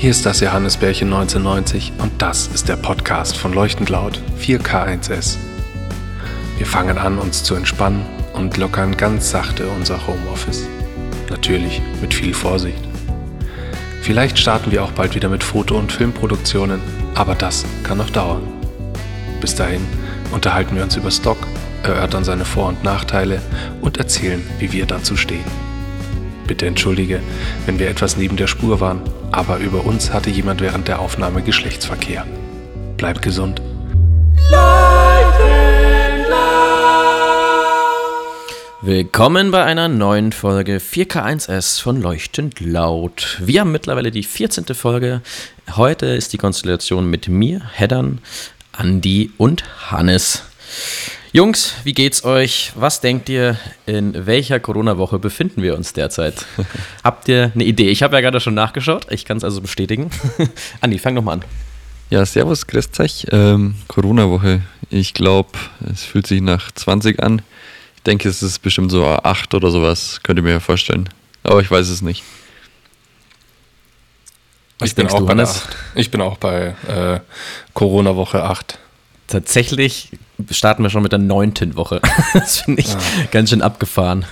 Hier 0.00 0.12
ist 0.12 0.24
das 0.24 0.40
Johannesbärchen 0.40 1.12
1990 1.12 1.92
und 1.98 2.10
das 2.22 2.46
ist 2.46 2.70
der 2.70 2.76
Podcast 2.76 3.36
von 3.36 3.52
Leuchtend 3.52 3.90
Laut 3.90 4.18
4K1S. 4.40 5.36
Wir 6.56 6.64
fangen 6.64 6.96
an, 6.96 7.18
uns 7.18 7.44
zu 7.44 7.54
entspannen 7.54 8.06
und 8.32 8.56
lockern 8.56 8.96
ganz 8.96 9.30
sachte 9.30 9.68
unser 9.68 10.06
Homeoffice. 10.06 10.66
Natürlich 11.28 11.82
mit 12.00 12.14
viel 12.14 12.32
Vorsicht. 12.32 12.82
Vielleicht 14.00 14.38
starten 14.38 14.72
wir 14.72 14.84
auch 14.84 14.92
bald 14.92 15.14
wieder 15.14 15.28
mit 15.28 15.44
Foto- 15.44 15.76
und 15.76 15.92
Filmproduktionen, 15.92 16.80
aber 17.14 17.34
das 17.34 17.66
kann 17.82 17.98
noch 17.98 18.08
dauern. 18.08 18.48
Bis 19.42 19.54
dahin 19.54 19.86
unterhalten 20.32 20.76
wir 20.76 20.82
uns 20.82 20.96
über 20.96 21.10
Stock, 21.10 21.46
erörtern 21.82 22.24
seine 22.24 22.46
Vor- 22.46 22.68
und 22.68 22.82
Nachteile 22.82 23.42
und 23.82 23.98
erzählen, 23.98 24.42
wie 24.60 24.72
wir 24.72 24.86
dazu 24.86 25.18
stehen. 25.18 25.44
Bitte 26.46 26.66
entschuldige, 26.66 27.20
wenn 27.66 27.78
wir 27.78 27.90
etwas 27.90 28.16
neben 28.16 28.38
der 28.38 28.46
Spur 28.46 28.80
waren, 28.80 29.02
aber 29.32 29.58
über 29.58 29.84
uns 29.84 30.12
hatte 30.12 30.30
jemand 30.30 30.60
während 30.60 30.88
der 30.88 31.00
Aufnahme 31.00 31.42
Geschlechtsverkehr. 31.42 32.26
Bleib 32.96 33.22
gesund. 33.22 33.62
Willkommen 38.82 39.50
bei 39.50 39.62
einer 39.62 39.88
neuen 39.88 40.32
Folge 40.32 40.78
4K1S 40.78 41.82
von 41.82 42.00
Leuchtend 42.00 42.60
Laut. 42.60 43.36
Wir 43.40 43.60
haben 43.60 43.72
mittlerweile 43.72 44.10
die 44.10 44.22
14. 44.22 44.74
Folge. 44.74 45.20
Heute 45.76 46.06
ist 46.06 46.32
die 46.32 46.38
Konstellation 46.38 47.08
mit 47.08 47.28
mir, 47.28 47.60
Heddern, 47.74 48.20
Andi 48.72 49.32
und 49.36 49.64
Hannes. 49.90 50.44
Jungs, 51.32 51.74
wie 51.84 51.92
geht's 51.92 52.24
euch? 52.24 52.72
Was 52.74 53.00
denkt 53.00 53.28
ihr, 53.28 53.56
in 53.86 54.26
welcher 54.26 54.58
Corona-Woche 54.58 55.20
befinden 55.20 55.62
wir 55.62 55.76
uns 55.76 55.92
derzeit? 55.92 56.44
Habt 57.04 57.28
ihr 57.28 57.52
eine 57.54 57.62
Idee? 57.62 57.88
Ich 57.88 58.02
habe 58.02 58.16
ja 58.16 58.20
gerade 58.20 58.40
schon 58.40 58.54
nachgeschaut, 58.54 59.06
ich 59.10 59.24
kann 59.24 59.36
es 59.36 59.44
also 59.44 59.60
bestätigen. 59.60 60.10
Andi, 60.80 60.98
fang 60.98 61.14
doch 61.14 61.22
mal 61.22 61.34
an. 61.34 61.44
Ja, 62.10 62.26
servus, 62.26 62.66
grüßt 62.66 62.98
euch. 62.98 63.26
Ähm, 63.30 63.76
Corona-Woche. 63.86 64.62
Ich 64.88 65.14
glaube, 65.14 65.50
es 65.92 66.02
fühlt 66.02 66.26
sich 66.26 66.40
nach 66.40 66.72
20 66.72 67.22
an. 67.22 67.42
Ich 67.94 68.02
denke, 68.02 68.28
es 68.28 68.42
ist 68.42 68.58
bestimmt 68.58 68.90
so 68.90 69.06
8 69.06 69.54
oder 69.54 69.70
sowas, 69.70 70.18
könnt 70.24 70.40
ihr 70.40 70.42
mir 70.42 70.50
ja 70.50 70.60
vorstellen. 70.60 71.08
Aber 71.44 71.60
ich 71.60 71.70
weiß 71.70 71.90
es 71.90 72.02
nicht. 72.02 72.24
Ich 74.82 74.96
bin, 74.96 75.06
auch 75.06 75.20
bei 75.20 75.40
8. 75.40 75.68
ich 75.94 76.10
bin 76.10 76.22
auch 76.22 76.38
bei 76.38 76.74
äh, 76.88 77.20
Corona-Woche 77.72 78.42
8. 78.42 78.78
Tatsächlich 79.28 80.10
starten 80.50 80.82
wir 80.82 80.90
schon 80.90 81.02
mit 81.02 81.12
der 81.12 81.18
neunten 81.18 81.76
Woche. 81.76 82.00
das 82.34 82.60
finde 82.60 82.80
ich 82.80 82.88
ja. 82.88 82.98
ganz 83.30 83.50
schön 83.50 83.62
abgefahren. 83.62 84.24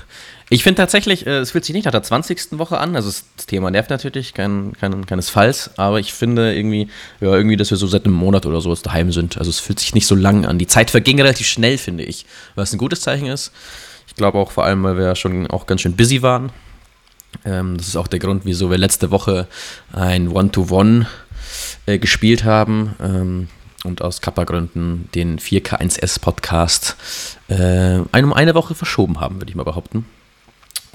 Ich 0.51 0.63
finde 0.63 0.81
tatsächlich, 0.81 1.27
äh, 1.27 1.39
es 1.39 1.51
fühlt 1.51 1.65
sich 1.65 1.75
nicht 1.75 1.85
nach 1.85 1.93
der 1.93 2.03
20. 2.03 2.59
Woche 2.59 2.79
an. 2.79 2.97
Also 2.97 3.09
das 3.09 3.47
Thema 3.47 3.71
nervt 3.71 3.91
natürlich, 3.91 4.33
kein, 4.33 4.73
kein, 4.81 5.05
keinesfalls. 5.05 5.73
Aber 5.77 6.01
ich 6.01 6.15
finde 6.15 6.55
irgendwie, 6.55 6.89
ja, 7.21 7.35
irgendwie, 7.35 7.57
dass 7.57 7.71
wir 7.71 7.77
so 7.77 7.87
seit 7.87 8.07
einem 8.07 8.15
Monat 8.15 8.47
oder 8.47 8.61
so 8.61 8.71
jetzt 8.71 8.87
daheim 8.87 9.13
sind. 9.13 9.37
Also 9.37 9.51
es 9.51 9.61
fühlt 9.61 9.79
sich 9.79 9.95
nicht 9.95 10.07
so 10.07 10.15
lang 10.15 10.47
an. 10.47 10.59
Die 10.59 10.67
Zeit 10.67 10.91
verging 10.91 11.21
relativ 11.21 11.47
schnell, 11.47 11.77
finde 11.77 12.05
ich. 12.05 12.25
Was 12.55 12.73
ein 12.73 12.79
gutes 12.79 13.03
Zeichen 13.03 13.27
ist. 13.27 13.53
Ich 14.07 14.15
glaube 14.15 14.39
auch 14.39 14.51
vor 14.51 14.65
allem, 14.65 14.83
weil 14.83 14.97
wir 14.97 15.05
ja 15.05 15.15
schon 15.15 15.47
auch 15.49 15.67
ganz 15.67 15.83
schön 15.83 15.97
busy 15.97 16.23
waren. 16.23 16.51
Ähm, 17.45 17.77
das 17.77 17.89
ist 17.89 17.97
auch 17.97 18.09
der 18.09 18.19
Grund, 18.19 18.47
wieso 18.47 18.71
wir 18.71 18.79
letzte 18.79 19.11
Woche 19.11 19.49
ein 19.93 20.29
One-to-One 20.29 21.07
äh, 21.85 21.99
gespielt 21.99 22.45
haben. 22.45 22.95
Ähm, 23.03 23.49
und 23.89 24.03
aus 24.03 24.21
Kappa-Gründen 24.21 25.09
den 25.15 25.39
4K1S-Podcast 25.39 26.97
äh, 27.49 27.99
um 28.23 28.33
eine 28.33 28.55
Woche 28.55 28.75
verschoben 28.75 29.21
haben, 29.21 29.37
würde 29.37 29.51
ich 29.51 29.57
mal 29.57 29.65
behaupten. 29.65 30.07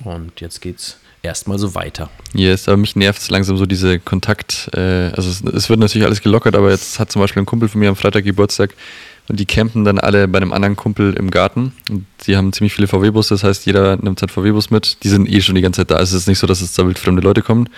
Und 0.03 0.39
jetzt 0.39 0.61
geht's 0.61 0.97
erstmal 1.21 1.57
so 1.57 1.75
weiter. 1.75 2.09
Yes, 2.33 2.67
aber 2.67 2.77
mich 2.77 2.95
nervt 2.95 3.21
es 3.21 3.29
langsam 3.29 3.57
so 3.57 3.65
diese 3.65 3.99
Kontakt. 3.99 4.69
Äh, 4.73 5.11
also 5.15 5.29
es, 5.29 5.41
es, 5.41 5.69
wird 5.69 5.79
natürlich 5.79 6.05
alles 6.05 6.21
gelockert, 6.21 6.55
aber 6.55 6.71
jetzt 6.71 6.99
hat 6.99 7.11
zum 7.11 7.21
Beispiel 7.21 7.41
ein 7.41 7.45
Kumpel 7.45 7.69
von 7.69 7.79
mir 7.79 7.89
am 7.89 7.95
Freitag 7.95 8.23
Geburtstag 8.23 8.75
und 9.29 9.39
die 9.39 9.45
campen 9.45 9.85
dann 9.85 9.99
alle 9.99 10.27
bei 10.27 10.37
einem 10.37 10.51
anderen 10.51 10.75
Kumpel 10.75 11.13
im 11.13 11.31
Garten. 11.31 11.73
Und 11.89 12.05
die 12.27 12.35
haben 12.35 12.51
ziemlich 12.51 12.73
viele 12.73 12.87
VW-Busse, 12.87 13.35
das 13.35 13.43
heißt, 13.43 13.65
jeder 13.65 13.95
nimmt 13.95 14.19
seinen 14.19 14.29
VW-Bus 14.29 14.69
mit. 14.69 15.03
Die 15.03 15.09
sind 15.09 15.29
eh 15.29 15.41
schon 15.41 15.55
die 15.55 15.61
ganze 15.61 15.81
Zeit 15.81 15.91
da. 15.91 15.95
Also 15.95 16.15
es 16.15 16.23
ist 16.23 16.27
nicht 16.27 16.39
so, 16.39 16.47
dass 16.47 16.61
es 16.61 16.73
da 16.73 16.85
wildfremde 16.85 17.21
Leute 17.21 17.41
kommen. 17.41 17.69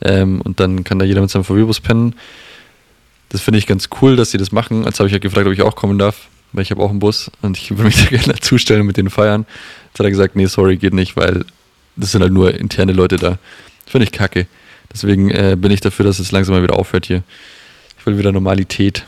Ähm, 0.00 0.40
und 0.40 0.58
dann 0.58 0.84
kann 0.84 0.98
da 0.98 1.04
jeder 1.04 1.20
mit 1.20 1.30
seinem 1.30 1.44
VW-Bus 1.44 1.80
pennen. 1.80 2.14
Das 3.36 3.42
finde 3.42 3.58
ich 3.58 3.66
ganz 3.66 3.90
cool, 4.00 4.16
dass 4.16 4.30
sie 4.30 4.38
das 4.38 4.50
machen. 4.50 4.84
Jetzt 4.84 4.98
habe 4.98 5.08
ich 5.08 5.12
ja 5.12 5.18
gefragt, 5.18 5.46
ob 5.46 5.52
ich 5.52 5.60
auch 5.60 5.76
kommen 5.76 5.98
darf, 5.98 6.28
weil 6.52 6.62
ich 6.62 6.70
habe 6.70 6.82
auch 6.82 6.88
einen 6.88 7.00
Bus 7.00 7.30
und 7.42 7.58
ich 7.58 7.68
würde 7.68 7.82
mich 7.82 7.96
da 8.02 8.08
gerne 8.08 8.32
dazustellen 8.32 8.80
und 8.80 8.86
mit 8.86 8.96
denen 8.96 9.10
feiern. 9.10 9.44
Jetzt 9.88 9.98
hat 9.98 10.06
er 10.06 10.10
gesagt, 10.10 10.36
nee, 10.36 10.46
sorry, 10.46 10.78
geht 10.78 10.94
nicht, 10.94 11.18
weil 11.18 11.44
das 11.96 12.12
sind 12.12 12.22
halt 12.22 12.32
nur 12.32 12.54
interne 12.54 12.92
Leute 12.94 13.16
da. 13.16 13.38
Finde 13.84 14.06
ich 14.06 14.12
kacke. 14.12 14.46
Deswegen 14.90 15.28
äh, 15.28 15.54
bin 15.54 15.70
ich 15.70 15.82
dafür, 15.82 16.06
dass 16.06 16.18
es 16.18 16.32
langsam 16.32 16.54
mal 16.54 16.62
wieder 16.62 16.78
aufhört 16.78 17.04
hier. 17.04 17.24
Ich 17.98 18.06
will 18.06 18.16
wieder 18.16 18.32
Normalität. 18.32 19.04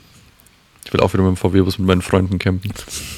Ich 0.85 0.93
will 0.93 1.01
auch 1.01 1.15
wieder 1.15 1.23
mit 1.23 1.35
dem 1.35 1.37
VW-Bus 1.39 1.79
mit 1.79 1.89
meinen 1.89 2.03
Freunden 2.03 2.39
campen. 2.39 2.71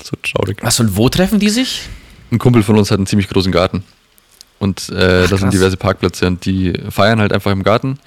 So 0.05 0.17
traurig. 0.23 0.59
Was 0.63 0.79
und 0.79 0.97
wo 0.97 1.09
treffen 1.09 1.41
die 1.41 1.51
sich? 1.51 1.89
Ein 2.31 2.39
Kumpel 2.39 2.63
von 2.63 2.79
uns 2.79 2.93
hat 2.93 2.99
einen 2.99 3.09
ziemlich 3.09 3.29
großen 3.29 3.51
Garten. 3.51 3.83
Und 4.61 4.91
äh, 4.91 5.27
da 5.27 5.37
sind 5.37 5.53
diverse 5.53 5.77
Parkplätze 5.77 6.29
und 6.29 6.45
die 6.45 6.73
feiern 6.89 7.19
halt 7.19 7.33
einfach 7.33 7.51
im 7.51 7.65
Garten 7.65 7.99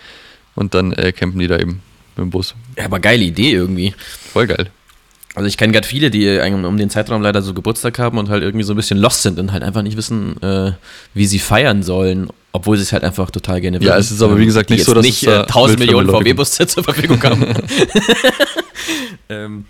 und 0.56 0.74
dann 0.74 0.94
äh, 0.94 1.12
campen 1.12 1.40
die 1.40 1.48
da 1.48 1.60
eben 1.60 1.82
mit 2.16 2.24
dem 2.24 2.30
Bus. 2.30 2.56
Ja, 2.78 2.86
aber 2.86 3.00
geile 3.00 3.24
Idee 3.24 3.52
irgendwie. 3.52 3.94
Voll 4.32 4.48
geil. 4.48 4.70
Also 5.36 5.48
ich 5.48 5.58
kenne 5.58 5.74
gerade 5.74 5.88
viele, 5.88 6.12
die 6.12 6.40
um 6.54 6.78
den 6.78 6.92
Zeitraum 6.92 7.22
leider 7.24 7.42
so 7.42 7.56
Geburtstag 7.56 7.98
haben 7.98 8.20
und 8.20 8.30
halt 8.30 8.44
irgendwie 8.44 8.64
so 8.64 8.74
ein 8.74 8.76
bisschen 8.76 9.00
lost 9.00 9.24
sind 9.24 9.40
und 9.40 9.52
halt 9.52 9.64
einfach 9.64 9.82
nicht 9.82 9.98
wissen, 9.98 10.40
äh, 10.44 10.74
wie 11.16 11.26
sie 11.26 11.40
feiern 11.40 11.82
sollen, 11.82 12.30
obwohl 12.52 12.78
sie 12.78 12.84
es 12.84 12.94
halt 12.94 13.04
einfach 13.04 13.32
total 13.32 13.60
gerne 13.60 13.78
würden. 13.78 13.88
Ja, 13.88 13.98
es 13.98 14.12
ist 14.12 14.22
aber 14.22 14.38
wie 14.38 14.46
gesagt 14.46 14.70
nicht 14.70 14.86
so, 14.86 14.94
dass 14.94 15.04
nicht 15.04 15.24
äh, 15.24 15.40
1000 15.40 15.80
Millionen 15.80 16.08
VW-Busse 16.08 16.68
zur 16.68 16.84
Verfügung 16.84 17.22
haben. 17.24 17.48
ähm, 19.30 19.66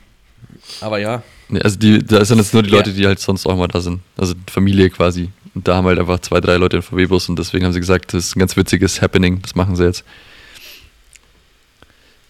aber 0.81 0.99
ja. 0.99 1.23
Also 1.61 1.79
die, 1.79 2.03
da 2.05 2.25
sind 2.25 2.39
jetzt 2.39 2.53
nur 2.53 2.63
die 2.63 2.69
Leute, 2.69 2.91
die 2.91 3.05
halt 3.05 3.19
sonst 3.19 3.45
auch 3.45 3.55
mal 3.55 3.67
da 3.67 3.79
sind. 3.79 4.01
Also 4.17 4.33
Familie 4.51 4.89
quasi. 4.89 5.29
Und 5.55 5.65
da 5.67 5.75
haben 5.75 5.87
halt 5.87 5.99
einfach 5.99 6.19
zwei, 6.19 6.41
drei 6.41 6.57
Leute 6.57 6.77
einen 6.77 6.83
VW-Bus 6.83 7.29
und 7.29 7.39
deswegen 7.39 7.63
haben 7.63 7.73
sie 7.73 7.79
gesagt, 7.79 8.13
das 8.13 8.25
ist 8.25 8.35
ein 8.35 8.39
ganz 8.39 8.57
witziges 8.57 9.01
Happening, 9.01 9.41
das 9.41 9.55
machen 9.55 9.77
sie 9.77 9.85
jetzt. 9.85 10.03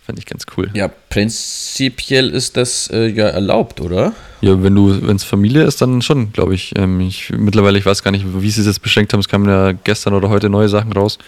Fand 0.05 0.19
ich 0.19 0.25
ganz 0.25 0.45
cool. 0.57 0.69
Ja, 0.73 0.89
prinzipiell 1.09 2.29
ist 2.29 2.57
das 2.57 2.89
äh, 2.91 3.07
ja 3.07 3.27
erlaubt, 3.27 3.79
oder? 3.79 4.11
Ja, 4.41 4.61
wenn 4.61 4.75
du, 4.75 5.07
wenn 5.07 5.15
es 5.15 5.23
Familie 5.23 5.63
ist, 5.63 5.81
dann 5.81 6.01
schon, 6.01 6.33
glaube 6.33 6.55
ich. 6.55 6.73
Ähm, 6.77 6.99
ich. 6.99 7.29
Mittlerweile, 7.29 7.79
ich 7.79 7.85
weiß 7.85 8.03
gar 8.03 8.11
nicht, 8.11 8.25
wie 8.27 8.49
sie 8.49 8.59
es 8.59 8.67
jetzt 8.67 8.81
beschränkt 8.81 9.13
haben. 9.13 9.21
Es 9.21 9.29
kamen 9.29 9.47
ja 9.47 9.71
gestern 9.71 10.13
oder 10.13 10.27
heute 10.27 10.49
neue 10.49 10.67
Sachen 10.67 10.91
raus. 10.91 11.19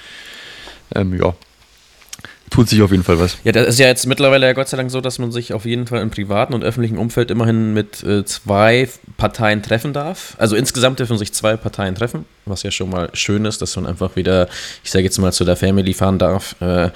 Ähm, 0.94 1.18
ja. 1.18 1.34
Tut 2.50 2.70
sich 2.70 2.82
auf 2.82 2.92
jeden 2.92 3.04
Fall 3.04 3.18
was. 3.18 3.38
Ja, 3.46 3.54
das 3.54 3.68
ist 3.68 3.80
ja 3.80 3.88
jetzt 3.88 4.06
mittlerweile 4.08 4.46
ja 4.46 4.54
Gott 4.54 4.68
sei 4.68 4.78
Dank 4.78 4.92
so, 4.92 5.02
dass 5.02 5.20
man 5.20 5.32
sich 5.32 5.54
auf 5.54 5.66
jeden 5.66 5.88
Fall 5.88 6.02
im 6.02 6.12
privaten 6.12 6.54
und 6.54 6.64
öffentlichen 6.64 6.98
Umfeld 6.98 7.32
immerhin 7.32 7.74
mit 7.74 8.04
äh, 8.04 8.24
zwei 8.26 8.90
Parteien 9.18 9.64
treffen 9.64 9.94
darf. 9.94 10.36
Also 10.38 10.56
insgesamt 10.56 11.00
dürfen 11.00 11.18
sich 11.18 11.34
zwei 11.34 11.56
Parteien 11.58 11.96
treffen, 11.96 12.26
was 12.46 12.64
ja 12.64 12.72
schon 12.72 12.90
mal 12.90 13.10
schön 13.14 13.46
ist, 13.46 13.62
dass 13.62 13.76
man 13.78 13.88
einfach 13.88 14.16
wieder, 14.16 14.48
ich 14.84 14.92
sage 14.92 15.06
jetzt 15.06 15.18
mal, 15.18 15.32
zu 15.32 15.44
der 15.44 15.56
Family 15.56 15.94
fahren 15.94 16.20
darf. 16.20 16.56
Äh, 16.62 16.90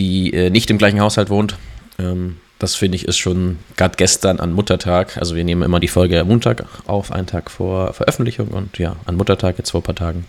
die 0.00 0.32
äh, 0.32 0.48
nicht 0.48 0.70
im 0.70 0.78
gleichen 0.78 1.00
Haushalt 1.00 1.28
wohnt. 1.28 1.56
Ähm, 1.98 2.36
das 2.58 2.74
finde 2.74 2.96
ich 2.96 3.06
ist 3.06 3.18
schon 3.18 3.58
gerade 3.76 3.96
gestern 3.96 4.40
an 4.40 4.52
Muttertag. 4.52 5.18
Also 5.18 5.36
wir 5.36 5.44
nehmen 5.44 5.62
immer 5.62 5.78
die 5.78 5.88
Folge 5.88 6.20
am 6.20 6.28
Montag 6.28 6.64
auf, 6.86 7.12
einen 7.12 7.26
Tag 7.26 7.50
vor 7.50 7.92
Veröffentlichung 7.92 8.48
und 8.48 8.78
ja, 8.78 8.96
an 9.04 9.16
Muttertag 9.16 9.58
jetzt 9.58 9.70
vor 9.70 9.80
ein 9.80 9.84
paar 9.84 9.94
Tagen. 9.94 10.24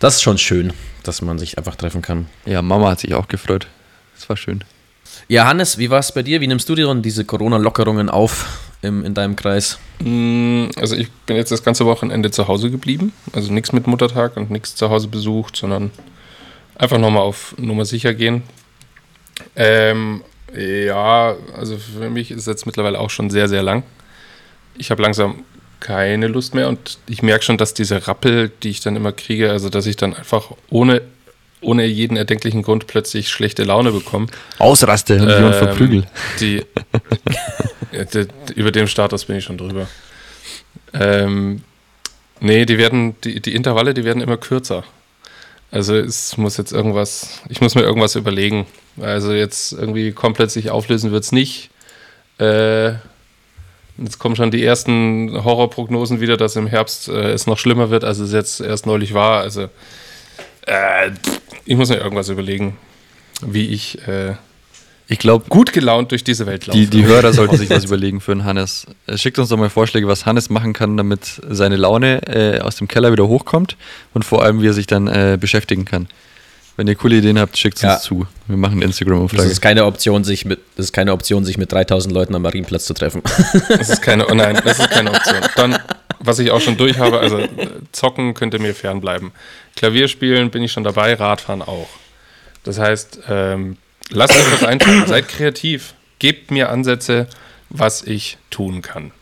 Das 0.00 0.16
ist 0.16 0.22
schon 0.22 0.38
schön, 0.38 0.72
dass 1.02 1.22
man 1.22 1.38
sich 1.38 1.58
einfach 1.58 1.76
treffen 1.76 2.02
kann. 2.02 2.26
Ja, 2.46 2.62
Mama 2.62 2.90
hat 2.90 3.00
sich 3.00 3.14
auch 3.14 3.28
gefreut. 3.28 3.66
Das 4.14 4.28
war 4.28 4.36
schön. 4.36 4.64
Ja, 5.28 5.46
Hannes, 5.46 5.78
wie 5.78 5.90
war 5.90 6.00
es 6.00 6.12
bei 6.12 6.22
dir? 6.22 6.40
Wie 6.40 6.46
nimmst 6.46 6.68
du 6.68 6.74
dir 6.74 6.92
diese 6.96 7.24
Corona-Lockerungen 7.24 8.08
auf 8.08 8.60
im, 8.80 9.04
in 9.04 9.14
deinem 9.14 9.36
Kreis? 9.36 9.78
Mm, 10.00 10.66
also 10.76 10.96
ich 10.96 11.10
bin 11.26 11.36
jetzt 11.36 11.52
das 11.52 11.62
ganze 11.62 11.86
Wochenende 11.86 12.30
zu 12.30 12.48
Hause 12.48 12.70
geblieben. 12.70 13.12
Also 13.32 13.52
nichts 13.52 13.72
mit 13.72 13.86
Muttertag 13.86 14.36
und 14.36 14.50
nichts 14.50 14.74
zu 14.74 14.90
Hause 14.90 15.08
besucht, 15.08 15.56
sondern 15.56 15.90
einfach 16.74 16.98
nochmal 16.98 17.22
auf 17.22 17.54
Nummer 17.58 17.84
sicher 17.84 18.14
gehen. 18.14 18.42
Ähm, 19.56 20.22
ja, 20.54 21.34
also 21.56 21.76
für 21.78 22.10
mich 22.10 22.30
ist 22.30 22.40
es 22.40 22.46
jetzt 22.46 22.66
mittlerweile 22.66 22.98
auch 22.98 23.10
schon 23.10 23.30
sehr, 23.30 23.48
sehr 23.48 23.62
lang. 23.62 23.82
Ich 24.76 24.90
habe 24.90 25.02
langsam 25.02 25.44
keine 25.80 26.28
Lust 26.28 26.54
mehr 26.54 26.68
und 26.68 26.98
ich 27.08 27.22
merke 27.22 27.44
schon, 27.44 27.58
dass 27.58 27.74
diese 27.74 28.06
Rappel, 28.06 28.50
die 28.62 28.70
ich 28.70 28.80
dann 28.80 28.94
immer 28.96 29.12
kriege, 29.12 29.50
also 29.50 29.68
dass 29.68 29.86
ich 29.86 29.96
dann 29.96 30.14
einfach 30.14 30.52
ohne, 30.70 31.02
ohne 31.60 31.84
jeden 31.86 32.16
erdenklichen 32.16 32.62
Grund 32.62 32.86
plötzlich 32.86 33.30
schlechte 33.30 33.64
Laune 33.64 33.90
bekomme. 33.90 34.28
Ausraste 34.58 35.20
und 35.20 35.28
ähm, 35.28 35.52
verprügel. 35.52 36.06
Die, 36.38 36.62
die, 38.14 38.26
über 38.54 38.70
dem 38.70 38.86
Status 38.86 39.24
bin 39.24 39.36
ich 39.36 39.44
schon 39.44 39.58
drüber. 39.58 39.88
Ähm, 40.94 41.62
nee, 42.40 42.64
die 42.64 42.78
werden, 42.78 43.16
die, 43.24 43.40
die 43.40 43.54
Intervalle, 43.54 43.94
die 43.94 44.04
werden 44.04 44.22
immer 44.22 44.36
kürzer. 44.36 44.84
Also 45.72 45.96
es 45.96 46.36
muss 46.36 46.58
jetzt 46.58 46.70
irgendwas, 46.70 47.40
ich 47.48 47.62
muss 47.62 47.74
mir 47.74 47.80
irgendwas 47.80 48.14
überlegen. 48.14 48.66
Also 49.00 49.32
jetzt 49.32 49.72
irgendwie 49.72 50.12
komplett 50.12 50.50
sich 50.50 50.70
auflösen 50.70 51.12
wird 51.12 51.24
es 51.24 51.32
nicht. 51.32 51.70
Äh, 52.38 52.90
jetzt 53.96 54.18
kommen 54.18 54.36
schon 54.36 54.50
die 54.50 54.62
ersten 54.62 55.42
Horrorprognosen 55.42 56.20
wieder, 56.20 56.36
dass 56.36 56.56
im 56.56 56.66
Herbst 56.66 57.08
äh, 57.08 57.32
es 57.32 57.46
noch 57.46 57.58
schlimmer 57.58 57.88
wird, 57.88 58.04
als 58.04 58.18
es 58.18 58.32
jetzt 58.32 58.60
erst 58.60 58.84
neulich 58.84 59.14
war. 59.14 59.40
Also 59.40 59.70
äh, 60.66 61.10
ich 61.64 61.76
muss 61.76 61.88
mir 61.88 61.96
irgendwas 61.96 62.28
überlegen. 62.28 62.76
wie 63.40 63.68
ich 63.68 64.06
äh, 64.06 64.34
Ich 65.12 65.18
glaube, 65.18 65.44
gut 65.50 65.72
gelaunt 65.74 66.10
durch 66.10 66.24
diese 66.24 66.46
Welt 66.46 66.66
laufe. 66.66 66.78
die, 66.78 66.86
die 66.86 67.04
Hörer 67.04 67.32
sollten 67.34 67.56
sich 67.58 67.68
was 67.76 67.84
überlegen 67.84 68.20
für 68.20 68.34
den 68.34 68.44
Hannes. 68.44 68.86
Äh, 69.06 69.18
Schickt 69.18 69.38
uns 69.38 69.50
doch 69.50 69.58
mal 69.58 69.68
Vorschläge, 69.68 70.08
was 70.08 70.24
Hannes 70.24 70.48
machen 70.48 70.72
kann, 70.72 70.96
damit 70.96 71.40
seine 71.48 71.76
Laune 71.76 72.20
äh, 72.26 72.60
aus 72.60 72.76
dem 72.76 72.88
Keller 72.88 73.12
wieder 73.12 73.28
hochkommt 73.28 73.76
und 74.14 74.24
vor 74.24 74.42
allem, 74.42 74.62
wie 74.62 74.68
er 74.68 74.72
sich 74.72 74.86
dann 74.86 75.06
äh, 75.08 75.36
beschäftigen 75.40 75.84
kann. 75.84 76.08
Wenn 76.78 76.86
ihr 76.86 76.94
coole 76.94 77.16
Ideen 77.16 77.38
habt, 77.38 77.58
schickt 77.58 77.76
es 77.76 77.82
Ja. 77.82 77.94
uns 77.96 78.02
zu. 78.04 78.26
Wir 78.46 78.56
machen 78.56 78.72
eine 78.72 78.80
Das 78.86 78.92
Instagram-Umfrage. 78.92 79.42
ist 79.50 79.60
keine 79.60 79.84
Option, 79.84 80.24
sich 80.24 80.46
mit, 80.46 80.60
das 80.76 80.86
ist 80.86 80.92
keine 80.92 81.12
Option, 81.12 81.44
sich 81.44 81.58
mit 81.58 81.70
3000 81.70 82.14
Leuten 82.14 82.34
am 82.34 82.40
Marienplatz 82.42 82.86
zu 82.86 82.94
treffen. 82.94 83.22
Das 83.68 83.90
ist 83.90 84.00
keine, 84.00 84.26
oh 84.28 84.34
nein, 84.34 84.58
das 84.64 84.78
ist 84.78 84.90
keine 84.90 85.10
Option. 85.10 85.36
Dann, 85.56 85.78
was 86.20 86.38
ich 86.38 86.50
auch 86.50 86.62
schon 86.62 86.78
durch 86.78 86.98
habe, 86.98 87.20
also 87.20 87.38
äh, 87.38 87.48
zocken 87.92 88.32
könnte 88.32 88.58
mir 88.58 88.74
fernbleiben. 88.74 89.32
Klavier 89.76 90.08
spielen 90.08 90.50
bin 90.50 90.62
ich 90.62 90.72
schon 90.72 90.84
dabei, 90.84 91.12
Radfahren 91.14 91.60
auch. 91.60 91.88
Das 92.64 92.78
heißt, 92.78 93.18
ähm, 93.28 93.76
lasst 94.12 94.34
euch 94.34 94.52
was 94.52 94.64
einfallen, 94.64 95.06
seid 95.06 95.28
kreativ, 95.28 95.94
gebt 96.18 96.50
mir 96.50 96.70
Ansätze, 96.70 97.26
was 97.70 98.02
ich 98.02 98.38
tun 98.50 98.82
kann. 98.82 99.12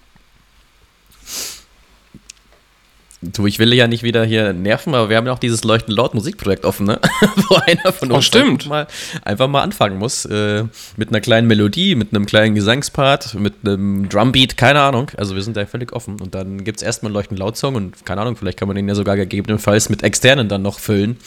Du, 3.23 3.47
ich 3.47 3.59
will 3.59 3.75
ja 3.75 3.87
nicht 3.87 4.03
wieder 4.03 4.25
hier 4.25 4.55
nerven, 4.55 4.95
aber 4.95 5.11
wir 5.11 5.19
haben 5.19 5.27
ja 5.27 5.33
auch 5.35 5.39
dieses 5.39 5.63
Leuchten 5.63 5.95
laut 5.95 6.15
Musikprojekt 6.15 6.65
offen, 6.65 6.87
ne? 6.87 6.99
Wo 7.49 7.57
einer 7.57 7.93
von 7.93 8.11
Oh, 8.11 8.15
uns 8.15 8.25
stimmt. 8.25 8.67
Mal, 8.67 8.87
einfach 9.23 9.47
mal 9.47 9.61
anfangen 9.61 9.99
muss. 9.99 10.25
Äh, 10.25 10.65
mit 10.97 11.11
einer 11.11 11.21
kleinen 11.21 11.47
Melodie, 11.47 11.97
mit 11.97 12.15
einem 12.15 12.25
kleinen 12.25 12.55
Gesangspart, 12.55 13.35
mit 13.35 13.57
einem 13.63 14.09
Drumbeat, 14.09 14.57
keine 14.57 14.81
Ahnung. 14.81 15.11
Also 15.19 15.35
wir 15.35 15.43
sind 15.43 15.59
da 15.59 15.67
völlig 15.67 15.93
offen. 15.93 16.19
Und 16.19 16.35
dann 16.35 16.65
gibt 16.65 16.79
es 16.79 16.83
erstmal 16.83 17.11
einen 17.11 17.15
Leuchten 17.17 17.37
laut 17.37 17.59
Song 17.59 17.75
und 17.75 18.07
keine 18.07 18.23
Ahnung, 18.23 18.37
vielleicht 18.37 18.59
kann 18.59 18.69
man 18.69 18.75
den 18.77 18.89
ja 18.89 18.95
sogar 18.95 19.17
gegebenenfalls 19.17 19.91
mit 19.91 20.03
externen 20.03 20.49
dann 20.49 20.63
noch 20.63 20.79
füllen. 20.79 21.19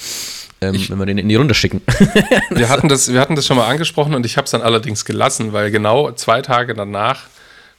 Ähm, 0.61 0.83
wenn 0.89 0.97
wir 0.97 1.05
den 1.05 1.19
in 1.19 1.29
die 1.29 1.35
Runde 1.35 1.53
schicken. 1.53 1.81
Wir 2.49 2.69
hatten 2.69 2.87
das, 2.87 3.11
wir 3.11 3.19
hatten 3.19 3.35
das 3.35 3.45
schon 3.45 3.57
mal 3.57 3.67
angesprochen 3.67 4.15
und 4.15 4.25
ich 4.25 4.37
habe 4.37 4.45
es 4.45 4.51
dann 4.51 4.61
allerdings 4.61 5.03
gelassen, 5.03 5.51
weil 5.51 5.71
genau 5.71 6.11
zwei 6.13 6.41
Tage 6.41 6.73
danach 6.73 7.23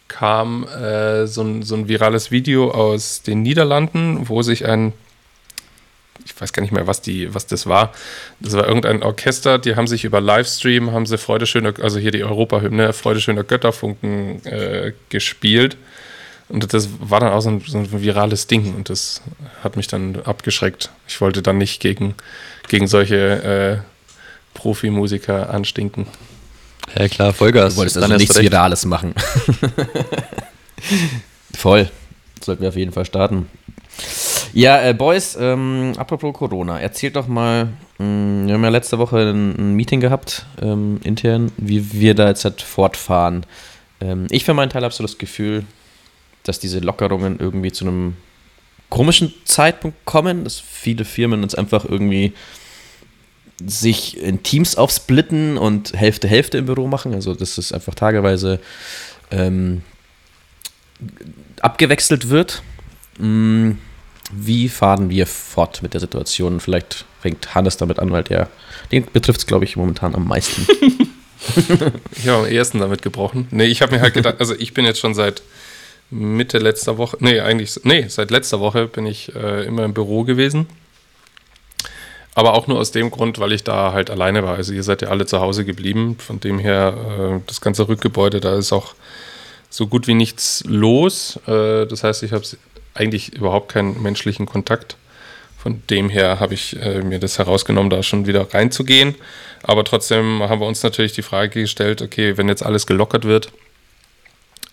kam 0.08 0.64
äh, 0.68 1.26
so, 1.26 1.42
ein, 1.42 1.62
so 1.62 1.74
ein 1.74 1.88
virales 1.88 2.30
Video 2.30 2.70
aus 2.70 3.22
den 3.22 3.42
Niederlanden, 3.42 4.28
wo 4.28 4.42
sich 4.42 4.66
ein, 4.66 4.92
ich 6.24 6.40
weiß 6.40 6.52
gar 6.52 6.62
nicht 6.62 6.72
mehr, 6.72 6.86
was, 6.86 7.00
die, 7.00 7.34
was 7.34 7.46
das 7.46 7.66
war, 7.66 7.92
das 8.40 8.54
war 8.54 8.66
irgendein 8.66 9.02
Orchester, 9.02 9.58
die 9.58 9.76
haben 9.76 9.86
sich 9.86 10.04
über 10.04 10.20
Livestream, 10.20 10.92
haben 10.92 11.06
sie 11.06 11.18
Freude 11.18 11.46
schöner, 11.46 11.74
also 11.80 11.98
hier 11.98 12.10
die 12.10 12.24
Europahymne, 12.24 12.92
Freude 12.92 13.20
schöner 13.20 13.44
Götterfunken 13.44 14.44
äh, 14.46 14.92
gespielt. 15.08 15.76
Und 16.50 16.74
das 16.74 16.88
war 17.00 17.20
dann 17.20 17.32
auch 17.32 17.40
so 17.40 17.48
ein, 17.48 17.60
so 17.60 17.78
ein 17.78 18.02
virales 18.02 18.46
Ding 18.46 18.74
und 18.74 18.90
das 18.90 19.22
hat 19.62 19.76
mich 19.76 19.86
dann 19.86 20.20
abgeschreckt. 20.24 20.90
Ich 21.08 21.20
wollte 21.22 21.40
dann 21.40 21.56
nicht 21.56 21.80
gegen, 21.80 22.14
gegen 22.68 22.86
solche 22.86 23.82
äh, 23.82 23.94
Profimusiker 24.52 25.50
anstinken. 25.50 26.06
Ja 26.98 27.08
klar, 27.08 27.32
Vollgas. 27.32 27.74
Du 27.74 27.78
wolltest 27.78 27.96
Dann 27.96 28.04
also 28.04 28.16
nichts 28.16 28.36
recht. 28.36 28.50
Virales 28.50 28.84
machen. 28.84 29.14
Voll. 31.54 31.90
Sollten 32.42 32.62
wir 32.62 32.68
auf 32.68 32.76
jeden 32.76 32.92
Fall 32.92 33.04
starten. 33.04 33.48
Ja, 34.52 34.82
äh, 34.82 34.94
Boys, 34.94 35.36
ähm, 35.40 35.92
apropos 35.96 36.32
Corona, 36.34 36.78
erzählt 36.78 37.16
doch 37.16 37.26
mal, 37.26 37.68
mh, 37.98 38.46
wir 38.46 38.54
haben 38.54 38.62
ja 38.62 38.68
letzte 38.68 38.98
Woche 38.98 39.18
ein, 39.18 39.56
ein 39.56 39.74
Meeting 39.74 40.00
gehabt, 40.00 40.46
ähm, 40.62 41.00
intern, 41.02 41.50
wie 41.56 41.92
wir 41.92 42.14
da 42.14 42.28
jetzt 42.28 42.44
halt 42.44 42.62
fortfahren. 42.62 43.46
Ähm, 44.00 44.26
ich 44.30 44.44
für 44.44 44.54
meinen 44.54 44.70
Teil 44.70 44.82
habe 44.82 44.94
so 44.94 45.02
das 45.02 45.18
Gefühl, 45.18 45.64
dass 46.44 46.60
diese 46.60 46.78
Lockerungen 46.80 47.38
irgendwie 47.40 47.72
zu 47.72 47.84
einem 47.84 48.16
komischen 48.90 49.32
Zeitpunkt 49.44 50.04
kommen, 50.04 50.44
dass 50.44 50.60
viele 50.60 51.04
Firmen 51.04 51.42
uns 51.42 51.54
einfach 51.54 51.84
irgendwie 51.84 52.32
sich 53.64 54.18
in 54.18 54.42
Teams 54.42 54.76
aufsplitten 54.76 55.56
und 55.58 55.92
Hälfte 55.94 56.28
Hälfte 56.28 56.58
im 56.58 56.66
Büro 56.66 56.86
machen. 56.86 57.14
Also 57.14 57.34
dass 57.34 57.58
es 57.58 57.72
einfach 57.72 57.94
tageweise 57.94 58.60
ähm, 59.30 59.82
abgewechselt 61.60 62.28
wird. 62.28 62.62
Mm, 63.18 63.72
Wie 64.32 64.68
fahren 64.68 65.10
wir 65.10 65.26
fort 65.26 65.82
mit 65.82 65.94
der 65.94 66.00
Situation? 66.00 66.60
Vielleicht 66.60 67.04
fängt 67.20 67.54
Hannes 67.54 67.76
damit 67.76 67.98
an, 67.98 68.10
weil 68.10 68.24
der, 68.24 68.48
den 68.92 69.04
betrifft 69.12 69.40
es, 69.40 69.46
glaube 69.46 69.64
ich, 69.64 69.76
momentan 69.76 70.14
am 70.14 70.26
meisten. 70.26 70.66
Ich 72.16 72.28
habe 72.28 72.46
am 72.46 72.52
ersten 72.52 72.78
damit 72.78 73.02
gebrochen. 73.02 73.48
Nee, 73.50 73.66
ich 73.66 73.82
habe 73.82 73.94
mir 73.94 74.00
halt 74.00 74.14
gedacht, 74.14 74.36
also 74.38 74.54
ich 74.54 74.72
bin 74.72 74.86
jetzt 74.86 74.98
schon 74.98 75.14
seit 75.14 75.42
Mitte 76.10 76.58
letzter 76.58 76.96
Woche, 76.98 77.16
nee, 77.20 77.40
eigentlich, 77.40 77.80
nee, 77.84 78.06
seit 78.08 78.30
letzter 78.30 78.60
Woche 78.60 78.86
bin 78.86 79.06
ich 79.06 79.34
äh, 79.34 79.64
immer 79.64 79.84
im 79.84 79.94
Büro 79.94 80.24
gewesen. 80.24 80.66
Aber 82.34 82.54
auch 82.54 82.66
nur 82.66 82.78
aus 82.78 82.90
dem 82.90 83.10
Grund, 83.10 83.38
weil 83.38 83.52
ich 83.52 83.62
da 83.62 83.92
halt 83.92 84.10
alleine 84.10 84.42
war. 84.42 84.56
Also 84.56 84.72
ihr 84.72 84.82
seid 84.82 85.02
ja 85.02 85.08
alle 85.08 85.26
zu 85.26 85.40
Hause 85.40 85.64
geblieben. 85.64 86.16
Von 86.18 86.40
dem 86.40 86.58
her, 86.58 86.94
äh, 87.18 87.40
das 87.46 87.60
ganze 87.60 87.88
Rückgebäude, 87.88 88.40
da 88.40 88.56
ist 88.56 88.72
auch 88.72 88.94
so 89.70 89.86
gut 89.86 90.06
wie 90.08 90.14
nichts 90.14 90.64
los. 90.66 91.38
Äh, 91.46 91.86
das 91.86 92.02
heißt, 92.02 92.22
ich 92.24 92.32
habe 92.32 92.44
eigentlich 92.94 93.34
überhaupt 93.34 93.72
keinen 93.72 94.02
menschlichen 94.02 94.46
Kontakt. 94.46 94.96
Von 95.56 95.82
dem 95.88 96.10
her 96.10 96.40
habe 96.40 96.54
ich 96.54 96.76
äh, 96.80 97.02
mir 97.02 97.18
das 97.18 97.38
herausgenommen, 97.38 97.88
da 97.88 98.02
schon 98.02 98.26
wieder 98.26 98.52
reinzugehen. 98.52 99.14
Aber 99.62 99.84
trotzdem 99.84 100.42
haben 100.42 100.60
wir 100.60 100.66
uns 100.66 100.82
natürlich 100.82 101.12
die 101.12 101.22
Frage 101.22 101.62
gestellt, 101.62 102.02
okay, 102.02 102.36
wenn 102.36 102.48
jetzt 102.48 102.64
alles 102.64 102.86
gelockert 102.86 103.24
wird, 103.24 103.50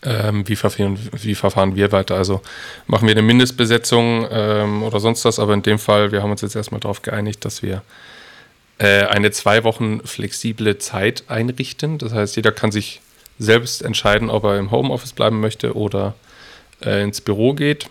ähm, 0.03 0.47
wie, 0.47 0.55
verfahren, 0.55 0.97
wie 1.13 1.35
verfahren 1.35 1.75
wir 1.75 1.91
weiter? 1.91 2.15
Also 2.15 2.41
machen 2.87 3.07
wir 3.07 3.13
eine 3.13 3.21
Mindestbesetzung 3.21 4.27
ähm, 4.31 4.83
oder 4.83 4.99
sonst 4.99 5.25
was, 5.25 5.39
aber 5.39 5.53
in 5.53 5.61
dem 5.61 5.79
Fall, 5.79 6.11
wir 6.11 6.23
haben 6.23 6.31
uns 6.31 6.41
jetzt 6.41 6.55
erstmal 6.55 6.79
darauf 6.79 7.01
geeinigt, 7.01 7.45
dass 7.45 7.61
wir 7.61 7.83
äh, 8.79 9.03
eine 9.05 9.31
zwei 9.31 9.63
Wochen 9.63 10.01
flexible 10.05 10.77
Zeit 10.79 11.25
einrichten. 11.27 11.97
Das 11.97 12.13
heißt, 12.13 12.35
jeder 12.35 12.51
kann 12.51 12.71
sich 12.71 13.01
selbst 13.37 13.83
entscheiden, 13.83 14.29
ob 14.29 14.43
er 14.43 14.57
im 14.57 14.71
Homeoffice 14.71 15.13
bleiben 15.13 15.39
möchte 15.39 15.75
oder 15.75 16.15
äh, 16.83 17.03
ins 17.03 17.21
Büro 17.21 17.53
geht. 17.53 17.87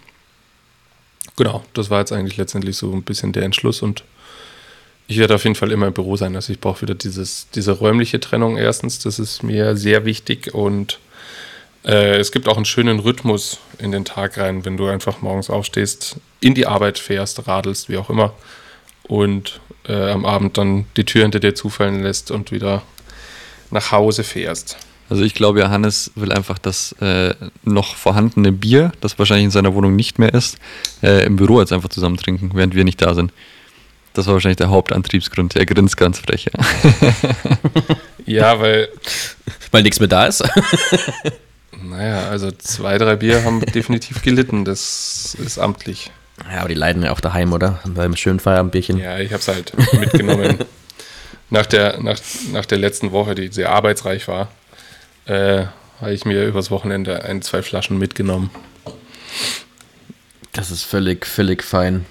Genau, 1.36 1.64
das 1.74 1.90
war 1.90 2.00
jetzt 2.00 2.12
eigentlich 2.12 2.36
letztendlich 2.36 2.76
so 2.76 2.92
ein 2.92 3.02
bisschen 3.02 3.32
der 3.32 3.44
Entschluss 3.44 3.82
und 3.82 4.04
ich 5.06 5.18
werde 5.18 5.34
auf 5.34 5.42
jeden 5.44 5.56
Fall 5.56 5.72
immer 5.72 5.88
im 5.88 5.92
Büro 5.92 6.16
sein. 6.16 6.36
Also 6.36 6.52
ich 6.52 6.60
brauche 6.60 6.82
wieder 6.82 6.94
dieses, 6.94 7.48
diese 7.50 7.72
räumliche 7.72 8.20
Trennung 8.20 8.56
erstens, 8.56 8.98
das 9.00 9.18
ist 9.18 9.42
mir 9.42 9.76
sehr 9.76 10.04
wichtig 10.04 10.54
und 10.54 10.98
äh, 11.84 12.18
es 12.18 12.32
gibt 12.32 12.48
auch 12.48 12.56
einen 12.56 12.64
schönen 12.64 13.00
Rhythmus 13.00 13.58
in 13.78 13.92
den 13.92 14.04
Tag 14.04 14.38
rein, 14.38 14.64
wenn 14.64 14.76
du 14.76 14.86
einfach 14.86 15.22
morgens 15.22 15.50
aufstehst, 15.50 16.16
in 16.40 16.54
die 16.54 16.66
Arbeit 16.66 16.98
fährst, 16.98 17.46
radelst, 17.46 17.88
wie 17.88 17.96
auch 17.96 18.10
immer 18.10 18.32
und 19.04 19.60
äh, 19.88 20.10
am 20.10 20.24
Abend 20.24 20.56
dann 20.56 20.86
die 20.96 21.04
Tür 21.04 21.22
hinter 21.22 21.40
dir 21.40 21.54
zufallen 21.54 22.02
lässt 22.02 22.30
und 22.30 22.52
wieder 22.52 22.82
nach 23.70 23.90
Hause 23.92 24.24
fährst. 24.24 24.76
Also 25.08 25.24
ich 25.24 25.34
glaube, 25.34 25.60
Johannes 25.60 26.12
will 26.14 26.30
einfach 26.30 26.58
das 26.58 26.92
äh, 27.00 27.34
noch 27.64 27.96
vorhandene 27.96 28.52
Bier, 28.52 28.92
das 29.00 29.18
wahrscheinlich 29.18 29.46
in 29.46 29.50
seiner 29.50 29.74
Wohnung 29.74 29.96
nicht 29.96 30.20
mehr 30.20 30.32
ist, 30.32 30.58
äh, 31.02 31.24
im 31.24 31.34
Büro 31.34 31.60
jetzt 31.60 31.72
einfach 31.72 31.88
zusammen 31.88 32.16
trinken, 32.16 32.52
während 32.54 32.76
wir 32.76 32.84
nicht 32.84 33.02
da 33.02 33.14
sind. 33.14 33.32
Das 34.12 34.26
war 34.26 34.34
wahrscheinlich 34.34 34.58
der 34.58 34.70
Hauptantriebsgrund. 34.70 35.56
Er 35.56 35.66
grinst 35.66 35.96
ganz 35.96 36.18
frech. 36.18 36.46
Ja. 36.46 36.64
Ja, 38.26 38.60
weil, 38.60 38.88
Weil 39.70 39.82
nichts 39.82 39.98
mehr 39.98 40.08
da 40.08 40.26
ist. 40.26 40.42
naja, 41.72 42.28
also 42.28 42.50
zwei, 42.50 42.98
drei 42.98 43.16
Bier 43.16 43.44
haben 43.44 43.60
definitiv 43.74 44.22
gelitten. 44.22 44.64
Das 44.64 45.36
ist 45.38 45.58
amtlich. 45.58 46.10
Ja, 46.50 46.60
aber 46.60 46.68
die 46.68 46.74
leiden 46.74 47.02
ja 47.02 47.12
auch 47.12 47.20
daheim, 47.20 47.52
oder? 47.52 47.80
Beim 47.84 48.16
schönen 48.16 48.40
Feierabendbierchen. 48.40 48.98
Ja, 48.98 49.18
ich 49.18 49.32
habe 49.32 49.40
es 49.40 49.48
halt 49.48 49.72
mitgenommen. 49.98 50.58
nach, 51.50 51.66
der, 51.66 52.00
nach, 52.00 52.18
nach 52.52 52.66
der 52.66 52.78
letzten 52.78 53.12
Woche, 53.12 53.34
die 53.34 53.48
sehr 53.48 53.70
arbeitsreich 53.70 54.26
war, 54.26 54.48
äh, 55.26 55.64
habe 56.00 56.12
ich 56.12 56.24
mir 56.24 56.46
übers 56.46 56.70
Wochenende 56.70 57.24
ein, 57.24 57.42
zwei 57.42 57.62
Flaschen 57.62 57.98
mitgenommen. 57.98 58.50
Das 60.52 60.70
ist 60.70 60.82
völlig, 60.82 61.26
völlig 61.26 61.62
fein. 61.62 62.06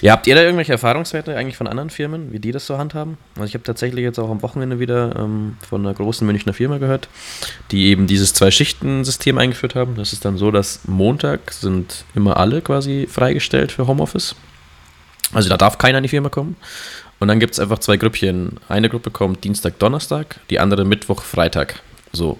Ja, 0.00 0.12
habt 0.12 0.26
ihr 0.26 0.34
da 0.34 0.42
irgendwelche 0.42 0.72
Erfahrungswerte 0.72 1.36
eigentlich 1.36 1.56
von 1.56 1.66
anderen 1.66 1.90
Firmen, 1.90 2.32
wie 2.32 2.38
die 2.38 2.52
das 2.52 2.66
so 2.66 2.78
handhaben? 2.78 3.16
Also 3.36 3.46
ich 3.46 3.54
habe 3.54 3.64
tatsächlich 3.64 4.02
jetzt 4.02 4.18
auch 4.18 4.30
am 4.30 4.42
Wochenende 4.42 4.78
wieder 4.78 5.16
ähm, 5.16 5.56
von 5.68 5.80
einer 5.80 5.94
großen 5.94 6.26
Münchner 6.26 6.52
Firma 6.52 6.78
gehört, 6.78 7.08
die 7.70 7.86
eben 7.86 8.06
dieses 8.06 8.34
Zwei-Schichten-System 8.34 9.38
eingeführt 9.38 9.74
haben. 9.74 9.96
Das 9.96 10.12
ist 10.12 10.24
dann 10.24 10.36
so, 10.36 10.50
dass 10.50 10.80
Montag 10.86 11.52
sind 11.52 12.04
immer 12.14 12.36
alle 12.36 12.60
quasi 12.60 13.08
freigestellt 13.10 13.72
für 13.72 13.86
Homeoffice. 13.86 14.34
Also 15.32 15.48
da 15.48 15.56
darf 15.56 15.78
keiner 15.78 15.98
in 15.98 16.02
die 16.02 16.08
Firma 16.08 16.28
kommen. 16.28 16.56
Und 17.18 17.28
dann 17.28 17.40
gibt 17.40 17.54
es 17.54 17.60
einfach 17.60 17.78
zwei 17.78 17.96
Grüppchen. 17.96 18.60
Eine 18.68 18.88
Gruppe 18.88 19.10
kommt 19.10 19.44
Dienstag, 19.44 19.78
Donnerstag, 19.78 20.40
die 20.50 20.60
andere 20.60 20.84
Mittwoch, 20.84 21.22
Freitag. 21.22 21.80
So. 22.14 22.38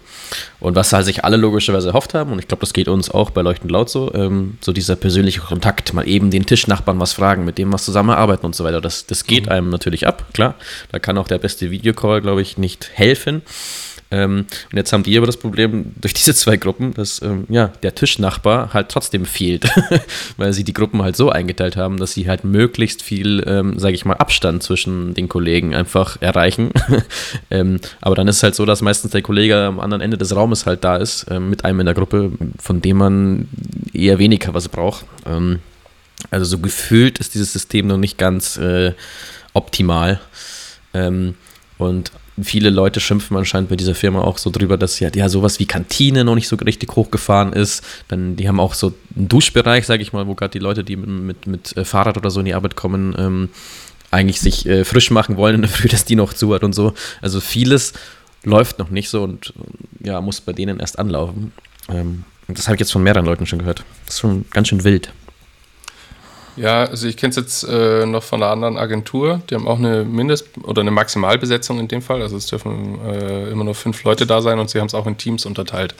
Und 0.60 0.76
was 0.76 0.92
halt 0.92 1.04
sich 1.04 1.24
alle 1.24 1.36
logischerweise 1.36 1.88
erhofft 1.88 2.14
haben, 2.14 2.32
und 2.32 2.38
ich 2.38 2.48
glaube, 2.48 2.60
das 2.60 2.72
geht 2.72 2.88
uns 2.88 3.10
auch 3.10 3.30
bei 3.30 3.42
Leuchtend 3.42 3.70
Laut 3.70 3.90
so, 3.90 4.12
ähm, 4.14 4.58
so 4.60 4.72
dieser 4.72 4.96
persönliche 4.96 5.40
Kontakt, 5.40 5.92
mal 5.92 6.08
eben 6.08 6.30
den 6.30 6.46
Tischnachbarn 6.46 7.00
was 7.00 7.12
fragen, 7.12 7.44
mit 7.44 7.58
dem 7.58 7.72
was 7.72 7.84
zusammenarbeiten 7.84 8.46
und 8.46 8.54
so 8.54 8.64
weiter. 8.64 8.80
Das, 8.80 9.06
das 9.06 9.26
geht 9.26 9.48
einem 9.48 9.70
natürlich 9.70 10.06
ab, 10.06 10.26
klar. 10.32 10.54
Da 10.92 10.98
kann 10.98 11.18
auch 11.18 11.28
der 11.28 11.38
beste 11.38 11.70
Videocall, 11.70 12.20
glaube 12.20 12.42
ich, 12.42 12.56
nicht 12.56 12.90
helfen. 12.94 13.42
Ähm, 14.10 14.46
und 14.70 14.76
jetzt 14.76 14.92
haben 14.92 15.02
die 15.02 15.16
aber 15.16 15.26
das 15.26 15.36
Problem 15.36 15.94
durch 16.00 16.14
diese 16.14 16.34
zwei 16.34 16.56
Gruppen, 16.56 16.94
dass 16.94 17.22
ähm, 17.22 17.44
ja, 17.48 17.68
der 17.82 17.94
Tischnachbar 17.94 18.72
halt 18.72 18.88
trotzdem 18.88 19.24
fehlt, 19.26 19.68
weil 20.36 20.52
sie 20.52 20.64
die 20.64 20.72
Gruppen 20.72 21.02
halt 21.02 21.16
so 21.16 21.30
eingeteilt 21.30 21.76
haben, 21.76 21.96
dass 21.96 22.12
sie 22.12 22.28
halt 22.28 22.44
möglichst 22.44 23.02
viel, 23.02 23.42
ähm, 23.46 23.78
sage 23.78 23.94
ich 23.94 24.04
mal, 24.04 24.14
Abstand 24.14 24.62
zwischen 24.62 25.14
den 25.14 25.28
Kollegen 25.28 25.74
einfach 25.74 26.20
erreichen. 26.20 26.70
ähm, 27.50 27.80
aber 28.00 28.14
dann 28.14 28.28
ist 28.28 28.36
es 28.36 28.42
halt 28.42 28.54
so, 28.54 28.64
dass 28.64 28.82
meistens 28.82 29.12
der 29.12 29.22
Kollege 29.22 29.56
am 29.56 29.80
anderen 29.80 30.00
Ende 30.00 30.18
des 30.18 30.34
Raumes 30.34 30.66
halt 30.66 30.84
da 30.84 30.96
ist, 30.96 31.30
mit 31.30 31.64
einem 31.64 31.80
in 31.80 31.86
der 31.86 31.94
Gruppe, 31.94 32.32
von 32.58 32.80
dem 32.80 32.98
man 32.98 33.48
eher 33.92 34.18
weniger 34.18 34.54
was 34.54 34.68
braucht. 34.68 35.04
Also 36.30 36.44
so 36.44 36.58
gefühlt 36.58 37.18
ist 37.18 37.34
dieses 37.34 37.52
System 37.52 37.86
noch 37.86 37.96
nicht 37.96 38.18
ganz 38.18 38.56
äh, 38.56 38.92
optimal. 39.52 40.20
Ähm, 40.92 41.34
und 41.78 42.12
viele 42.42 42.70
Leute 42.70 43.00
schimpfen 43.00 43.36
anscheinend 43.36 43.68
bei 43.68 43.76
dieser 43.76 43.94
Firma 43.94 44.20
auch 44.22 44.38
so 44.38 44.50
drüber, 44.50 44.76
dass 44.76 44.98
ja, 45.00 45.08
ja 45.14 45.28
sowas 45.28 45.60
wie 45.60 45.66
Kantine 45.66 46.24
noch 46.24 46.34
nicht 46.34 46.48
so 46.48 46.56
richtig 46.56 46.96
hochgefahren 46.96 47.52
ist. 47.52 47.84
Dann, 48.08 48.36
die 48.36 48.48
haben 48.48 48.60
auch 48.60 48.74
so 48.74 48.94
einen 49.16 49.28
Duschbereich, 49.28 49.86
sage 49.86 50.02
ich 50.02 50.12
mal, 50.12 50.26
wo 50.26 50.34
gerade 50.34 50.52
die 50.52 50.58
Leute, 50.58 50.82
die 50.82 50.96
mit, 50.96 51.08
mit, 51.08 51.46
mit, 51.46 51.76
äh, 51.76 51.84
Fahrrad 51.84 52.16
oder 52.16 52.30
so 52.30 52.40
in 52.40 52.46
die 52.46 52.54
Arbeit 52.54 52.76
kommen, 52.76 53.14
ähm, 53.18 53.48
eigentlich 54.10 54.40
sich 54.40 54.66
äh, 54.66 54.84
frisch 54.84 55.10
machen 55.10 55.36
wollen 55.36 55.56
in 55.56 55.62
der 55.62 55.70
Früh, 55.70 55.88
dass 55.90 56.04
die 56.04 56.16
noch 56.16 56.32
zu 56.32 56.52
hat 56.54 56.64
und 56.64 56.74
so. 56.74 56.94
Also 57.20 57.40
vieles 57.40 57.92
läuft 58.42 58.78
noch 58.78 58.90
nicht 58.90 59.08
so 59.08 59.22
und 59.22 59.52
ja, 60.00 60.20
muss 60.20 60.40
bei 60.40 60.52
denen 60.52 60.80
erst 60.80 60.98
anlaufen. 60.98 61.52
Ähm, 61.88 62.24
das 62.48 62.66
habe 62.66 62.76
ich 62.76 62.80
jetzt 62.80 62.92
von 62.92 63.02
mehreren 63.02 63.24
Leuten 63.24 63.46
schon 63.46 63.60
gehört. 63.60 63.84
Das 64.06 64.16
ist 64.16 64.20
schon 64.20 64.44
ganz 64.50 64.68
schön 64.68 64.84
wild. 64.84 65.12
Ja, 66.56 66.84
also 66.84 67.08
ich 67.08 67.16
kenne 67.16 67.30
es 67.30 67.36
jetzt 67.36 67.64
äh, 67.64 68.06
noch 68.06 68.22
von 68.22 68.42
einer 68.42 68.52
anderen 68.52 68.76
Agentur. 68.76 69.40
Die 69.50 69.54
haben 69.54 69.66
auch 69.66 69.78
eine 69.78 70.04
Mindest- 70.04 70.48
oder 70.62 70.82
eine 70.82 70.92
Maximalbesetzung 70.92 71.80
in 71.80 71.88
dem 71.88 72.00
Fall. 72.00 72.22
Also 72.22 72.36
es 72.36 72.46
dürfen 72.46 73.00
äh, 73.04 73.50
immer 73.50 73.64
nur 73.64 73.74
fünf 73.74 74.04
Leute 74.04 74.26
da 74.26 74.40
sein 74.40 74.58
und 74.58 74.70
sie 74.70 74.78
haben 74.78 74.86
es 74.86 74.94
auch 74.94 75.06
in 75.06 75.16
Teams 75.16 75.46
unterteilt. 75.46 75.94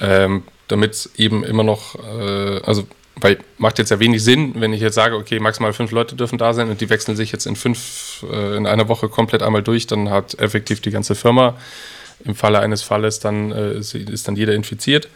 Ähm, 0.00 0.44
Damit 0.68 0.92
es 0.92 1.10
eben 1.16 1.44
immer 1.44 1.64
noch, 1.64 1.96
äh, 1.96 2.60
also 2.64 2.86
weil 3.16 3.38
macht 3.58 3.78
jetzt 3.78 3.90
ja 3.90 4.00
wenig 4.00 4.22
Sinn, 4.24 4.54
wenn 4.56 4.72
ich 4.72 4.80
jetzt 4.80 4.94
sage, 4.94 5.16
okay, 5.16 5.38
maximal 5.38 5.72
fünf 5.72 5.90
Leute 5.90 6.16
dürfen 6.16 6.38
da 6.38 6.54
sein 6.54 6.70
und 6.70 6.80
die 6.80 6.88
wechseln 6.88 7.16
sich 7.16 7.30
jetzt 7.32 7.46
in 7.46 7.56
fünf, 7.56 8.24
äh, 8.32 8.56
in 8.56 8.66
einer 8.66 8.88
Woche 8.88 9.08
komplett 9.08 9.42
einmal 9.42 9.62
durch, 9.62 9.86
dann 9.86 10.10
hat 10.10 10.34
effektiv 10.38 10.80
die 10.80 10.90
ganze 10.90 11.14
Firma 11.14 11.56
im 12.24 12.34
Falle 12.34 12.60
eines 12.60 12.82
Falles 12.82 13.18
dann 13.18 13.50
äh, 13.52 13.78
ist 13.78 14.28
dann 14.28 14.36
jeder 14.36 14.54
infiziert. 14.54 15.08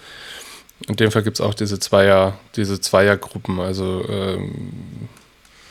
In 0.88 0.97
dem 0.97 1.11
Fall 1.11 1.23
gibt 1.23 1.38
es 1.38 1.40
auch 1.40 1.55
diese 1.55 1.78
Zweier, 1.81 2.38
diese 2.55 2.81
Zweiergruppen, 2.81 3.61
also 3.61 4.05
ähm, 4.09 5.09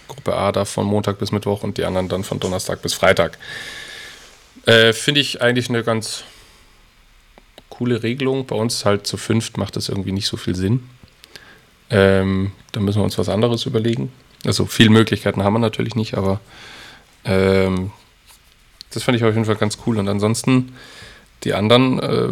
Gruppe 0.08 0.36
A 0.36 0.52
da 0.52 0.66
von 0.66 0.86
Montag 0.86 1.20
bis 1.20 1.32
Mittwoch 1.32 1.64
und 1.64 1.78
die 1.78 1.86
anderen 1.86 2.10
dann 2.10 2.24
von 2.24 2.40
Donnerstag 2.40 2.82
bis 2.82 2.94
Freitag. 2.94 3.38
Äh, 4.66 4.94
Finde 4.94 5.22
ich 5.22 5.42
eigentlich 5.42 5.70
eine 5.70 5.84
ganz 5.84 6.24
coole 7.70 8.04
Regelung. 8.04 8.46
Bei 8.46 8.56
uns 8.56 8.86
halt 8.86 9.08
zu 9.08 9.18
fünft 9.18 9.58
macht 9.58 9.76
das 9.76 9.90
irgendwie 9.90 10.12
nicht 10.12 10.28
so 10.28 10.38
viel 10.38 10.56
Sinn. 10.56 10.90
Ähm, 11.90 12.52
da 12.72 12.80
müssen 12.80 13.00
wir 13.00 13.04
uns 13.04 13.18
was 13.18 13.30
anderes 13.30 13.66
überlegen. 13.66 14.12
Also 14.46 14.66
viele 14.66 14.90
Möglichkeiten 14.90 15.44
haben 15.44 15.54
wir 15.54 15.60
natürlich 15.60 15.96
nicht, 15.96 16.16
aber 16.16 16.40
ähm, 17.24 17.92
das 18.92 19.04
fand 19.04 19.18
ich 19.18 19.24
auf 19.24 19.34
jeden 19.34 19.46
Fall 19.46 19.56
ganz 19.56 19.78
cool. 19.86 19.98
Und 19.98 20.08
ansonsten 20.08 20.76
die 21.44 21.54
anderen 21.54 22.00
äh, 22.00 22.30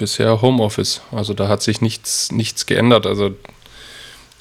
bisher 0.00 0.40
Homeoffice. 0.40 1.02
Also 1.12 1.34
da 1.34 1.46
hat 1.46 1.62
sich 1.62 1.80
nichts, 1.80 2.32
nichts 2.32 2.66
geändert. 2.66 3.06
Also 3.06 3.36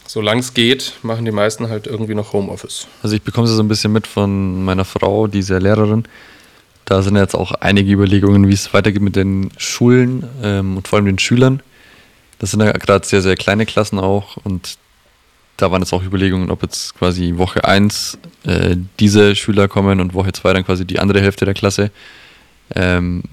solange 0.07 0.39
es 0.39 0.53
geht, 0.55 0.93
machen 1.03 1.25
die 1.25 1.31
meisten 1.31 1.69
halt 1.69 1.85
irgendwie 1.85 2.15
noch 2.15 2.33
Homeoffice. 2.33 2.87
Also 3.03 3.15
ich 3.15 3.21
bekomme 3.21 3.45
es 3.45 3.53
so 3.53 3.61
ein 3.61 3.67
bisschen 3.67 3.91
mit 3.91 4.07
von 4.07 4.63
meiner 4.63 4.85
Frau, 4.85 5.27
die 5.27 5.39
ist 5.39 5.49
ja 5.49 5.59
Lehrerin. 5.59 6.05
Da 6.85 7.03
sind 7.03 7.17
jetzt 7.17 7.35
auch 7.35 7.51
einige 7.51 7.91
Überlegungen, 7.91 8.47
wie 8.47 8.53
es 8.53 8.73
weitergeht 8.73 9.01
mit 9.01 9.15
den 9.15 9.51
Schulen 9.57 10.27
ähm, 10.41 10.77
und 10.77 10.87
vor 10.87 10.97
allem 10.97 11.05
den 11.05 11.19
Schülern. 11.19 11.61
Das 12.39 12.51
sind 12.51 12.61
ja 12.61 12.71
gerade 12.71 13.05
sehr, 13.05 13.21
sehr 13.21 13.35
kleine 13.35 13.65
Klassen 13.65 13.99
auch 13.99 14.37
und 14.37 14.77
da 15.57 15.69
waren 15.71 15.81
jetzt 15.81 15.91
auch 15.91 16.03
Überlegungen, 16.03 16.51
ob 16.51 16.63
jetzt 16.63 16.97
quasi 16.97 17.33
Woche 17.35 17.65
1 17.65 18.17
äh, 18.45 18.77
diese 18.97 19.35
Schüler 19.35 19.67
kommen 19.67 19.99
und 19.99 20.13
Woche 20.13 20.31
2 20.31 20.53
dann 20.53 20.65
quasi 20.65 20.85
die 20.85 20.99
andere 20.99 21.19
Hälfte 21.19 21.43
der 21.43 21.53
Klasse. 21.53 21.91
Ähm, 22.75 23.23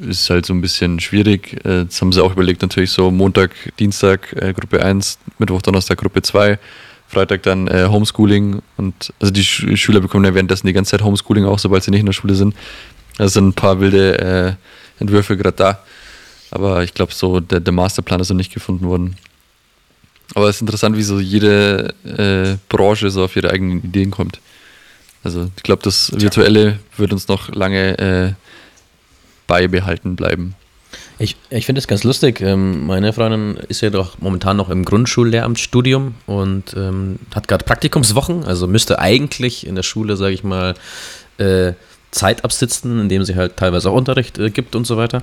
ist 0.00 0.30
halt 0.30 0.46
so 0.46 0.54
ein 0.54 0.60
bisschen 0.60 1.00
schwierig. 1.00 1.64
Äh, 1.64 1.82
jetzt 1.82 2.00
haben 2.00 2.12
sie 2.12 2.22
auch 2.22 2.32
überlegt, 2.32 2.62
natürlich 2.62 2.90
so 2.90 3.10
Montag, 3.10 3.50
Dienstag 3.78 4.32
äh, 4.32 4.52
Gruppe 4.52 4.82
1, 4.82 5.18
Mittwoch, 5.38 5.62
Donnerstag 5.62 5.98
Gruppe 5.98 6.22
2, 6.22 6.58
Freitag 7.08 7.42
dann 7.42 7.68
äh, 7.68 7.86
Homeschooling 7.88 8.62
und 8.76 9.12
also 9.20 9.32
die 9.32 9.44
Sch 9.44 9.66
Schüler 9.76 10.00
bekommen 10.00 10.24
ja 10.24 10.34
währenddessen 10.34 10.66
die 10.66 10.72
ganze 10.72 10.92
Zeit 10.92 11.02
Homeschooling 11.02 11.44
auch, 11.44 11.58
sobald 11.58 11.84
sie 11.84 11.90
nicht 11.90 12.00
in 12.00 12.06
der 12.06 12.12
Schule 12.12 12.34
sind. 12.34 12.54
Also 13.18 13.34
sind 13.34 13.48
ein 13.48 13.52
paar 13.54 13.80
wilde 13.80 14.18
äh, 14.18 15.00
Entwürfe 15.00 15.36
gerade 15.36 15.56
da. 15.56 15.78
Aber 16.50 16.82
ich 16.82 16.94
glaube, 16.94 17.12
so 17.12 17.40
der, 17.40 17.60
der 17.60 17.72
Masterplan 17.72 18.20
ist 18.20 18.30
noch 18.30 18.36
nicht 18.36 18.54
gefunden 18.54 18.86
worden. 18.86 19.16
Aber 20.34 20.48
es 20.48 20.56
ist 20.56 20.62
interessant, 20.62 20.96
wie 20.96 21.02
so 21.02 21.20
jede 21.20 21.94
äh, 22.04 22.56
Branche 22.68 23.10
so 23.10 23.24
auf 23.24 23.36
ihre 23.36 23.50
eigenen 23.50 23.82
Ideen 23.82 24.10
kommt. 24.10 24.40
Also 25.24 25.50
ich 25.56 25.62
glaube, 25.62 25.82
das 25.82 26.12
Virtuelle 26.14 26.78
wird 26.96 27.12
uns 27.12 27.28
noch 27.28 27.52
lange 27.52 27.98
äh, 27.98 28.32
beibehalten 29.46 30.16
bleiben. 30.16 30.54
Ich, 31.18 31.36
ich 31.50 31.66
finde 31.66 31.78
es 31.78 31.86
ganz 31.86 32.04
lustig. 32.04 32.40
Ähm, 32.40 32.86
meine 32.86 33.12
Freundin 33.12 33.56
ist 33.68 33.80
ja 33.80 33.90
doch 33.90 34.18
momentan 34.18 34.56
noch 34.56 34.68
im 34.68 34.84
Grundschullehramtsstudium 34.84 36.14
und 36.26 36.74
ähm, 36.76 37.18
hat 37.34 37.48
gerade 37.48 37.64
Praktikumswochen, 37.64 38.44
also 38.44 38.66
müsste 38.66 38.98
eigentlich 38.98 39.66
in 39.66 39.74
der 39.74 39.82
Schule, 39.82 40.16
sage 40.16 40.34
ich 40.34 40.44
mal, 40.44 40.74
äh, 41.38 41.72
Zeit 42.10 42.44
absitzen, 42.44 43.00
indem 43.00 43.24
sie 43.24 43.34
halt 43.34 43.56
teilweise 43.56 43.90
auch 43.90 43.94
Unterricht 43.94 44.38
äh, 44.38 44.50
gibt 44.50 44.76
und 44.76 44.86
so 44.86 44.96
weiter. 44.96 45.22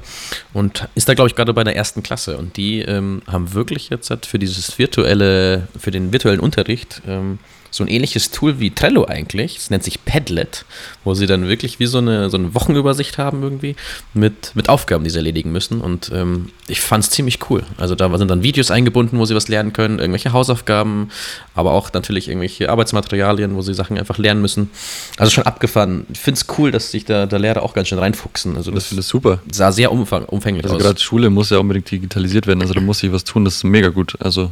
Und 0.53 0.87
ist 0.95 1.07
da, 1.07 1.13
glaube 1.13 1.29
ich, 1.29 1.35
gerade 1.35 1.53
bei 1.53 1.63
der 1.63 1.75
ersten 1.75 2.03
Klasse. 2.03 2.37
Und 2.37 2.57
die 2.57 2.81
ähm, 2.81 3.21
haben 3.27 3.53
wirklich 3.53 3.89
jetzt 3.89 4.09
halt 4.09 4.25
für 4.25 4.39
dieses 4.39 4.77
virtuelle, 4.77 5.67
für 5.79 5.91
den 5.91 6.11
virtuellen 6.11 6.41
Unterricht 6.41 7.01
ähm, 7.07 7.39
so 7.71 7.85
ein 7.85 7.87
ähnliches 7.87 8.31
Tool 8.31 8.59
wie 8.59 8.69
Trello 8.69 9.05
eigentlich. 9.05 9.57
Es 9.57 9.69
nennt 9.69 9.83
sich 9.83 10.03
Padlet, 10.03 10.65
wo 11.05 11.13
sie 11.13 11.25
dann 11.25 11.47
wirklich 11.47 11.79
wie 11.79 11.85
so 11.85 11.99
eine, 11.99 12.29
so 12.29 12.37
eine 12.37 12.53
Wochenübersicht 12.53 13.17
haben 13.17 13.41
irgendwie 13.41 13.77
mit, 14.13 14.51
mit 14.55 14.67
Aufgaben, 14.67 15.05
die 15.05 15.09
sie 15.09 15.17
erledigen 15.17 15.53
müssen. 15.53 15.79
Und 15.79 16.11
ähm, 16.13 16.49
ich 16.67 16.81
fand 16.81 17.05
es 17.05 17.09
ziemlich 17.09 17.39
cool. 17.49 17.63
Also 17.77 17.95
da 17.95 18.15
sind 18.17 18.29
dann 18.29 18.43
Videos 18.43 18.71
eingebunden, 18.71 19.17
wo 19.17 19.25
sie 19.25 19.35
was 19.35 19.47
lernen 19.47 19.71
können, 19.71 19.99
irgendwelche 19.99 20.33
Hausaufgaben, 20.33 21.09
aber 21.55 21.71
auch 21.71 21.93
natürlich 21.93 22.27
irgendwelche 22.27 22.69
Arbeitsmaterialien, 22.69 23.55
wo 23.55 23.61
sie 23.61 23.73
Sachen 23.73 23.97
einfach 23.97 24.17
lernen 24.17 24.41
müssen. 24.41 24.69
Also 25.17 25.31
schon 25.31 25.45
abgefahren. 25.45 26.05
Ich 26.11 26.19
finde 26.19 26.41
es 26.41 26.57
cool, 26.57 26.71
dass 26.71 26.91
sich 26.91 27.05
da 27.05 27.25
der 27.25 27.39
Lehrer 27.39 27.63
auch 27.63 27.73
ganz 27.73 27.87
schön 27.87 27.99
reinfuchsen. 27.99 28.57
Also 28.57 28.71
das, 28.71 28.89
das 28.93 29.07
super. 29.07 29.39
Sah 29.49 29.71
sehr 29.71 29.93
umfang, 29.93 30.25
umfänglich 30.25 30.65
also 30.65 30.75
aus. 30.75 30.81
Also 30.81 30.89
gerade 30.89 31.01
Schule 31.01 31.29
muss 31.29 31.49
ja 31.49 31.59
unbedingt 31.59 31.89
digitalisiert 31.89 32.47
werden. 32.47 32.61
Also 32.61 32.73
da 32.73 32.81
muss 32.81 32.99
sich 32.99 33.13
was 33.13 33.23
tun. 33.23 33.45
Das 33.45 33.55
ist 33.55 33.63
mega 33.63 33.87
gut. 33.87 34.17
Also 34.19 34.51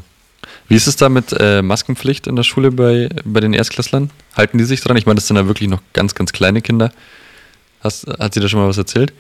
wie 0.67 0.75
ist 0.75 0.87
es 0.87 0.95
da 0.95 1.09
mit 1.09 1.33
äh, 1.39 1.61
Maskenpflicht 1.61 2.27
in 2.27 2.35
der 2.35 2.43
Schule 2.43 2.71
bei, 2.71 3.09
bei 3.25 3.39
den 3.39 3.53
Erstklässlern? 3.53 4.09
Halten 4.35 4.57
die 4.57 4.63
sich 4.65 4.81
dran? 4.81 4.97
Ich 4.97 5.05
meine, 5.05 5.15
das 5.15 5.27
sind 5.27 5.37
ja 5.37 5.47
wirklich 5.47 5.69
noch 5.69 5.81
ganz, 5.93 6.15
ganz 6.15 6.31
kleine 6.33 6.61
Kinder. 6.61 6.91
Hast, 7.81 8.07
hat 8.07 8.33
sie 8.33 8.39
da 8.39 8.49
schon 8.49 8.59
mal 8.59 8.67
was 8.67 8.77
erzählt? 8.77 9.13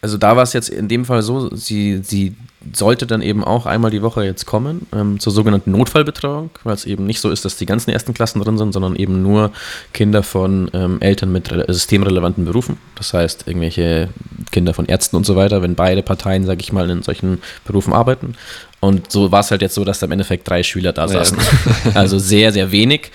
Also 0.00 0.18
da 0.18 0.36
war 0.36 0.42
es 0.42 0.52
jetzt 0.52 0.68
in 0.68 0.88
dem 0.88 1.04
Fall 1.04 1.22
so, 1.22 1.54
sie, 1.54 2.00
sie 2.02 2.36
sollte 2.74 3.06
dann 3.06 3.22
eben 3.22 3.44
auch 3.44 3.66
einmal 3.66 3.90
die 3.90 4.02
Woche 4.02 4.24
jetzt 4.24 4.46
kommen 4.46 4.86
ähm, 4.94 5.18
zur 5.20 5.32
sogenannten 5.32 5.70
Notfallbetreuung, 5.72 6.50
weil 6.64 6.74
es 6.74 6.84
eben 6.84 7.06
nicht 7.06 7.20
so 7.20 7.30
ist, 7.30 7.44
dass 7.44 7.56
die 7.56 7.66
ganzen 7.66 7.90
ersten 7.90 8.14
Klassen 8.14 8.40
drin 8.40 8.58
sind, 8.58 8.72
sondern 8.72 8.96
eben 8.96 9.22
nur 9.22 9.52
Kinder 9.92 10.22
von 10.22 10.70
ähm, 10.72 11.00
Eltern 11.00 11.32
mit 11.32 11.52
systemrelevanten 11.68 12.44
Berufen. 12.44 12.78
Das 12.96 13.12
heißt, 13.12 13.46
irgendwelche 13.46 14.08
Kinder 14.52 14.74
von 14.74 14.86
Ärzten 14.86 15.16
und 15.16 15.26
so 15.26 15.36
weiter, 15.36 15.62
wenn 15.62 15.74
beide 15.74 16.02
Parteien, 16.02 16.44
sage 16.44 16.60
ich 16.60 16.72
mal, 16.72 16.88
in 16.90 17.02
solchen 17.02 17.42
Berufen 17.64 17.92
arbeiten. 17.92 18.34
Und 18.80 19.10
so 19.10 19.32
war 19.32 19.40
es 19.40 19.50
halt 19.50 19.62
jetzt 19.62 19.74
so, 19.74 19.84
dass 19.84 19.98
da 19.98 20.06
im 20.06 20.12
Endeffekt 20.12 20.48
drei 20.48 20.62
Schüler 20.62 20.92
da 20.92 21.08
saßen. 21.08 21.38
Ja. 21.38 21.90
also 21.94 22.18
sehr, 22.18 22.52
sehr 22.52 22.70
wenig. 22.70 23.10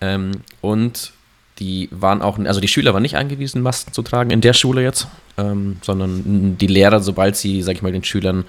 Ähm, 0.00 0.32
und 0.60 1.13
die 1.58 1.88
waren 1.92 2.20
auch, 2.20 2.38
also 2.38 2.60
die 2.60 2.68
Schüler 2.68 2.94
waren 2.94 3.02
nicht 3.02 3.16
angewiesen, 3.16 3.62
Masken 3.62 3.92
zu 3.92 4.02
tragen 4.02 4.30
in 4.30 4.40
der 4.40 4.54
Schule 4.54 4.82
jetzt, 4.82 5.06
ähm, 5.36 5.76
sondern 5.82 6.58
die 6.58 6.66
Lehrer, 6.66 7.00
sobald 7.00 7.36
sie, 7.36 7.62
sag 7.62 7.76
ich 7.76 7.82
mal, 7.82 7.92
den 7.92 8.02
Schülern 8.02 8.44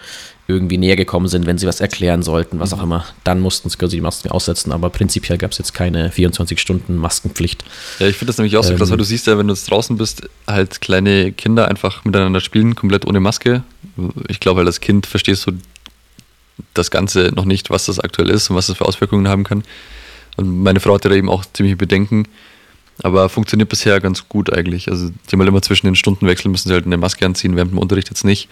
irgendwie 0.48 0.78
näher 0.78 0.96
gekommen 0.96 1.28
sind, 1.28 1.46
wenn 1.46 1.58
sie 1.58 1.68
was 1.68 1.82
erklären 1.82 2.24
sollten, 2.24 2.60
was 2.60 2.74
auch 2.74 2.78
mhm. 2.78 2.84
immer, 2.84 3.06
dann 3.24 3.42
mussten 3.42 3.70
sie 3.70 3.78
die 3.88 4.02
Masken 4.02 4.30
aussetzen. 4.30 4.72
Aber 4.72 4.90
prinzipiell 4.90 5.38
gab 5.38 5.52
es 5.52 5.60
jetzt 5.60 5.74
keine 5.74 6.10
24-Stunden-Maskenpflicht. 6.10 7.64
Ja, 8.00 8.08
ich 8.08 8.18
finde 8.18 8.28
das 8.28 8.38
nämlich 8.38 8.58
auch 8.58 8.64
so 8.64 8.72
ähm, 8.72 8.78
krass, 8.78 8.90
weil 8.90 8.98
du 8.98 9.04
siehst 9.04 9.28
ja, 9.28 9.38
wenn 9.38 9.48
du 9.48 9.54
jetzt 9.54 9.70
draußen 9.70 9.98
bist, 9.98 10.28
halt 10.48 10.82
kleine 10.82 11.32
Kinder 11.32 11.68
einfach 11.68 12.06
miteinander 12.06 12.42
spielen, 12.42 12.76
komplett 12.76 13.06
ohne 13.06 13.20
Maske. 13.20 13.64
Ich 14.28 14.40
glaube, 14.40 14.60
halt, 14.60 14.68
als 14.68 14.82
Kind 14.82 15.06
verstehst 15.06 15.46
du 15.46 15.52
das 16.74 16.90
Ganze 16.90 17.32
noch 17.36 17.46
nicht, 17.46 17.70
was 17.70 17.86
das 17.86 18.00
aktuell 18.00 18.30
ist 18.30 18.50
und 18.50 18.56
was 18.56 18.68
das 18.68 18.78
für 18.78 18.86
Auswirkungen 18.86 19.28
haben 19.28 19.44
kann. 19.44 19.64
Und 20.38 20.64
meine 20.64 20.80
Frau 20.80 20.96
hatte 20.96 21.10
da 21.10 21.16
eben 21.16 21.30
auch 21.30 21.46
ziemliche 21.54 21.78
Bedenken, 21.78 22.28
aber 23.04 23.30
funktioniert 23.30 23.70
bisher 23.70 24.00
ganz 24.00 24.28
gut 24.30 24.52
eigentlich. 24.54 24.90
Also 24.90 25.10
die 25.10 25.32
haben 25.32 25.40
halt 25.40 25.50
immer 25.50 25.62
zwischen 25.62 25.86
den 25.86 25.96
Stunden 25.96 26.28
wechseln, 26.28 26.52
müssen 26.52 26.70
sie 26.70 26.74
halt 26.74 26.86
eine 26.86 26.98
Maske 26.98 27.26
anziehen, 27.26 27.56
während 27.56 27.72
dem 27.72 27.78
Unterricht 27.78 28.10
jetzt 28.10 28.24
nicht. 28.24 28.50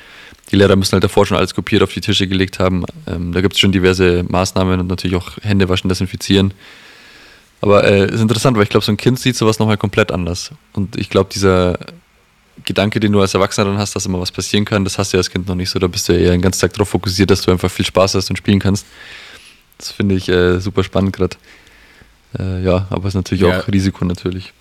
Die 0.52 0.58
Lehrer 0.58 0.76
müssen 0.76 0.94
halt 0.94 1.04
davor 1.04 1.26
schon 1.26 1.38
alles 1.38 1.56
kopiert 1.56 1.82
auf 1.82 1.94
die 1.94 2.02
Tische 2.02 2.28
gelegt 2.28 2.60
haben. 2.60 2.84
Ähm, 3.08 3.32
da 3.32 3.42
gibt 3.42 3.54
es 3.54 3.60
schon 3.60 3.72
diverse 3.72 4.24
Maßnahmen 4.28 4.80
und 4.82 4.88
natürlich 4.88 5.16
auch 5.16 5.38
Hände 5.42 5.70
waschen, 5.70 5.88
desinfizieren. 5.88 6.54
Aber 7.62 7.86
äh, 7.86 8.14
ist 8.14 8.20
interessant, 8.20 8.58
weil 8.58 8.64
ich 8.64 8.70
glaube, 8.70 8.86
so 8.86 8.92
ein 8.92 8.98
Kind 8.98 9.20
sieht 9.20 9.38
sowas 9.38 9.60
nochmal 9.60 9.78
komplett 9.78 10.12
anders. 10.12 10.52
Und 10.74 10.98
ich 10.98 11.10
glaube, 11.10 11.30
dieser 11.34 11.80
Gedanke, 12.66 13.00
den 13.00 13.14
du 13.14 13.22
als 13.22 13.34
Erwachsener 13.34 13.68
dann 13.68 13.78
hast, 13.78 13.96
dass 13.96 14.06
immer 14.06 14.20
was 14.20 14.32
passieren 14.32 14.66
kann, 14.66 14.84
das 14.84 14.98
hast 14.98 15.14
du 15.14 15.18
ja 15.18 15.20
als 15.20 15.30
Kind 15.30 15.48
noch 15.48 15.56
nicht 15.56 15.70
so. 15.70 15.80
Da 15.80 15.88
bist 15.88 16.10
du 16.10 16.14
ja 16.14 16.20
eher 16.20 16.32
den 16.32 16.42
ganzen 16.42 16.60
Tag 16.60 16.74
darauf 16.74 16.90
fokussiert, 16.90 17.32
dass 17.32 17.42
du 17.42 17.52
einfach 17.52 17.72
viel 17.72 17.86
Spaß 17.86 18.16
hast 18.16 18.30
und 18.30 18.36
spielen 18.36 18.60
kannst. 18.60 18.86
Das 19.78 19.92
finde 19.92 20.16
ich 20.16 20.28
äh, 20.28 20.60
super 20.60 20.84
spannend 20.84 21.14
gerade. 21.14 21.38
Äh, 22.38 22.64
ja, 22.64 22.88
aber 22.90 23.04
es 23.04 23.10
ist 23.10 23.16
natürlich 23.16 23.44
ja. 23.44 23.60
auch 23.60 23.68
Risiko 23.68 24.06
natürlich. 24.06 24.54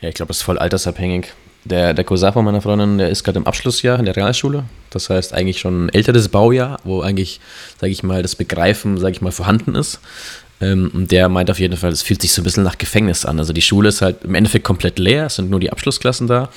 Ja, 0.00 0.08
ich 0.08 0.14
glaube, 0.14 0.28
das 0.28 0.38
ist 0.38 0.42
voll 0.42 0.58
altersabhängig. 0.58 1.32
Der, 1.64 1.92
der 1.92 2.04
Cousin 2.04 2.32
von 2.32 2.44
meiner 2.44 2.62
Freundin, 2.62 2.96
der 2.96 3.10
ist 3.10 3.22
gerade 3.22 3.38
im 3.38 3.46
Abschlussjahr 3.46 3.98
in 3.98 4.06
der 4.06 4.16
Realschule. 4.16 4.64
Das 4.88 5.10
heißt 5.10 5.34
eigentlich 5.34 5.60
schon 5.60 5.86
ein 5.86 5.88
älteres 5.90 6.28
Baujahr, 6.28 6.80
wo 6.84 7.02
eigentlich, 7.02 7.40
sage 7.78 7.92
ich 7.92 8.02
mal, 8.02 8.22
das 8.22 8.34
Begreifen, 8.34 8.96
sage 8.96 9.12
ich 9.12 9.20
mal, 9.20 9.32
vorhanden 9.32 9.74
ist. 9.74 10.00
Ähm, 10.62 10.90
und 10.94 11.10
der 11.10 11.28
meint 11.28 11.50
auf 11.50 11.58
jeden 11.58 11.76
Fall, 11.76 11.92
es 11.92 12.02
fühlt 12.02 12.22
sich 12.22 12.32
so 12.32 12.40
ein 12.40 12.44
bisschen 12.44 12.62
nach 12.62 12.78
Gefängnis 12.78 13.26
an. 13.26 13.38
Also 13.38 13.52
die 13.52 13.62
Schule 13.62 13.90
ist 13.90 14.00
halt 14.00 14.24
im 14.24 14.34
Endeffekt 14.34 14.64
komplett 14.64 14.98
leer, 14.98 15.26
es 15.26 15.36
sind 15.36 15.50
nur 15.50 15.60
die 15.60 15.70
Abschlussklassen 15.70 16.26
da. 16.26 16.48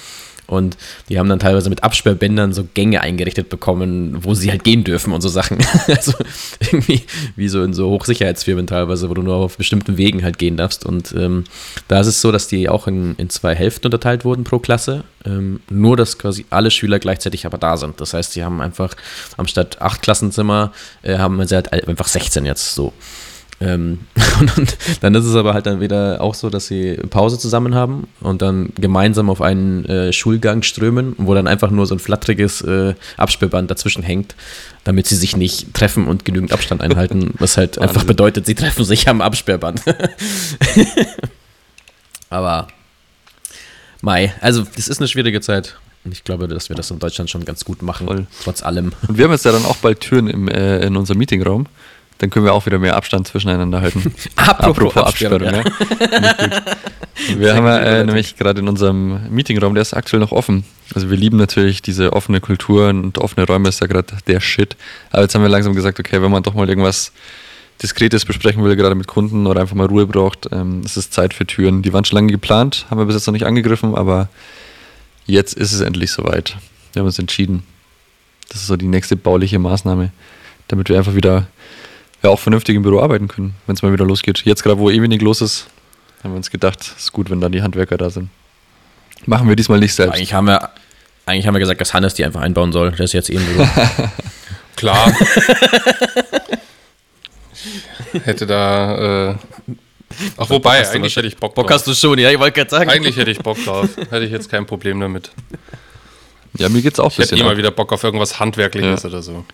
Und 0.47 0.77
die 1.09 1.19
haben 1.19 1.29
dann 1.29 1.39
teilweise 1.39 1.69
mit 1.69 1.83
Absperrbändern 1.83 2.53
so 2.53 2.67
Gänge 2.73 3.01
eingerichtet 3.01 3.49
bekommen, 3.49 4.23
wo 4.23 4.33
sie 4.33 4.51
halt 4.51 4.63
gehen 4.63 4.83
dürfen 4.83 5.13
und 5.13 5.21
so 5.21 5.29
Sachen. 5.29 5.57
also 5.87 6.13
irgendwie 6.59 7.03
wie 7.35 7.47
so 7.47 7.63
in 7.63 7.73
so 7.73 7.89
Hochsicherheitsfirmen 7.89 8.67
teilweise, 8.67 9.09
wo 9.09 9.13
du 9.13 9.21
nur 9.21 9.35
auf 9.35 9.57
bestimmten 9.57 9.97
Wegen 9.97 10.23
halt 10.23 10.37
gehen 10.37 10.57
darfst. 10.57 10.85
Und 10.85 11.13
ähm, 11.17 11.45
da 11.87 11.99
ist 11.99 12.07
es 12.07 12.21
so, 12.21 12.31
dass 12.31 12.47
die 12.47 12.67
auch 12.67 12.87
in, 12.87 13.15
in 13.15 13.29
zwei 13.29 13.55
Hälften 13.55 13.87
unterteilt 13.87 14.25
wurden 14.25 14.43
pro 14.43 14.59
Klasse. 14.59 15.03
Ähm, 15.25 15.61
nur, 15.69 15.95
dass 15.95 16.17
quasi 16.17 16.45
alle 16.49 16.71
Schüler 16.71 16.99
gleichzeitig 16.99 17.45
aber 17.45 17.57
da 17.57 17.77
sind. 17.77 18.01
Das 18.01 18.13
heißt, 18.13 18.33
sie 18.33 18.43
haben 18.43 18.59
einfach 18.59 18.95
anstatt 19.37 19.81
acht 19.81 20.01
Klassenzimmer, 20.01 20.73
äh, 21.01 21.17
haben 21.17 21.45
sie 21.47 21.55
halt 21.55 21.71
einfach 21.71 22.07
16 22.07 22.45
jetzt 22.45 22.75
so. 22.75 22.93
Ähm, 23.63 23.99
und 24.57 24.77
dann 25.01 25.15
ist 25.15 25.25
es 25.25 25.35
aber 25.35 25.53
halt 25.53 25.65
dann 25.65 25.79
wieder 25.79 26.19
auch 26.21 26.35
so, 26.35 26.49
dass 26.49 26.67
sie 26.67 26.95
Pause 27.09 27.39
zusammen 27.39 27.73
haben 27.73 28.07
und 28.19 28.41
dann 28.41 28.73
gemeinsam 28.75 29.29
auf 29.29 29.41
einen 29.41 29.85
äh, 29.85 30.11
Schulgang 30.11 30.63
strömen, 30.63 31.15
wo 31.17 31.33
dann 31.33 31.47
einfach 31.47 31.71
nur 31.71 31.85
so 31.85 31.95
ein 31.95 31.99
flatteriges 31.99 32.61
äh, 32.61 32.93
Absperrband 33.15 33.71
dazwischen 33.71 34.03
hängt, 34.03 34.35
damit 34.83 35.07
sie 35.07 35.15
sich 35.15 35.37
nicht 35.37 35.73
treffen 35.73 36.07
und 36.07 36.25
genügend 36.25 36.51
Abstand 36.51 36.81
einhalten, 36.81 37.33
was 37.39 37.55
halt 37.55 37.77
Wahnsinn. 37.77 37.89
einfach 37.89 38.03
bedeutet, 38.03 38.45
sie 38.45 38.55
treffen 38.55 38.83
sich 38.83 39.07
am 39.07 39.21
Absperrband. 39.21 39.81
aber 42.29 42.67
Mai, 44.01 44.33
also 44.41 44.65
das 44.75 44.89
ist 44.89 44.99
eine 44.99 45.07
schwierige 45.07 45.39
Zeit. 45.39 45.77
Und 46.03 46.11
ich 46.11 46.25
glaube, 46.25 46.49
dass 46.49 46.67
wir 46.67 46.75
das 46.75 46.91
in 46.91 46.99
Deutschland 46.99 47.29
schon 47.29 47.45
ganz 47.45 47.63
gut 47.63 47.81
machen, 47.81 48.07
Voll. 48.07 48.27
trotz 48.43 48.61
allem. 48.61 48.91
Und 49.07 49.17
wir 49.17 49.23
haben 49.23 49.31
jetzt 49.31 49.45
ja 49.45 49.53
dann 49.53 49.63
auch 49.63 49.77
bald 49.77 50.01
Türen 50.01 50.27
im, 50.27 50.49
äh, 50.49 50.85
in 50.85 50.97
unserem 50.97 51.19
Meetingraum. 51.19 51.67
Dann 52.19 52.29
können 52.29 52.45
wir 52.45 52.53
auch 52.53 52.65
wieder 52.65 52.79
mehr 52.79 52.95
Abstand 52.95 53.27
zwischeneinander 53.27 53.81
halten. 53.81 54.13
Apropos, 54.35 54.95
Apropos 54.95 55.03
Absperrung. 55.03 55.53
Ja. 55.53 55.63
wir 57.37 57.55
haben 57.55 57.65
ja 57.65 57.79
äh, 57.79 58.05
nämlich 58.05 58.37
gerade 58.37 58.61
in 58.61 58.67
unserem 58.67 59.29
Meetingraum, 59.29 59.73
der 59.73 59.81
ist 59.81 59.93
aktuell 59.93 60.19
noch 60.19 60.31
offen. 60.31 60.63
Also 60.93 61.09
wir 61.09 61.17
lieben 61.17 61.37
natürlich 61.37 61.81
diese 61.81 62.13
offene 62.13 62.39
Kultur 62.39 62.89
und 62.89 63.17
offene 63.17 63.45
Räume 63.45 63.69
ist 63.69 63.81
ja 63.81 63.87
gerade 63.87 64.15
der 64.27 64.39
Shit. 64.39 64.75
Aber 65.11 65.23
jetzt 65.23 65.35
haben 65.35 65.41
wir 65.41 65.49
langsam 65.49 65.73
gesagt, 65.73 65.99
okay, 65.99 66.21
wenn 66.21 66.31
man 66.31 66.43
doch 66.43 66.53
mal 66.53 66.69
irgendwas 66.69 67.11
Diskretes 67.81 68.25
besprechen 68.25 68.63
will, 68.63 68.75
gerade 68.75 68.95
mit 68.95 69.07
Kunden 69.07 69.47
oder 69.47 69.61
einfach 69.61 69.75
mal 69.75 69.87
Ruhe 69.87 70.05
braucht, 70.05 70.47
ähm, 70.51 70.81
es 70.85 70.95
ist 70.97 71.13
Zeit 71.13 71.33
für 71.33 71.45
Türen. 71.45 71.81
Die 71.81 71.91
waren 71.91 72.05
schon 72.05 72.15
lange 72.15 72.31
geplant, 72.31 72.85
haben 72.89 72.99
wir 72.99 73.05
bis 73.05 73.15
jetzt 73.15 73.27
noch 73.27 73.33
nicht 73.33 73.45
angegriffen, 73.45 73.95
aber 73.95 74.29
jetzt 75.25 75.53
ist 75.53 75.73
es 75.73 75.81
endlich 75.81 76.11
soweit. 76.11 76.57
Wir 76.93 77.01
haben 77.01 77.07
uns 77.07 77.19
entschieden. 77.19 77.63
Das 78.49 78.61
ist 78.61 78.67
so 78.67 78.77
die 78.77 78.87
nächste 78.87 79.15
bauliche 79.15 79.57
Maßnahme, 79.57 80.11
damit 80.67 80.89
wir 80.89 80.97
einfach 80.97 81.15
wieder 81.15 81.47
ja 82.23 82.29
auch 82.29 82.39
vernünftig 82.39 82.75
im 82.75 82.81
Büro 82.83 82.99
arbeiten 83.01 83.27
können, 83.27 83.55
wenn 83.67 83.75
es 83.75 83.81
mal 83.81 83.91
wieder 83.93 84.05
losgeht. 84.05 84.41
Jetzt 84.45 84.63
gerade, 84.63 84.79
wo 84.79 84.89
eh 84.89 85.01
wenig 85.01 85.21
los 85.21 85.41
ist, 85.41 85.67
haben 86.23 86.31
wir 86.31 86.37
uns 86.37 86.49
gedacht, 86.49 86.81
es 86.81 87.03
ist 87.03 87.11
gut, 87.11 87.29
wenn 87.29 87.41
dann 87.41 87.51
die 87.51 87.61
Handwerker 87.61 87.97
da 87.97 88.09
sind. 88.09 88.29
Machen 89.25 89.47
wir 89.47 89.55
diesmal 89.55 89.79
nicht 89.79 89.93
selbst. 89.93 90.15
Eigentlich 90.15 90.33
haben 90.33 90.47
wir, 90.47 90.69
eigentlich 91.25 91.47
haben 91.47 91.53
wir 91.53 91.59
gesagt, 91.59 91.79
dass 91.81 91.93
Hannes 91.93 92.13
die 92.13 92.25
einfach 92.25 92.41
einbauen 92.41 92.71
soll. 92.71 92.91
Der 92.91 93.01
ist 93.05 93.13
jetzt 93.13 93.29
eben 93.29 93.43
eh 93.43 93.57
so. 93.57 93.67
Klar. 94.75 95.13
hätte 98.23 98.45
da. 98.45 99.29
Äh, 99.31 99.35
ach, 100.37 100.49
wobei, 100.49 100.87
eigentlich 100.89 101.15
hätte 101.15 101.27
ich 101.27 101.37
Bock 101.37 101.55
drauf. 101.55 101.65
Bock 101.65 101.71
hast 101.71 101.87
du 101.87 101.93
schon, 101.93 102.17
ja, 102.19 102.31
ich 102.31 102.39
wollte 102.39 102.53
gerade 102.53 102.69
sagen. 102.69 102.89
Eigentlich 102.89 103.15
hätte 103.15 103.31
ich 103.31 103.39
Bock 103.39 103.63
drauf. 103.63 103.89
hätte 103.95 104.25
ich 104.25 104.31
jetzt 104.31 104.49
kein 104.49 104.65
Problem 104.65 104.99
damit. 104.99 105.31
Ja, 106.57 106.69
mir 106.69 106.81
geht's 106.81 106.99
auch 106.99 107.05
ein 107.05 107.09
bisschen. 107.09 107.23
Ich 107.23 107.31
hätte 107.31 107.41
immer 107.41 107.57
wieder 107.57 107.71
Bock 107.71 107.91
auf 107.93 108.03
irgendwas 108.03 108.39
Handwerkliches 108.39 109.03
ja. 109.03 109.09
oder 109.09 109.21
so. 109.21 109.45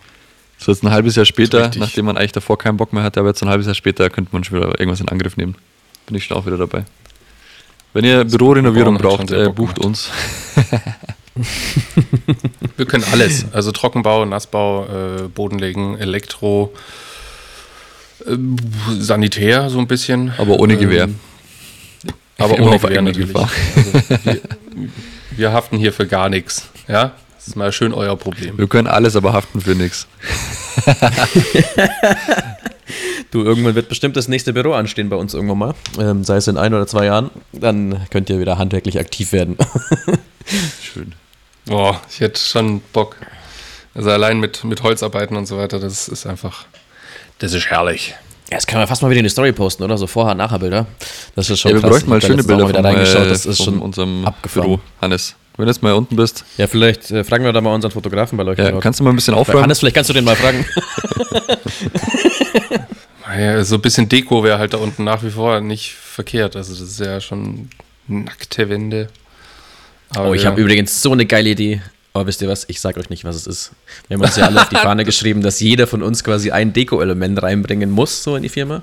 So 0.59 0.71
jetzt 0.73 0.83
ein 0.83 0.91
halbes 0.91 1.15
Jahr 1.15 1.25
später, 1.25 1.71
nachdem 1.77 2.05
man 2.05 2.17
eigentlich 2.17 2.33
davor 2.33 2.57
keinen 2.57 2.75
Bock 2.75 2.91
mehr 2.91 3.01
hatte, 3.01 3.21
aber 3.21 3.29
jetzt 3.29 3.41
ein 3.41 3.49
halbes 3.49 3.65
Jahr 3.65 3.75
später 3.75 4.09
könnte 4.09 4.29
man 4.33 4.43
schon 4.43 4.57
wieder 4.57 4.67
irgendwas 4.79 4.99
in 4.99 5.07
Angriff 5.07 5.37
nehmen. 5.37 5.55
Bin 6.05 6.17
ich 6.17 6.25
schon 6.25 6.35
auch 6.35 6.45
wieder 6.45 6.57
dabei. 6.57 6.83
Wenn 7.93 8.03
ihr 8.05 8.25
Bürorenovierung 8.25 8.97
braucht, 8.97 9.31
äh, 9.31 9.49
bucht 9.49 9.79
uns. 9.79 10.11
Wir 12.75 12.85
können 12.85 13.05
alles. 13.11 13.45
Also 13.53 13.71
Trockenbau, 13.71 14.25
Nassbau, 14.25 14.85
äh, 14.85 15.27
Bodenlegen, 15.29 15.97
Elektro, 15.97 16.73
äh, 18.25 18.35
Sanitär 18.99 19.69
so 19.69 19.79
ein 19.79 19.87
bisschen. 19.87 20.33
Aber 20.37 20.59
ohne 20.59 20.77
Gewehr. 20.77 21.05
Ähm, 21.05 21.19
aber 22.37 22.59
ohne 22.59 22.79
Gewehr 22.79 23.01
natürlich. 23.01 23.35
Also 23.35 23.49
wir, 24.23 24.41
wir 25.31 25.53
haften 25.53 25.77
hier 25.77 25.93
für 25.93 26.05
gar 26.05 26.29
nichts. 26.29 26.69
Ja, 26.87 27.13
ist 27.49 27.55
mal 27.55 27.71
schön 27.71 27.93
euer 27.93 28.15
Problem. 28.15 28.57
Wir 28.57 28.67
können 28.67 28.87
alles, 28.87 29.15
aber 29.15 29.33
haften 29.33 29.61
für 29.61 29.75
nichts. 29.75 30.07
Du, 33.31 33.43
irgendwann 33.43 33.75
wird 33.75 33.89
bestimmt 33.89 34.17
das 34.17 34.27
nächste 34.27 34.53
Büro 34.53 34.73
anstehen 34.73 35.09
bei 35.09 35.15
uns 35.15 35.35
irgendwann 35.35 35.59
mal. 35.59 35.75
Ähm, 35.99 36.23
sei 36.23 36.37
es 36.37 36.47
in 36.47 36.57
ein 36.57 36.73
oder 36.73 36.87
zwei 36.87 37.05
Jahren. 37.05 37.29
Dann 37.53 38.07
könnt 38.09 38.27
ihr 38.31 38.39
wieder 38.39 38.57
handwerklich 38.57 38.97
aktiv 38.99 39.33
werden. 39.33 39.55
Schön. 40.81 41.13
Boah, 41.67 42.01
ich 42.09 42.19
hätte 42.21 42.39
schon 42.39 42.81
Bock. 42.91 43.17
Also 43.93 44.09
allein 44.09 44.39
mit, 44.39 44.63
mit 44.63 44.81
Holzarbeiten 44.81 45.37
und 45.37 45.45
so 45.45 45.57
weiter, 45.57 45.79
das 45.79 46.07
ist 46.07 46.25
einfach, 46.25 46.65
das 47.37 47.53
ist 47.53 47.67
herrlich. 47.67 48.15
Ja, 48.49 48.57
das 48.57 48.65
kann 48.65 48.79
man 48.79 48.87
fast 48.87 49.03
mal 49.03 49.11
wieder 49.11 49.19
in 49.19 49.25
die 49.25 49.29
Story 49.29 49.51
posten, 49.51 49.83
oder? 49.83 49.99
So 49.99 50.07
Vorher-Nachher-Bilder. 50.07 50.87
Das 51.35 51.51
ist 51.51 51.59
schon 51.59 51.69
ja, 51.69 51.75
wir 51.77 51.81
krass. 51.81 51.91
bräuchten 51.91 52.09
mal 52.09 52.21
schöne 52.23 52.43
Bilder 52.43 52.67
vom, 52.67 52.83
äh, 52.83 53.29
Das 53.29 53.45
ist 53.45 53.63
schon 53.63 53.77
unserem 53.77 54.25
abgefahren. 54.25 54.69
Büro, 54.69 54.81
Hannes. 55.01 55.35
Wenn 55.59 55.65
du 55.65 55.71
jetzt 55.71 55.83
mal 55.83 55.91
unten 55.91 56.15
bist. 56.15 56.45
Ja, 56.57 56.67
vielleicht 56.67 57.11
äh, 57.11 57.25
fragen 57.25 57.43
wir 57.43 57.51
da 57.51 57.59
mal 57.59 57.75
unseren 57.75 57.91
Fotografen 57.91 58.37
bei 58.37 58.45
euch. 58.45 58.57
Ja, 58.57 58.79
kannst 58.79 59.01
du 59.01 59.03
mal 59.03 59.09
ein 59.09 59.17
bisschen 59.17 59.33
aufräumen? 59.33 59.63
Hannes, 59.63 59.79
vielleicht 59.79 59.95
kannst 59.95 60.09
du 60.09 60.13
den 60.13 60.23
mal 60.23 60.37
fragen. 60.37 60.65
ja, 63.37 63.61
so 63.65 63.75
ein 63.75 63.81
bisschen 63.81 64.07
Deko 64.07 64.41
wäre 64.41 64.57
halt 64.57 64.73
da 64.73 64.77
unten 64.77 65.03
nach 65.03 65.21
wie 65.21 65.31
vor 65.31 65.59
nicht 65.59 65.91
verkehrt. 65.91 66.55
Also 66.55 66.71
das 66.71 66.81
ist 66.81 67.01
ja 67.01 67.19
schon 67.19 67.69
nackte 68.07 68.69
Wände. 68.69 69.09
Aber 70.15 70.29
oh, 70.29 70.33
ich 70.33 70.43
ja. 70.43 70.51
habe 70.51 70.61
übrigens 70.61 71.01
so 71.01 71.11
eine 71.11 71.25
geile 71.25 71.49
Idee. 71.49 71.81
Aber 72.13 72.25
wisst 72.27 72.41
ihr 72.41 72.47
was? 72.47 72.63
Ich 72.69 72.79
sag 72.79 72.95
euch 72.95 73.09
nicht, 73.09 73.25
was 73.25 73.35
es 73.35 73.45
ist. 73.45 73.71
Wir 74.07 74.15
haben 74.15 74.23
uns 74.23 74.37
ja 74.37 74.45
alle 74.45 74.61
auf 74.61 74.69
die 74.69 74.75
Fahne 74.77 75.03
geschrieben, 75.03 75.41
dass 75.41 75.59
jeder 75.59 75.87
von 75.87 76.01
uns 76.01 76.23
quasi 76.23 76.51
ein 76.51 76.71
Deko-Element 76.71 77.43
reinbringen 77.43 77.91
muss, 77.91 78.23
so 78.23 78.37
in 78.37 78.43
die 78.43 78.49
Firma. 78.49 78.81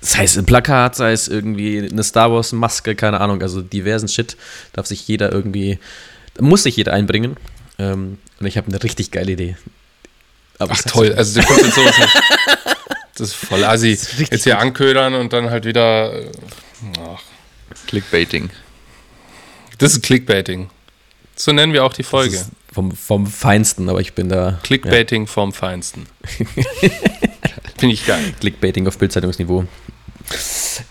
Sei 0.00 0.24
es 0.24 0.38
ein 0.38 0.46
Plakat, 0.46 0.96
sei 0.96 1.12
es 1.12 1.28
irgendwie 1.28 1.88
eine 1.90 2.02
Star 2.02 2.32
Wars-Maske, 2.32 2.94
keine 2.94 3.20
Ahnung, 3.20 3.42
also 3.42 3.60
diversen 3.60 4.08
Shit 4.08 4.36
darf 4.72 4.86
sich 4.86 5.06
jeder 5.06 5.30
irgendwie 5.30 5.78
muss 6.38 6.62
sich 6.62 6.76
jeder 6.76 6.92
einbringen. 6.92 7.36
Ähm, 7.78 8.18
und 8.38 8.46
ich 8.46 8.56
habe 8.56 8.68
eine 8.68 8.82
richtig 8.82 9.10
geile 9.10 9.32
Idee. 9.32 9.56
Aber 10.58 10.72
Ach 10.74 10.82
toll, 10.82 11.14
also 11.14 11.40
du 11.40 11.46
kommst 11.46 11.64
jetzt 11.64 11.74
sowas 11.74 11.98
nicht. 11.98 12.16
Das 13.16 13.28
ist 13.28 13.34
voll 13.34 13.64
assi. 13.64 13.92
Ist 13.92 14.18
jetzt 14.18 14.44
hier 14.44 14.58
anködern 14.58 15.14
und 15.14 15.32
dann 15.32 15.50
halt 15.50 15.64
wieder. 15.64 16.12
Äh, 16.12 16.30
ach. 16.98 17.22
Clickbaiting. 17.86 18.50
Das 19.78 19.92
ist 19.92 20.02
Clickbaiting. 20.02 20.70
So 21.36 21.52
nennen 21.52 21.72
wir 21.72 21.84
auch 21.84 21.92
die 21.92 22.02
Folge. 22.02 22.44
Vom, 22.72 22.92
vom 22.92 23.26
Feinsten, 23.26 23.88
aber 23.88 24.00
ich 24.00 24.12
bin 24.12 24.28
da. 24.28 24.60
Clickbaiting 24.62 25.22
ja. 25.24 25.30
vom 25.30 25.52
Feinsten. 25.52 26.06
Finde 27.80 27.94
ich 27.94 28.06
geil. 28.06 28.34
Clickbaiting 28.38 28.86
auf 28.86 28.96
Bildzeitungsniveau. 28.98 29.64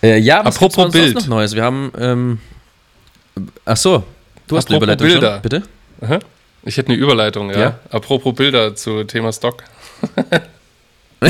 Äh, 0.02 0.18
ja, 0.18 0.44
was 0.44 0.56
Apropos 0.56 0.92
Bild. 0.92 1.14
noch 1.14 1.26
Neues? 1.26 1.54
Wir 1.54 1.62
haben. 1.62 1.90
Ähm, 1.96 2.38
ach 3.64 3.76
so, 3.76 4.04
Du 4.50 4.56
hast 4.56 4.64
Apropos 4.64 4.88
eine 4.88 4.94
Überleitung 4.94 5.06
Bilder. 5.06 5.32
Schon? 5.34 5.42
Bitte? 5.42 5.62
Aha. 6.00 6.18
Ich 6.64 6.76
hätte 6.76 6.88
eine 6.88 6.98
Überleitung, 6.98 7.50
ja. 7.50 7.60
ja. 7.60 7.78
Apropos 7.90 8.34
Bilder 8.34 8.74
zu 8.74 9.04
Thema 9.04 9.32
Stock. 9.32 9.62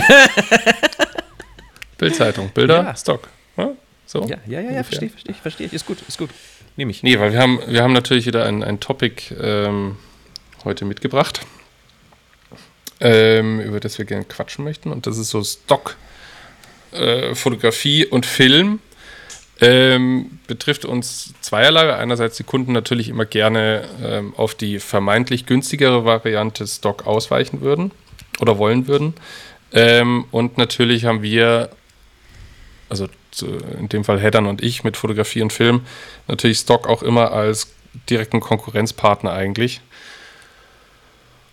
Bildzeitung, 1.99 2.49
Bilder, 2.55 2.83
ja. 2.85 2.96
Stock. 2.96 3.29
Ja, 3.59 3.73
so. 4.07 4.23
ja, 4.23 4.38
ja, 4.46 4.61
ja, 4.62 4.73
ja 4.73 4.83
verstehe, 4.85 5.11
verstehe, 5.11 5.35
verstehe. 5.35 5.68
Ist 5.70 5.85
gut, 5.85 5.99
ist 6.09 6.16
gut. 6.16 6.31
Nehme 6.77 6.92
ich. 6.92 7.03
Nee, 7.03 7.20
weil 7.20 7.35
wir 7.35 7.40
haben, 7.40 7.61
wir 7.66 7.83
haben 7.83 7.92
natürlich 7.92 8.25
wieder 8.25 8.46
ein, 8.46 8.64
ein 8.64 8.81
Topic 8.81 9.35
ähm, 9.38 9.96
heute 10.64 10.87
mitgebracht, 10.87 11.42
ähm, 13.00 13.60
über 13.60 13.80
das 13.80 13.98
wir 13.98 14.04
gerne 14.04 14.24
quatschen 14.24 14.64
möchten. 14.64 14.92
Und 14.92 15.06
das 15.06 15.18
ist 15.18 15.30
so 15.30 15.42
Stock, 15.42 15.96
äh, 16.92 17.34
Fotografie 17.34 18.06
und 18.06 18.26
Film 18.26 18.80
ähm, 19.60 20.38
betrifft 20.46 20.84
uns 20.84 21.34
zweierlei. 21.40 21.94
Einerseits 21.94 22.36
die 22.36 22.44
Kunden 22.44 22.72
natürlich 22.72 23.08
immer 23.08 23.26
gerne 23.26 23.84
ähm, 24.02 24.34
auf 24.36 24.54
die 24.54 24.78
vermeintlich 24.78 25.46
günstigere 25.46 26.04
Variante 26.04 26.66
Stock 26.66 27.06
ausweichen 27.06 27.60
würden 27.60 27.90
oder 28.40 28.58
wollen 28.58 28.86
würden. 28.86 29.14
Ähm, 29.72 30.24
und 30.30 30.56
natürlich 30.56 31.04
haben 31.04 31.22
wir, 31.22 31.70
also 32.88 33.06
in 33.78 33.88
dem 33.88 34.04
Fall 34.04 34.18
Heddern 34.18 34.46
und 34.46 34.62
ich 34.62 34.82
mit 34.82 34.96
Fotografie 34.96 35.42
und 35.42 35.52
Film, 35.52 35.82
natürlich 36.26 36.58
Stock 36.58 36.88
auch 36.88 37.02
immer 37.02 37.32
als 37.32 37.68
direkten 38.08 38.40
Konkurrenzpartner 38.40 39.32
eigentlich. 39.32 39.80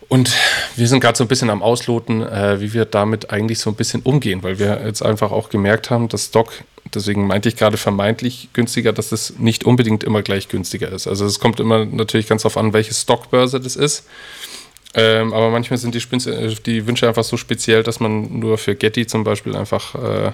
Und 0.10 0.32
wir 0.76 0.88
sind 0.88 1.02
gerade 1.02 1.17
so 1.17 1.24
ein 1.24 1.28
bisschen 1.28 1.50
am 1.50 1.62
Ausloten, 1.62 2.22
äh, 2.22 2.62
wie 2.62 2.74
wir 2.74 2.86
damit 2.86 3.30
eigentlich 3.30 3.60
so 3.60 3.70
ein 3.70 3.76
bisschen 3.76 4.02
umgehen, 4.04 4.41
weil 4.41 4.58
wir 4.58 4.82
jetzt 4.86 5.02
einfach 5.02 5.32
auch 5.32 5.50
gemerkt 5.50 5.89
haben, 5.89 6.08
dass 6.08 6.26
Stock, 6.26 6.54
deswegen 6.93 7.28
meinte 7.28 7.50
ich 7.50 7.58
gerade 7.58 7.76
vermeintlich 7.76 8.50
günstiger, 8.54 8.93
dass 8.93 9.12
es 9.12 9.38
nicht 9.38 9.65
unbedingt 9.65 10.06
immer 10.06 10.22
gleich 10.22 10.48
günstiger 10.48 10.89
ist. 10.89 11.08
Also 11.08 11.26
es 11.26 11.39
kommt 11.39 11.60
immer 11.60 11.86
natürlich 11.86 12.28
ganz 12.28 12.43
darauf 12.43 12.56
an, 12.56 12.72
welche 12.72 12.93
Stockbörse 12.93 13.60
das 13.60 13.76
ist. 13.76 14.06
Ähm, 14.93 15.34
aber 15.34 15.50
manchmal 15.50 15.78
sind 15.78 15.93
die, 15.93 16.30
äh, 16.30 16.56
die, 16.65 16.88
Wünsche 16.88 17.08
einfach 17.08 17.26
so 17.26 17.36
speziell, 17.36 17.84
dass 17.84 18.00
man 18.00 18.39
nur 18.39 18.58
für 18.58 18.76
Getty 18.76 19.06
zum 19.08 19.26
Beispiel 19.26 19.56
einfach 19.56 19.93
äh, 19.96 20.32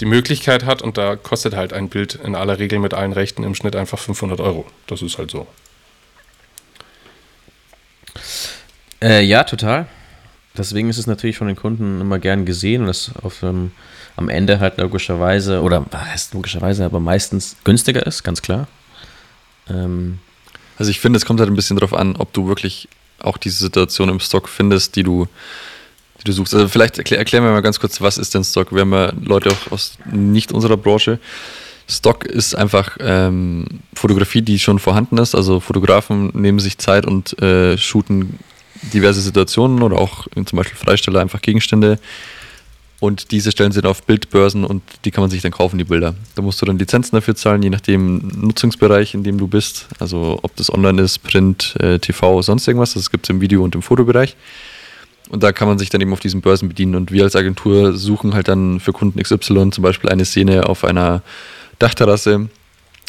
die 0.00 0.04
Möglichkeit 0.04 0.66
hat 0.66 0.82
und 0.82 0.98
da 0.98 1.16
kostet 1.16 1.56
halt 1.56 1.72
ein 1.72 1.88
Bild 1.88 2.16
in 2.16 2.34
aller 2.34 2.58
Regel 2.58 2.78
mit 2.78 2.92
allen 2.92 3.12
Rechten 3.14 3.44
im 3.44 3.54
Schnitt 3.54 3.74
einfach 3.74 3.98
500 3.98 4.40
Euro. 4.40 4.66
Das 4.86 5.00
ist 5.00 5.16
halt 5.16 5.30
so. 5.30 5.46
Äh, 9.02 9.22
ja, 9.22 9.44
total. 9.44 9.86
Deswegen 10.56 10.90
ist 10.90 10.98
es 10.98 11.06
natürlich 11.06 11.38
von 11.38 11.46
den 11.46 11.56
Kunden 11.56 12.00
immer 12.00 12.18
gern 12.18 12.44
gesehen 12.44 12.82
und 12.82 12.88
das 12.88 13.12
auf, 13.22 13.42
ähm, 13.42 13.70
am 14.16 14.28
Ende 14.28 14.58
halt 14.58 14.78
logischerweise, 14.78 15.62
oder 15.62 15.84
heißt 15.94 16.34
logischerweise, 16.34 16.84
aber 16.84 16.98
meistens 16.98 17.56
günstiger 17.62 18.04
ist, 18.04 18.24
ganz 18.24 18.42
klar. 18.42 18.66
Ähm, 19.70 20.18
also 20.76 20.90
ich 20.90 20.98
finde, 20.98 21.16
es 21.16 21.24
kommt 21.24 21.38
halt 21.38 21.48
ein 21.48 21.56
bisschen 21.56 21.76
darauf 21.76 21.94
an, 21.94 22.16
ob 22.16 22.32
du 22.32 22.48
wirklich 22.48 22.88
auch 23.20 23.36
diese 23.36 23.58
Situation 23.58 24.08
im 24.08 24.20
Stock 24.20 24.48
findest, 24.48 24.96
die 24.96 25.02
du, 25.04 25.26
die 26.20 26.24
du 26.24 26.32
suchst. 26.32 26.54
Also 26.54 26.68
vielleicht 26.68 26.98
erklär, 26.98 27.18
erklären 27.18 27.44
wir 27.44 27.52
mal 27.52 27.62
ganz 27.62 27.78
kurz, 27.78 28.00
was 28.00 28.18
ist 28.18 28.34
denn 28.34 28.44
Stock? 28.44 28.72
Wir 28.72 28.80
haben 28.80 28.92
ja 28.92 29.12
Leute 29.20 29.50
auch 29.50 29.72
aus 29.72 29.98
nicht 30.10 30.52
unserer 30.52 30.76
Branche. 30.76 31.18
Stock 31.88 32.24
ist 32.26 32.54
einfach 32.54 32.96
ähm, 33.00 33.66
Fotografie, 33.94 34.42
die 34.42 34.58
schon 34.58 34.78
vorhanden 34.78 35.18
ist. 35.18 35.34
Also 35.34 35.58
Fotografen 35.60 36.30
nehmen 36.34 36.58
sich 36.58 36.78
Zeit 36.78 37.06
und 37.06 37.40
äh, 37.40 37.78
shooten 37.78 38.38
diverse 38.82 39.20
Situationen 39.20 39.82
oder 39.82 39.98
auch 39.98 40.26
zum 40.32 40.56
Beispiel 40.56 40.76
Freisteller 40.76 41.20
einfach 41.20 41.42
Gegenstände. 41.42 41.98
Und 43.00 43.30
diese 43.30 43.52
stellen 43.52 43.70
sie 43.70 43.80
dann 43.80 43.90
auf 43.90 44.02
Bildbörsen 44.02 44.64
und 44.64 44.82
die 45.04 45.12
kann 45.12 45.22
man 45.22 45.30
sich 45.30 45.40
dann 45.40 45.52
kaufen, 45.52 45.78
die 45.78 45.84
Bilder. 45.84 46.14
Da 46.34 46.42
musst 46.42 46.60
du 46.60 46.66
dann 46.66 46.78
Lizenzen 46.78 47.14
dafür 47.14 47.36
zahlen, 47.36 47.62
je 47.62 47.70
nachdem 47.70 48.28
Nutzungsbereich, 48.40 49.14
in 49.14 49.22
dem 49.22 49.38
du 49.38 49.46
bist. 49.46 49.86
Also 50.00 50.40
ob 50.42 50.56
das 50.56 50.72
online 50.72 51.02
ist, 51.02 51.20
Print, 51.20 51.76
äh, 51.78 52.00
TV, 52.00 52.42
sonst 52.42 52.66
irgendwas. 52.66 52.94
Das 52.94 53.10
gibt 53.10 53.26
es 53.26 53.30
im 53.30 53.40
Video- 53.40 53.62
und 53.62 53.76
im 53.76 53.82
Fotobereich. 53.82 54.36
Und 55.28 55.42
da 55.44 55.52
kann 55.52 55.68
man 55.68 55.78
sich 55.78 55.90
dann 55.90 56.00
eben 56.00 56.12
auf 56.12 56.20
diesen 56.20 56.40
Börsen 56.40 56.68
bedienen. 56.68 56.96
Und 56.96 57.12
wir 57.12 57.22
als 57.22 57.36
Agentur 57.36 57.96
suchen 57.96 58.34
halt 58.34 58.48
dann 58.48 58.80
für 58.80 58.92
Kunden 58.92 59.22
XY 59.22 59.70
zum 59.70 59.82
Beispiel 59.82 60.10
eine 60.10 60.24
Szene 60.24 60.68
auf 60.68 60.84
einer 60.84 61.22
Dachterrasse 61.78 62.48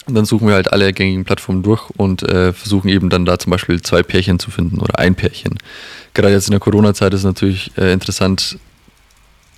und 0.10 0.15
dann 0.15 0.26
suchen 0.26 0.48
wir 0.48 0.56
halt 0.56 0.74
alle 0.74 0.91
gängigen 0.91 1.24
Plattformen 1.24 1.63
durch 1.63 1.89
und 1.91 2.24
äh, 2.24 2.52
versuchen 2.52 2.89
eben 2.89 3.10
dann 3.10 3.26
da 3.26 3.39
zum 3.39 3.52
Beispiel 3.52 3.82
zwei 3.82 4.04
Pärchen 4.04 4.39
zu 4.39 4.52
finden 4.52 4.80
oder 4.80 5.00
ein 5.00 5.15
Pärchen. 5.15 5.58
Gerade 6.13 6.34
jetzt 6.34 6.48
in 6.48 6.52
der 6.52 6.60
Corona-Zeit 6.60 7.13
ist 7.13 7.22
es 7.22 7.26
natürlich 7.26 7.72
äh, 7.78 7.93
interessant, 7.93 8.58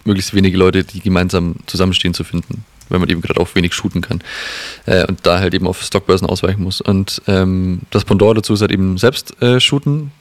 möglichst 0.04 0.34
wenige 0.34 0.58
Leute, 0.58 0.84
die 0.84 1.00
gemeinsam 1.00 1.56
zusammenstehen, 1.68 2.14
zu 2.14 2.24
finden, 2.24 2.66
weil 2.90 3.00
man 3.00 3.10
eben 3.10 3.22
gerade 3.22 3.40
auch 3.40 3.54
wenig 3.56 3.74
shooten 3.74 4.02
kann 4.02 4.22
äh, 4.86 5.06
und 5.08 5.26
da 5.26 5.40
halt 5.40 5.54
eben 5.54 5.68
auf 5.68 5.82
Stockbörsen 5.82 6.28
ausweichen 6.28 6.64
muss. 6.64 6.82
Und 6.82 7.22
ähm, 7.28 7.82
das 7.90 8.06
Pendant 8.06 8.38
dazu 8.38 8.54
ist 8.54 8.62
halt 8.62 8.72
eben 8.72 8.98
selbst 8.98 9.42
äh, 9.42 9.60
shooten. 9.60 10.12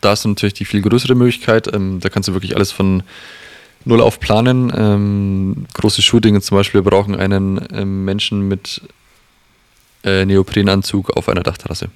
Da 0.00 0.12
ist 0.12 0.24
natürlich 0.24 0.54
die 0.54 0.64
viel 0.64 0.82
größere 0.82 1.14
Möglichkeit. 1.14 1.72
Ähm, 1.72 2.00
da 2.00 2.08
kannst 2.08 2.28
du 2.28 2.32
wirklich 2.32 2.56
alles 2.56 2.72
von 2.72 3.02
null 3.84 4.00
auf 4.00 4.20
planen. 4.20 4.72
Ähm, 4.76 5.66
große 5.74 6.02
Shootings 6.02 6.46
zum 6.46 6.56
Beispiel 6.56 6.82
brauchen 6.82 7.14
einen 7.14 7.60
ähm, 7.72 8.04
Menschen 8.04 8.48
mit 8.48 8.82
äh, 10.06 10.24
Neoprenanzug 10.24 11.10
auf 11.16 11.28
einer 11.28 11.42
Dachterrasse. 11.42 11.88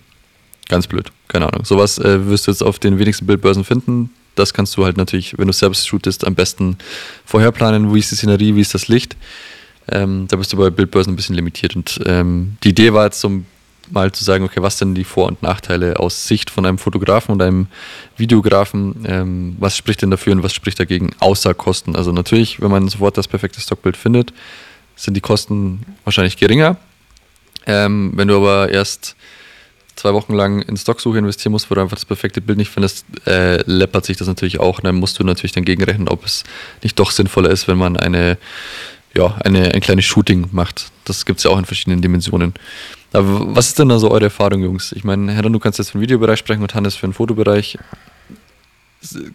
Ganz 0.68 0.86
blöd, 0.86 1.10
keine 1.28 1.46
Ahnung. 1.50 1.64
Sowas 1.64 1.98
äh, 1.98 2.26
wirst 2.26 2.46
du 2.46 2.50
jetzt 2.50 2.62
auf 2.62 2.78
den 2.78 2.98
wenigsten 2.98 3.26
Bildbörsen 3.26 3.64
finden. 3.64 4.10
Das 4.34 4.54
kannst 4.54 4.76
du 4.76 4.84
halt 4.84 4.96
natürlich, 4.96 5.36
wenn 5.38 5.46
du 5.46 5.52
selbst 5.52 5.88
shootest, 5.88 6.26
am 6.26 6.34
besten 6.34 6.76
vorher 7.24 7.50
planen. 7.52 7.92
Wie 7.94 7.98
ist 7.98 8.10
die 8.10 8.16
Szenerie, 8.16 8.54
wie 8.54 8.60
ist 8.60 8.74
das 8.74 8.88
Licht? 8.88 9.16
Ähm, 9.88 10.26
da 10.28 10.36
bist 10.36 10.52
du 10.52 10.56
bei 10.56 10.70
Bildbörsen 10.70 11.12
ein 11.12 11.16
bisschen 11.16 11.34
limitiert. 11.34 11.74
Und 11.74 12.00
ähm, 12.06 12.56
die 12.62 12.70
Idee 12.70 12.92
war 12.92 13.06
jetzt 13.06 13.20
so 13.20 13.42
mal 13.90 14.12
zu 14.12 14.22
sagen, 14.22 14.44
okay, 14.44 14.62
was 14.62 14.78
sind 14.78 14.94
die 14.94 15.04
Vor- 15.04 15.26
und 15.26 15.42
Nachteile 15.42 15.98
aus 15.98 16.28
Sicht 16.28 16.50
von 16.50 16.64
einem 16.64 16.78
Fotografen 16.78 17.32
und 17.32 17.42
einem 17.42 17.66
Videografen? 18.16 19.04
Ähm, 19.06 19.56
was 19.58 19.76
spricht 19.76 20.02
denn 20.02 20.10
dafür 20.10 20.32
und 20.32 20.42
was 20.42 20.54
spricht 20.54 20.78
dagegen, 20.78 21.10
außer 21.18 21.54
Kosten? 21.54 21.96
Also 21.96 22.12
natürlich, 22.12 22.60
wenn 22.60 22.70
man 22.70 22.88
sofort 22.88 23.16
das 23.16 23.26
perfekte 23.26 23.60
Stockbild 23.60 23.96
findet, 23.96 24.32
sind 24.96 25.14
die 25.14 25.20
Kosten 25.20 25.80
wahrscheinlich 26.04 26.36
geringer. 26.36 26.76
Ähm, 27.66 28.12
wenn 28.14 28.28
du 28.28 28.36
aber 28.36 28.70
erst 28.70 29.16
zwei 30.00 30.14
Wochen 30.14 30.34
lang 30.34 30.62
in 30.62 30.76
Stocksuche 30.76 31.18
investieren 31.18 31.52
musst, 31.52 31.70
wo 31.70 31.74
du 31.74 31.82
einfach 31.82 31.96
das 31.96 32.06
perfekte 32.06 32.40
Bild 32.40 32.58
nicht 32.58 32.70
findest, 32.70 33.04
äh, 33.26 33.62
läppert 33.70 34.06
sich 34.06 34.16
das 34.16 34.28
natürlich 34.28 34.58
auch. 34.58 34.78
Und 34.78 34.84
dann 34.84 34.96
musst 34.96 35.18
du 35.18 35.24
natürlich 35.24 35.52
dann 35.52 35.64
gegenrechnen, 35.64 36.08
ob 36.08 36.24
es 36.24 36.44
nicht 36.82 36.98
doch 36.98 37.10
sinnvoller 37.10 37.50
ist, 37.50 37.68
wenn 37.68 37.78
man 37.78 37.96
eine, 37.96 38.38
ja, 39.14 39.36
eine, 39.44 39.74
ein 39.74 39.80
kleines 39.80 40.06
Shooting 40.06 40.48
macht. 40.52 40.90
Das 41.04 41.26
gibt 41.26 41.38
es 41.38 41.44
ja 41.44 41.50
auch 41.50 41.58
in 41.58 41.66
verschiedenen 41.66 42.00
Dimensionen. 42.00 42.54
Aber 43.12 43.54
was 43.54 43.68
ist 43.68 43.78
denn 43.78 43.88
da 43.88 43.98
so 43.98 44.10
eure 44.10 44.24
Erfahrung, 44.24 44.62
Jungs? 44.62 44.92
Ich 44.92 45.04
meine, 45.04 45.32
Herr, 45.32 45.42
du 45.42 45.58
kannst 45.58 45.78
jetzt 45.78 45.90
für 45.90 45.98
den 45.98 46.02
Videobereich 46.02 46.38
sprechen 46.38 46.62
und 46.62 46.74
Hannes 46.74 46.96
für 46.96 47.06
den 47.06 47.12
Fotobereich. 47.12 47.76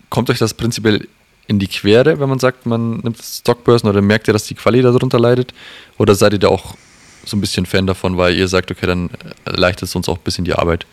Kommt 0.10 0.30
euch 0.30 0.40
das 0.40 0.54
prinzipiell 0.54 1.08
in 1.48 1.60
die 1.60 1.68
Quere, 1.68 2.20
wenn 2.20 2.30
man 2.30 2.40
sagt, 2.40 2.66
man 2.66 2.98
nimmt 2.98 3.22
Stockbörsen 3.22 3.90
oder 3.90 4.02
merkt 4.02 4.28
ihr, 4.28 4.34
dass 4.34 4.46
die 4.46 4.56
Quali 4.56 4.82
darunter 4.82 5.20
leidet? 5.20 5.54
Oder 5.98 6.16
seid 6.16 6.34
ihr 6.34 6.40
da 6.40 6.48
auch 6.48 6.76
so 7.26 7.38
ein 7.38 7.42
bisschen 7.42 7.66
Fan 7.66 7.88
davon, 7.88 8.18
weil 8.18 8.36
ihr 8.36 8.48
sagt, 8.48 8.72
okay, 8.72 8.86
dann 8.86 9.10
erleichtert 9.46 9.90
es 9.90 9.96
uns 9.96 10.08
auch 10.10 10.18
ein 10.18 10.24
bisschen 10.24 10.46
die 10.46 10.54
Arbeit. 10.54 10.86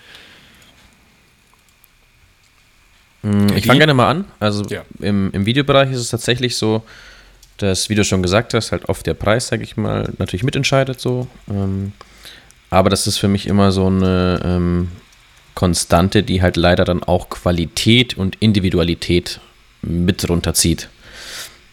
Hm, 3.23 3.57
ich 3.57 3.67
fange 3.67 3.79
gerne 3.79 3.95
mal 3.95 4.09
an. 4.09 4.25
Also 4.41 4.65
ja. 4.65 4.83
im, 5.01 5.31
im 5.33 5.47
Videobereich 5.47 5.91
ist 5.93 5.99
es 5.99 6.11
tatsächlich 6.11 6.57
so, 6.57 6.83
dass, 7.59 7.89
wie 7.89 7.95
du 7.95 8.05
schon 8.05 8.23
gesagt 8.23 8.55
hast, 8.55 8.73
halt 8.73 8.89
oft 8.89 9.07
der 9.07 9.15
Preis, 9.15 9.49
sage 9.49 9.63
ich 9.63 9.77
mal, 9.77 10.13
natürlich 10.19 10.43
mitentscheidet 10.43 11.01
so. 11.01 11.29
Ähm, 11.49 11.93
aber 12.71 12.91
das 12.91 13.07
ist 13.07 13.19
für 13.19 13.29
mich 13.29 13.47
immer 13.47 13.71
so 13.71 13.87
eine 13.87 14.41
ähm, 14.45 14.89
Konstante, 15.55 16.23
die 16.23 16.43
halt 16.43 16.57
leider 16.57 16.85
dann 16.85 17.03
auch 17.03 17.29
Qualität 17.29 18.17
und 18.17 18.37
Individualität 18.41 19.41
mit 19.83 20.29
runterzieht. 20.29 20.89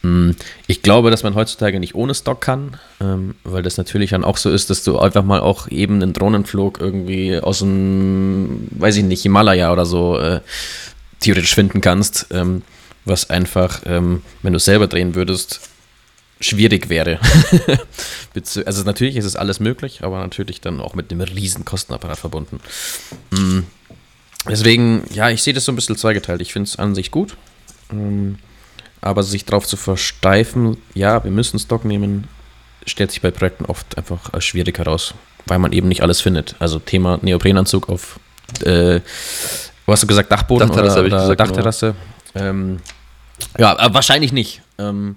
Mm, 0.01 0.31
ich 0.67 0.81
glaube, 0.81 1.11
dass 1.11 1.23
man 1.23 1.35
heutzutage 1.35 1.79
nicht 1.79 1.95
ohne 1.95 2.13
Stock 2.15 2.41
kann, 2.41 2.77
ähm, 3.01 3.35
weil 3.43 3.63
das 3.63 3.77
natürlich 3.77 4.11
dann 4.11 4.23
auch 4.23 4.37
so 4.37 4.49
ist, 4.49 4.69
dass 4.69 4.83
du 4.83 4.97
einfach 4.97 5.23
mal 5.23 5.41
auch 5.41 5.67
eben 5.69 5.95
einen 5.95 6.13
Drohnenflug 6.13 6.79
irgendwie 6.79 7.37
aus 7.37 7.59
dem, 7.59 8.67
weiß 8.71 8.97
ich 8.97 9.03
nicht, 9.03 9.23
Himalaya 9.23 9.71
oder 9.71 9.85
so 9.85 10.17
äh, 10.17 10.39
theoretisch 11.19 11.53
finden 11.53 11.81
kannst, 11.81 12.27
ähm, 12.31 12.61
was 13.05 13.29
einfach, 13.29 13.81
ähm, 13.85 14.21
wenn 14.41 14.53
du 14.53 14.57
es 14.57 14.65
selber 14.65 14.87
drehen 14.87 15.15
würdest, 15.15 15.61
schwierig 16.39 16.87
wäre. 16.89 17.19
also 18.65 18.83
natürlich 18.83 19.17
ist 19.17 19.25
es 19.25 19.35
alles 19.35 19.59
möglich, 19.59 20.03
aber 20.03 20.19
natürlich 20.19 20.61
dann 20.61 20.79
auch 20.79 20.95
mit 20.95 21.11
einem 21.11 21.21
riesen 21.21 21.65
Kostenapparat 21.65 22.19
verbunden. 22.19 22.61
Mm, 23.31 23.59
deswegen, 24.47 25.03
ja, 25.13 25.29
ich 25.29 25.43
sehe 25.43 25.53
das 25.53 25.65
so 25.65 25.73
ein 25.73 25.75
bisschen 25.75 25.97
zweigeteilt. 25.97 26.39
Ich 26.39 26.53
finde 26.53 26.69
es 26.69 26.79
an 26.79 26.95
sich 26.95 27.11
gut. 27.11 27.35
Ähm, 27.91 28.37
aber 29.01 29.23
sich 29.23 29.45
darauf 29.45 29.65
zu 29.65 29.77
versteifen, 29.77 30.77
ja, 30.93 31.23
wir 31.23 31.31
müssen 31.31 31.59
Stock 31.59 31.85
nehmen, 31.85 32.27
stellt 32.85 33.11
sich 33.11 33.21
bei 33.21 33.31
Projekten 33.31 33.65
oft 33.65 33.97
einfach 33.97 34.33
als 34.33 34.45
schwierig 34.45 34.77
heraus, 34.77 35.13
weil 35.45 35.59
man 35.59 35.71
eben 35.71 35.87
nicht 35.87 36.03
alles 36.03 36.21
findet. 36.21 36.55
Also 36.59 36.79
Thema 36.79 37.19
Neoprenanzug 37.21 37.89
auf, 37.89 38.19
äh, 38.63 38.99
hast 39.87 40.03
du 40.03 40.07
gesagt, 40.07 40.31
Dachboden 40.31 40.67
Dachterrasse, 40.67 40.99
oder, 40.99 41.07
oder 41.07 41.21
gesagt, 41.21 41.37
genau. 41.37 41.49
Dachterrasse? 41.49 41.95
Genau. 42.33 42.45
Ähm, 42.45 42.79
ja, 43.57 43.87
äh, 43.87 43.93
wahrscheinlich 43.93 44.31
nicht. 44.31 44.61
Ähm, 44.77 45.15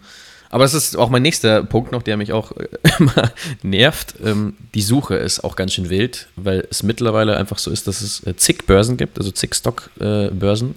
aber 0.50 0.64
das 0.64 0.74
ist 0.74 0.96
auch 0.98 1.08
mein 1.08 1.22
nächster 1.22 1.62
Punkt 1.64 1.92
noch, 1.92 2.02
der 2.02 2.18
mich 2.18 2.32
auch 2.32 2.52
immer 2.98 3.32
nervt. 3.62 4.14
Ähm, 4.22 4.54
die 4.74 4.82
Suche 4.82 5.16
ist 5.16 5.42
auch 5.42 5.56
ganz 5.56 5.72
schön 5.72 5.88
wild, 5.88 6.28
weil 6.36 6.68
es 6.70 6.82
mittlerweile 6.82 7.36
einfach 7.36 7.58
so 7.58 7.70
ist, 7.70 7.88
dass 7.88 8.02
es 8.02 8.24
äh, 8.26 8.36
zig 8.36 8.66
Börsen 8.66 8.96
gibt, 8.96 9.18
also 9.18 9.30
zig 9.30 9.54
Stockbörsen, 9.54 10.74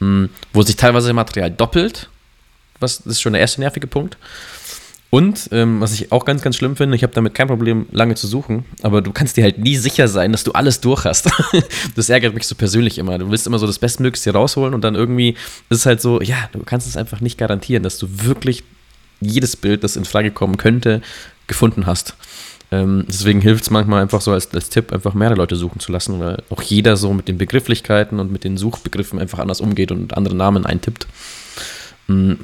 äh, 0.00 0.28
wo 0.52 0.62
sich 0.62 0.76
teilweise 0.76 1.12
Material 1.12 1.50
doppelt 1.50 2.08
was 2.82 2.98
das 2.98 3.14
ist 3.14 3.20
schon 3.22 3.32
der 3.32 3.40
erste 3.40 3.60
nervige 3.60 3.86
Punkt. 3.86 4.16
Und 5.14 5.50
ähm, 5.52 5.78
was 5.82 5.92
ich 5.92 6.10
auch 6.10 6.24
ganz, 6.24 6.40
ganz 6.40 6.56
schlimm 6.56 6.74
finde, 6.74 6.96
ich 6.96 7.02
habe 7.02 7.12
damit 7.12 7.34
kein 7.34 7.46
Problem, 7.46 7.84
lange 7.92 8.14
zu 8.14 8.26
suchen, 8.26 8.64
aber 8.80 9.02
du 9.02 9.12
kannst 9.12 9.36
dir 9.36 9.44
halt 9.44 9.58
nie 9.58 9.76
sicher 9.76 10.08
sein, 10.08 10.32
dass 10.32 10.42
du 10.42 10.52
alles 10.52 10.80
durch 10.80 11.04
hast. 11.04 11.28
das 11.96 12.08
ärgert 12.08 12.32
mich 12.32 12.46
so 12.46 12.54
persönlich 12.54 12.96
immer. 12.96 13.18
Du 13.18 13.30
willst 13.30 13.46
immer 13.46 13.58
so 13.58 13.66
das 13.66 13.78
Bestmöglichste 13.78 14.32
rausholen 14.32 14.72
und 14.72 14.82
dann 14.82 14.94
irgendwie 14.94 15.36
ist 15.68 15.80
es 15.80 15.86
halt 15.86 16.00
so, 16.00 16.22
ja, 16.22 16.48
du 16.52 16.60
kannst 16.60 16.86
es 16.86 16.96
einfach 16.96 17.20
nicht 17.20 17.36
garantieren, 17.36 17.82
dass 17.82 17.98
du 17.98 18.06
wirklich 18.08 18.64
jedes 19.20 19.54
Bild, 19.54 19.84
das 19.84 19.96
in 19.96 20.06
Frage 20.06 20.30
kommen 20.30 20.56
könnte, 20.56 21.02
gefunden 21.46 21.84
hast. 21.84 22.16
Ähm, 22.70 23.04
deswegen 23.06 23.42
hilft 23.42 23.64
es 23.64 23.70
manchmal 23.70 24.00
einfach 24.00 24.22
so 24.22 24.32
als, 24.32 24.52
als 24.54 24.70
Tipp, 24.70 24.94
einfach 24.94 25.12
mehrere 25.12 25.36
Leute 25.36 25.56
suchen 25.56 25.78
zu 25.78 25.92
lassen, 25.92 26.20
weil 26.20 26.42
auch 26.48 26.62
jeder 26.62 26.96
so 26.96 27.12
mit 27.12 27.28
den 27.28 27.36
Begrifflichkeiten 27.36 28.18
und 28.18 28.32
mit 28.32 28.44
den 28.44 28.56
Suchbegriffen 28.56 29.18
einfach 29.18 29.40
anders 29.40 29.60
umgeht 29.60 29.92
und 29.92 30.16
andere 30.16 30.34
Namen 30.34 30.64
eintippt. 30.64 31.06
Mm, 32.06 32.34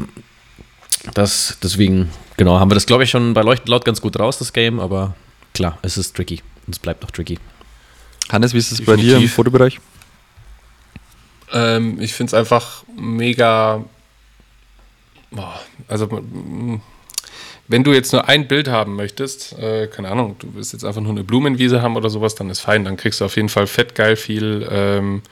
das, 1.15 1.59
deswegen, 1.63 2.11
genau, 2.37 2.59
haben 2.59 2.71
wir 2.71 2.75
das, 2.75 2.87
glaube 2.87 3.05
ich, 3.05 3.11
schon 3.11 3.35
bei 3.35 3.43
Leuchten 3.43 3.71
laut 3.71 3.85
ganz 3.85 4.01
gut 4.01 4.19
raus, 4.19 4.39
das 4.39 4.53
Game, 4.53 4.81
aber 4.81 5.15
klar, 5.55 5.79
es 5.83 5.97
ist 5.97 6.17
tricky. 6.17 6.43
Und 6.67 6.75
es 6.75 6.79
bleibt 6.79 7.03
noch 7.03 7.11
tricky. 7.11 7.39
Hannes, 8.31 8.53
wie 8.53 8.59
ist 8.59 8.73
es 8.73 8.85
bei 8.85 8.97
dir 8.97 9.17
im 9.17 9.29
Fotobereich? 9.29 9.81
Ähm, 11.53 12.01
ich 12.01 12.13
finde 12.13 12.31
es 12.31 12.35
einfach 12.35 12.85
mega. 12.95 13.85
Also, 15.89 16.23
wenn 17.69 17.85
du 17.85 17.93
jetzt 17.93 18.13
nur 18.13 18.29
ein 18.29 18.49
Bild 18.49 18.69
haben 18.69 18.97
möchtest, 18.97 19.59
äh, 19.59 19.87
keine 19.89 20.11
Ahnung, 20.11 20.37
du 20.39 20.55
willst 20.55 20.73
jetzt 20.73 20.85
einfach 20.85 21.01
nur 21.01 21.13
eine 21.13 21.25
Blumenwiese 21.25 21.83
haben 21.83 21.97
oder 21.97 22.11
sowas, 22.11 22.35
dann 22.35 22.51
ist 22.51 22.61
fein. 22.61 22.85
Dann 22.85 22.97
kriegst 22.97 23.21
du 23.21 23.25
auf 23.25 23.37
jeden 23.37 23.49
Fall 23.49 23.67
fett 23.67 23.95
geil 23.95 24.17
viel 24.17 24.67
ähm, 24.71 25.23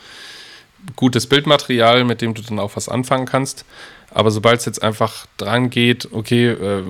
gutes 0.94 1.26
Bildmaterial, 1.26 2.04
mit 2.04 2.20
dem 2.20 2.34
du 2.34 2.42
dann 2.42 2.58
auch 2.58 2.76
was 2.76 2.88
anfangen 2.88 3.26
kannst. 3.26 3.64
Aber 4.12 4.30
sobald 4.30 4.60
es 4.60 4.66
jetzt 4.66 4.82
einfach 4.82 5.26
dran 5.36 5.68
geht, 5.70 6.08
okay, 6.12 6.48
äh, 6.48 6.82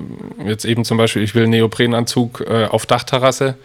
jetzt 0.45 0.65
eben 0.65 0.85
zum 0.85 0.97
Beispiel, 0.97 1.23
ich 1.23 1.35
will 1.35 1.43
einen 1.43 1.51
Neoprenanzug 1.51 2.45
äh, 2.47 2.65
auf 2.65 2.85
Dachterrasse, 2.85 3.57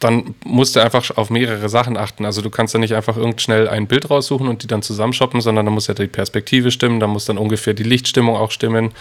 dann 0.00 0.34
musst 0.44 0.76
du 0.76 0.80
einfach 0.80 1.16
auf 1.16 1.30
mehrere 1.30 1.68
Sachen 1.68 1.96
achten. 1.96 2.24
Also 2.24 2.42
du 2.42 2.50
kannst 2.50 2.74
ja 2.74 2.80
nicht 2.80 2.94
einfach 2.94 3.16
irgend 3.16 3.40
schnell 3.40 3.68
ein 3.68 3.86
Bild 3.86 4.10
raussuchen 4.10 4.48
und 4.48 4.62
die 4.62 4.66
dann 4.66 4.82
zusammenshoppen, 4.82 5.40
sondern 5.40 5.64
da 5.64 5.72
muss 5.72 5.86
ja 5.86 5.94
die 5.94 6.08
Perspektive 6.08 6.70
stimmen, 6.70 7.00
da 7.00 7.06
muss 7.06 7.24
dann 7.24 7.38
ungefähr 7.38 7.74
die 7.74 7.84
Lichtstimmung 7.84 8.36
auch 8.36 8.50
stimmen. 8.50 8.92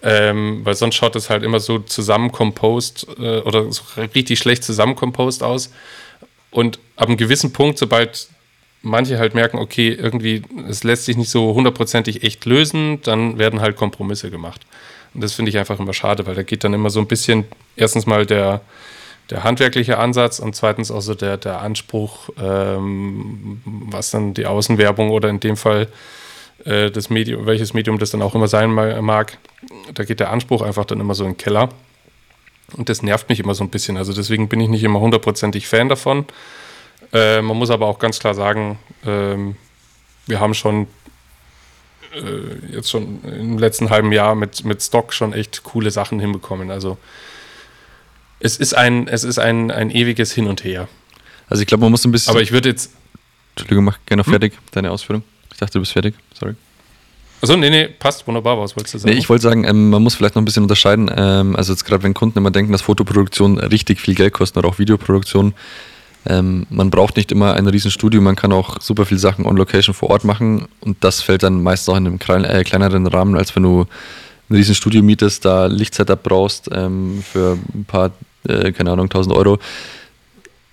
Ähm, 0.00 0.60
weil 0.62 0.76
sonst 0.76 0.94
schaut 0.94 1.16
es 1.16 1.28
halt 1.28 1.42
immer 1.42 1.58
so 1.58 1.80
zusammenkompost 1.80 3.08
äh, 3.18 3.40
oder 3.40 3.70
so 3.72 3.82
richtig 4.14 4.38
schlecht 4.38 4.62
zusammenkompost 4.62 5.42
aus. 5.42 5.72
Und 6.50 6.78
ab 6.96 7.08
einem 7.08 7.16
gewissen 7.16 7.52
Punkt, 7.52 7.78
sobald 7.78 8.28
manche 8.82 9.18
halt 9.18 9.34
merken, 9.34 9.58
okay, 9.58 9.88
irgendwie, 9.88 10.42
es 10.68 10.84
lässt 10.84 11.04
sich 11.04 11.16
nicht 11.16 11.30
so 11.30 11.54
hundertprozentig 11.54 12.22
echt 12.22 12.44
lösen, 12.44 13.00
dann 13.02 13.38
werden 13.38 13.60
halt 13.60 13.76
Kompromisse 13.76 14.30
gemacht. 14.30 14.66
Und 15.14 15.22
das 15.22 15.34
finde 15.34 15.50
ich 15.50 15.58
einfach 15.58 15.78
immer 15.78 15.94
schade, 15.94 16.26
weil 16.26 16.34
da 16.34 16.42
geht 16.42 16.64
dann 16.64 16.74
immer 16.74 16.90
so 16.90 17.00
ein 17.00 17.06
bisschen, 17.06 17.44
erstens 17.76 18.06
mal 18.06 18.26
der, 18.26 18.60
der 19.30 19.44
handwerkliche 19.44 19.98
Ansatz 19.98 20.38
und 20.38 20.54
zweitens 20.54 20.90
auch 20.90 21.00
so 21.00 21.14
der, 21.14 21.36
der 21.36 21.60
Anspruch, 21.60 22.30
ähm, 22.40 23.60
was 23.64 24.10
dann 24.10 24.34
die 24.34 24.46
Außenwerbung 24.46 25.10
oder 25.10 25.28
in 25.28 25.40
dem 25.40 25.56
Fall 25.56 25.88
äh, 26.64 26.90
das 26.90 27.10
Medium, 27.10 27.46
welches 27.46 27.74
Medium 27.74 27.98
das 27.98 28.10
dann 28.10 28.22
auch 28.22 28.34
immer 28.34 28.48
sein 28.48 28.70
mag, 28.70 29.38
da 29.92 30.04
geht 30.04 30.20
der 30.20 30.30
Anspruch 30.30 30.62
einfach 30.62 30.84
dann 30.84 31.00
immer 31.00 31.14
so 31.14 31.24
in 31.24 31.32
den 31.32 31.36
Keller. 31.36 31.68
Und 32.76 32.88
das 32.90 33.02
nervt 33.02 33.28
mich 33.30 33.40
immer 33.40 33.54
so 33.54 33.64
ein 33.64 33.70
bisschen. 33.70 33.96
Also 33.96 34.12
deswegen 34.12 34.48
bin 34.48 34.60
ich 34.60 34.68
nicht 34.68 34.84
immer 34.84 35.00
hundertprozentig 35.00 35.66
Fan 35.66 35.88
davon. 35.88 36.26
Äh, 37.12 37.40
man 37.42 37.56
muss 37.56 37.70
aber 37.70 37.86
auch 37.86 37.98
ganz 37.98 38.18
klar 38.18 38.34
sagen, 38.34 38.78
ähm, 39.06 39.56
wir 40.26 40.40
haben 40.40 40.54
schon 40.54 40.86
äh, 42.14 42.74
jetzt 42.74 42.90
schon 42.90 43.22
im 43.24 43.58
letzten 43.58 43.90
halben 43.90 44.12
Jahr 44.12 44.34
mit, 44.34 44.64
mit 44.64 44.82
Stock 44.82 45.12
schon 45.12 45.32
echt 45.32 45.62
coole 45.62 45.90
Sachen 45.90 46.20
hinbekommen. 46.20 46.70
Also 46.70 46.98
es 48.40 48.56
ist 48.56 48.74
ein, 48.74 49.08
es 49.08 49.24
ist 49.24 49.38
ein, 49.38 49.70
ein 49.70 49.90
ewiges 49.90 50.32
Hin 50.32 50.46
und 50.46 50.64
Her. 50.64 50.88
Also 51.48 51.62
ich 51.62 51.66
glaube, 51.66 51.82
man 51.82 51.90
muss 51.90 52.04
ein 52.04 52.12
bisschen. 52.12 52.30
Aber 52.30 52.42
ich 52.42 52.52
würde 52.52 52.68
jetzt. 52.68 52.92
Entschuldigung, 53.56 53.84
mach 53.84 53.98
gerne 54.06 54.20
noch 54.20 54.26
hm? 54.26 54.32
fertig, 54.32 54.52
deine 54.70 54.90
Ausführung. 54.90 55.22
Ich 55.50 55.58
dachte, 55.58 55.72
du 55.74 55.80
bist 55.80 55.92
fertig. 55.92 56.14
Sorry. 56.38 56.54
Achso, 57.40 57.56
nee, 57.56 57.70
nee, 57.70 57.86
passt 57.86 58.26
wunderbar. 58.26 58.58
Was 58.58 58.76
wolltest 58.76 58.94
du 58.94 58.98
sagen? 58.98 59.12
Nee, 59.12 59.18
ich 59.18 59.28
wollte 59.28 59.42
sagen, 59.42 59.64
ähm, 59.64 59.90
man 59.90 60.02
muss 60.02 60.14
vielleicht 60.14 60.34
noch 60.34 60.42
ein 60.42 60.44
bisschen 60.44 60.64
unterscheiden. 60.64 61.10
Ähm, 61.14 61.56
also, 61.56 61.72
jetzt 61.72 61.84
gerade, 61.84 62.02
wenn 62.02 62.14
Kunden 62.14 62.38
immer 62.38 62.50
denken, 62.50 62.72
dass 62.72 62.82
Fotoproduktion 62.82 63.58
richtig 63.58 64.00
viel 64.00 64.14
Geld 64.14 64.34
kostet 64.34 64.58
oder 64.58 64.68
auch 64.68 64.78
Videoproduktion. 64.78 65.54
Ähm, 66.28 66.66
man 66.68 66.90
braucht 66.90 67.16
nicht 67.16 67.32
immer 67.32 67.54
ein 67.54 67.66
Riesenstudio, 67.66 68.20
man 68.20 68.36
kann 68.36 68.52
auch 68.52 68.80
super 68.80 69.06
viele 69.06 69.18
Sachen 69.18 69.46
on 69.46 69.56
Location 69.56 69.94
vor 69.94 70.10
Ort 70.10 70.24
machen 70.24 70.68
und 70.80 71.02
das 71.02 71.22
fällt 71.22 71.42
dann 71.42 71.62
meist 71.62 71.88
auch 71.88 71.96
in 71.96 72.06
einem 72.06 72.44
äh, 72.44 72.64
kleineren 72.64 73.06
Rahmen, 73.06 73.36
als 73.36 73.56
wenn 73.56 73.62
du 73.62 73.86
ein 74.50 74.56
Riesenstudio 74.56 75.02
mietest, 75.02 75.44
da 75.44 75.66
Lichtsetup 75.66 76.22
brauchst 76.22 76.68
ähm, 76.72 77.24
für 77.26 77.58
ein 77.74 77.84
paar 77.84 78.10
äh, 78.46 78.72
keine 78.72 78.90
Ahnung, 78.92 79.06
1000 79.06 79.34
Euro. 79.34 79.58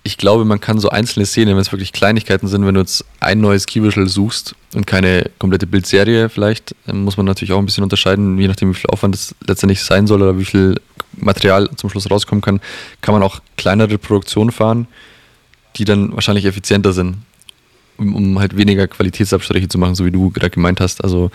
Ich 0.02 0.18
glaube, 0.18 0.44
man 0.44 0.60
kann 0.60 0.78
so 0.78 0.88
einzelne 0.88 1.26
Szenen, 1.26 1.54
wenn 1.54 1.60
es 1.60 1.72
wirklich 1.72 1.92
Kleinigkeiten 1.92 2.46
sind, 2.46 2.64
wenn 2.64 2.74
du 2.74 2.80
jetzt 2.80 3.04
ein 3.18 3.40
neues 3.40 3.66
Keyvisual 3.66 4.06
suchst 4.06 4.54
und 4.74 4.86
keine 4.86 5.30
komplette 5.40 5.66
Bildserie 5.66 6.28
vielleicht, 6.28 6.76
muss 6.92 7.16
man 7.16 7.26
natürlich 7.26 7.52
auch 7.52 7.58
ein 7.58 7.66
bisschen 7.66 7.82
unterscheiden, 7.82 8.38
je 8.38 8.46
nachdem, 8.46 8.70
wie 8.70 8.74
viel 8.74 8.90
Aufwand 8.90 9.16
es 9.16 9.34
letztendlich 9.44 9.82
sein 9.82 10.06
soll 10.06 10.22
oder 10.22 10.38
wie 10.38 10.44
viel 10.44 10.76
Material 11.16 11.68
zum 11.76 11.90
Schluss 11.90 12.08
rauskommen 12.08 12.40
kann, 12.40 12.60
kann 13.00 13.14
man 13.14 13.22
auch 13.24 13.40
kleinere 13.56 13.98
Produktionen 13.98 14.52
fahren, 14.52 14.86
die 15.76 15.84
dann 15.84 16.14
wahrscheinlich 16.14 16.44
effizienter 16.44 16.92
sind, 16.92 17.16
um, 17.98 18.14
um 18.14 18.38
halt 18.38 18.56
weniger 18.56 18.86
Qualitätsabstriche 18.88 19.68
zu 19.68 19.78
machen, 19.78 19.94
so 19.94 20.04
wie 20.04 20.10
du 20.10 20.30
gerade 20.30 20.50
gemeint 20.50 20.80
hast. 20.80 21.02
Also 21.02 21.30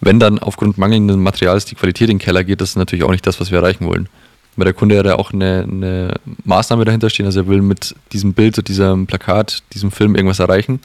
wenn 0.00 0.20
dann 0.20 0.38
aufgrund 0.38 0.78
mangelnden 0.78 1.22
Materials 1.22 1.64
die 1.64 1.74
Qualität 1.74 2.08
in 2.10 2.18
den 2.18 2.24
Keller 2.24 2.44
geht, 2.44 2.60
das 2.60 2.70
ist 2.70 2.76
natürlich 2.76 3.04
auch 3.04 3.10
nicht 3.10 3.26
das, 3.26 3.40
was 3.40 3.50
wir 3.50 3.58
erreichen 3.58 3.86
wollen 3.86 4.08
weil 4.56 4.64
der 4.64 4.74
Kunde 4.74 4.94
ja 4.94 5.02
da 5.02 5.14
auch 5.16 5.32
eine, 5.32 5.66
eine, 5.70 6.14
Maßnahme 6.44 6.84
dahinter 6.84 7.10
stehen. 7.10 7.26
Also 7.26 7.40
er 7.40 7.46
will 7.46 7.60
mit 7.60 7.94
diesem 8.12 8.32
Bild, 8.32 8.66
diesem 8.68 9.06
Plakat, 9.06 9.62
diesem 9.74 9.90
Film 9.90 10.14
irgendwas 10.16 10.38
erreichen. 10.38 10.80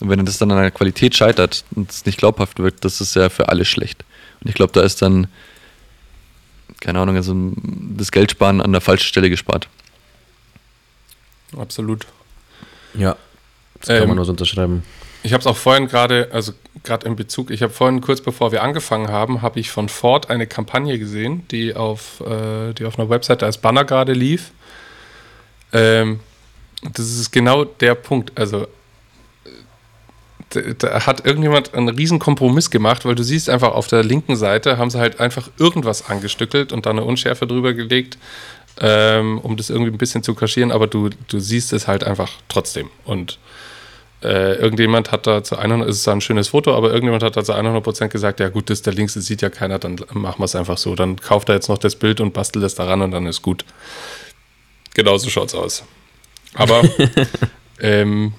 Und 0.00 0.10
wenn 0.10 0.24
das 0.26 0.38
dann 0.38 0.50
an 0.50 0.60
der 0.60 0.70
Qualität 0.72 1.16
scheitert 1.16 1.64
und 1.74 1.90
es 1.90 2.04
nicht 2.04 2.18
glaubhaft 2.18 2.58
wirkt, 2.58 2.84
das 2.84 3.00
ist 3.00 3.14
ja 3.14 3.28
für 3.28 3.48
alle 3.48 3.64
schlecht. 3.64 4.04
Und 4.42 4.48
ich 4.48 4.54
glaube, 4.54 4.72
da 4.72 4.82
ist 4.82 5.00
dann, 5.02 5.28
keine 6.80 6.98
Ahnung, 6.98 7.16
also 7.16 7.34
das 7.96 8.10
Geldsparen 8.10 8.60
an 8.60 8.72
der 8.72 8.80
falschen 8.80 9.06
Stelle 9.06 9.30
gespart. 9.30 9.68
Absolut. 11.56 12.06
Ja, 12.96 13.16
das 13.80 13.88
kann 13.88 14.02
ähm, 14.02 14.08
man 14.08 14.16
nur 14.16 14.24
so 14.24 14.32
unterschreiben. 14.32 14.82
Ich 15.22 15.32
habe 15.32 15.40
es 15.40 15.46
auch 15.46 15.56
vorhin 15.56 15.88
gerade, 15.88 16.28
also 16.32 16.52
gerade 16.84 17.06
in 17.06 17.16
Bezug, 17.16 17.50
ich 17.50 17.62
habe 17.62 17.72
vorhin 17.72 18.00
kurz 18.00 18.20
bevor 18.20 18.52
wir 18.52 18.62
angefangen 18.62 19.08
haben, 19.08 19.42
habe 19.42 19.58
ich 19.58 19.70
von 19.70 19.88
Ford 19.88 20.30
eine 20.30 20.46
Kampagne 20.46 20.98
gesehen, 20.98 21.46
die 21.50 21.74
auf, 21.74 22.20
äh, 22.20 22.72
die 22.74 22.84
auf 22.84 22.98
einer 22.98 23.10
Webseite 23.10 23.44
als 23.44 23.58
Banner 23.58 23.84
gerade 23.84 24.12
lief. 24.12 24.52
Ähm, 25.72 26.20
das 26.82 27.06
ist 27.06 27.32
genau 27.32 27.64
der 27.64 27.94
Punkt. 27.96 28.38
Also 28.38 28.68
da, 30.50 30.60
da, 30.60 31.06
hat 31.06 31.26
irgendjemand 31.26 31.74
einen 31.74 31.88
riesen 31.88 32.18
Kompromiss 32.18 32.70
gemacht, 32.70 33.04
weil 33.04 33.14
du 33.14 33.22
siehst 33.22 33.50
einfach 33.50 33.72
auf 33.72 33.88
der 33.88 34.04
linken 34.04 34.36
Seite 34.36 34.78
haben 34.78 34.90
sie 34.90 34.98
halt 34.98 35.18
einfach 35.20 35.50
irgendwas 35.58 36.08
angestückelt 36.08 36.72
und 36.72 36.86
dann 36.86 36.98
eine 36.98 37.06
Unschärfe 37.06 37.46
drüber 37.46 37.74
gelegt, 37.74 38.16
ähm, 38.80 39.38
um 39.38 39.56
das 39.56 39.70
irgendwie 39.70 39.90
ein 39.90 39.98
bisschen 39.98 40.22
zu 40.22 40.34
kaschieren, 40.34 40.70
aber 40.70 40.86
du, 40.86 41.10
du 41.28 41.38
siehst 41.38 41.72
es 41.72 41.86
halt 41.86 42.04
einfach 42.04 42.30
trotzdem. 42.48 42.90
Und 43.04 43.38
äh, 44.22 44.54
irgendjemand 44.54 45.12
hat 45.12 45.26
da 45.26 45.42
zu 45.42 45.56
100, 45.56 45.88
es 45.88 45.98
ist 45.98 46.08
ein 46.08 46.20
schönes 46.20 46.48
Foto, 46.48 46.74
aber 46.76 46.88
irgendjemand 46.88 47.22
hat 47.22 47.36
da 47.36 47.44
zu 47.44 47.54
100% 47.54 48.08
gesagt, 48.08 48.40
ja 48.40 48.48
gut, 48.48 48.70
das 48.70 48.78
ist 48.78 48.86
der 48.86 48.94
links, 48.94 49.14
das 49.14 49.26
sieht 49.26 49.42
ja 49.42 49.50
keiner, 49.50 49.78
dann 49.78 49.96
machen 50.12 50.40
wir 50.40 50.46
es 50.46 50.56
einfach 50.56 50.78
so. 50.78 50.94
Dann 50.94 51.16
kauft 51.16 51.48
er 51.48 51.54
jetzt 51.54 51.68
noch 51.68 51.78
das 51.78 51.96
Bild 51.96 52.20
und 52.20 52.32
bastelt 52.32 52.64
es 52.64 52.74
daran 52.74 53.02
und 53.02 53.10
dann 53.10 53.26
ist 53.26 53.42
gut. 53.42 53.64
Genauso 54.94 55.28
schaut 55.28 55.48
es 55.48 55.54
aus. 55.54 55.84
Aber 56.54 56.82
ähm, 57.80 58.32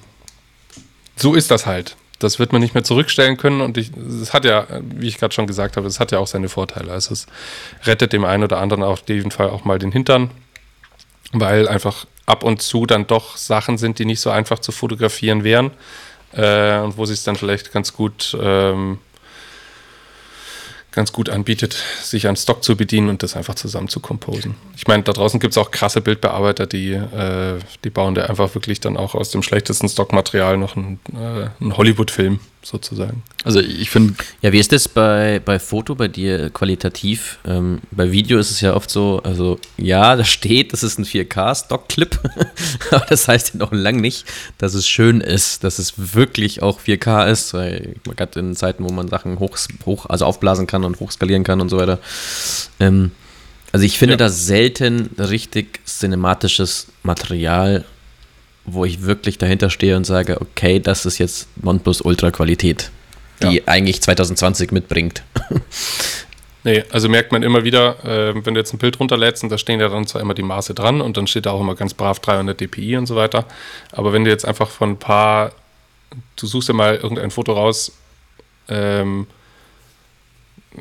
so 1.16 1.34
ist 1.34 1.50
das 1.50 1.66
halt. 1.66 1.96
Das 2.18 2.38
wird 2.38 2.52
man 2.52 2.60
nicht 2.60 2.74
mehr 2.74 2.84
zurückstellen 2.84 3.36
können 3.36 3.60
und 3.60 3.76
es 3.76 4.32
hat 4.32 4.44
ja, 4.44 4.66
wie 4.82 5.06
ich 5.06 5.18
gerade 5.18 5.32
schon 5.32 5.46
gesagt 5.46 5.76
habe, 5.76 5.86
es 5.86 6.00
hat 6.00 6.10
ja 6.10 6.18
auch 6.18 6.26
seine 6.26 6.48
Vorteile. 6.48 6.92
Also 6.92 7.12
es 7.12 7.26
rettet 7.84 8.12
dem 8.12 8.24
einen 8.24 8.42
oder 8.42 8.58
anderen 8.58 8.82
auf 8.82 9.02
jeden 9.08 9.30
Fall 9.30 9.50
auch 9.50 9.64
mal 9.64 9.78
den 9.78 9.92
Hintern, 9.92 10.30
weil 11.32 11.68
einfach 11.68 12.06
ab 12.26 12.42
und 12.42 12.60
zu 12.60 12.86
dann 12.86 13.06
doch 13.06 13.36
Sachen 13.36 13.78
sind, 13.78 13.98
die 13.98 14.04
nicht 14.04 14.20
so 14.20 14.30
einfach 14.30 14.58
zu 14.58 14.72
fotografieren 14.72 15.44
wären 15.44 15.70
äh, 16.32 16.78
und 16.78 16.96
wo 16.96 17.06
sich 17.06 17.18
es 17.18 17.24
dann 17.24 17.36
vielleicht 17.36 17.72
ganz 17.72 17.92
gut 17.92 18.36
ähm, 18.40 18.98
ganz 20.98 21.12
gut 21.12 21.28
anbietet, 21.28 21.76
sich 22.02 22.26
an 22.26 22.34
Stock 22.34 22.64
zu 22.64 22.76
bedienen 22.76 23.08
und 23.08 23.22
das 23.22 23.36
einfach 23.36 23.54
zusammen 23.54 23.86
zu 23.86 24.00
komposen. 24.00 24.56
Ich 24.76 24.88
meine, 24.88 25.04
da 25.04 25.12
draußen 25.12 25.38
gibt 25.38 25.52
es 25.52 25.58
auch 25.58 25.70
krasse 25.70 26.00
Bildbearbeiter, 26.00 26.66
die, 26.66 26.90
äh, 26.90 27.60
die 27.84 27.90
bauen 27.90 28.16
da 28.16 28.24
einfach 28.24 28.52
wirklich 28.56 28.80
dann 28.80 28.96
auch 28.96 29.14
aus 29.14 29.30
dem 29.30 29.44
schlechtesten 29.44 29.88
Stockmaterial 29.88 30.56
noch 30.56 30.76
einen, 30.76 30.98
äh, 31.14 31.50
einen 31.60 31.76
Hollywood-Film 31.76 32.40
sozusagen. 32.62 33.22
Also 33.44 33.60
ich 33.60 33.90
finde. 33.90 34.14
Ja, 34.42 34.52
wie 34.52 34.58
ist 34.58 34.72
das 34.72 34.88
bei, 34.88 35.40
bei 35.44 35.58
Foto 35.58 35.94
bei 35.94 36.08
dir 36.08 36.50
qualitativ? 36.50 37.38
Ähm, 37.46 37.80
bei 37.90 38.10
Video 38.12 38.38
ist 38.38 38.50
es 38.50 38.60
ja 38.60 38.74
oft 38.74 38.90
so, 38.90 39.20
also 39.22 39.58
ja, 39.76 40.16
da 40.16 40.24
steht, 40.24 40.72
das 40.72 40.82
ist 40.82 40.98
ein 40.98 41.04
4K-Stock-Clip, 41.04 42.18
aber 42.90 43.06
das 43.06 43.28
heißt 43.28 43.54
ja 43.54 43.58
noch 43.58 43.72
lang 43.72 44.00
nicht, 44.00 44.24
dass 44.58 44.74
es 44.74 44.88
schön 44.88 45.20
ist, 45.20 45.64
dass 45.64 45.78
es 45.78 45.94
wirklich 46.14 46.62
auch 46.62 46.80
4K 46.80 47.30
ist, 47.30 47.54
weil 47.54 47.94
gerade 48.16 48.40
in 48.40 48.54
Zeiten, 48.56 48.84
wo 48.84 48.92
man 48.92 49.08
Sachen 49.08 49.38
hoch, 49.38 49.56
hoch 49.86 50.06
also 50.06 50.24
aufblasen 50.24 50.66
kann 50.66 50.84
und 50.84 51.00
hochskalieren 51.00 51.44
kann 51.44 51.60
und 51.60 51.68
so 51.68 51.78
weiter. 51.78 51.98
Ähm, 52.80 53.12
also 53.72 53.84
ich 53.84 53.98
finde 53.98 54.14
ja. 54.14 54.18
da 54.18 54.28
selten 54.28 55.10
richtig 55.18 55.80
cinematisches 55.86 56.88
Material 57.02 57.84
wo 58.74 58.84
ich 58.84 59.02
wirklich 59.02 59.38
dahinter 59.38 59.70
stehe 59.70 59.96
und 59.96 60.04
sage, 60.04 60.40
okay, 60.40 60.80
das 60.80 61.06
ist 61.06 61.18
jetzt 61.18 61.48
OnePlus 61.62 62.00
Ultra 62.00 62.30
Qualität, 62.30 62.90
die 63.42 63.56
ja. 63.56 63.62
eigentlich 63.66 64.02
2020 64.02 64.72
mitbringt. 64.72 65.22
Nee, 66.64 66.84
also 66.90 67.08
merkt 67.08 67.30
man 67.30 67.44
immer 67.44 67.62
wieder, 67.64 68.04
äh, 68.04 68.34
wenn 68.44 68.54
du 68.54 68.60
jetzt 68.60 68.74
ein 68.74 68.78
Bild 68.78 68.98
runterlädst 68.98 69.44
und 69.44 69.48
da 69.48 69.58
stehen 69.58 69.80
ja 69.80 69.88
dann 69.88 70.06
zwar 70.06 70.20
immer 70.20 70.34
die 70.34 70.42
Maße 70.42 70.74
dran 70.74 71.00
und 71.00 71.16
dann 71.16 71.26
steht 71.26 71.46
da 71.46 71.52
auch 71.52 71.60
immer 71.60 71.76
ganz 71.76 71.94
brav 71.94 72.18
300 72.18 72.60
dpi 72.60 72.96
und 72.96 73.06
so 73.06 73.14
weiter, 73.14 73.46
aber 73.92 74.12
wenn 74.12 74.24
du 74.24 74.30
jetzt 74.30 74.44
einfach 74.44 74.68
von 74.68 74.90
ein 74.90 74.98
paar, 74.98 75.52
du 76.36 76.46
suchst 76.46 76.68
dir 76.68 76.74
mal 76.74 76.96
irgendein 76.96 77.30
Foto 77.30 77.52
raus, 77.52 77.92
ähm, 78.68 79.28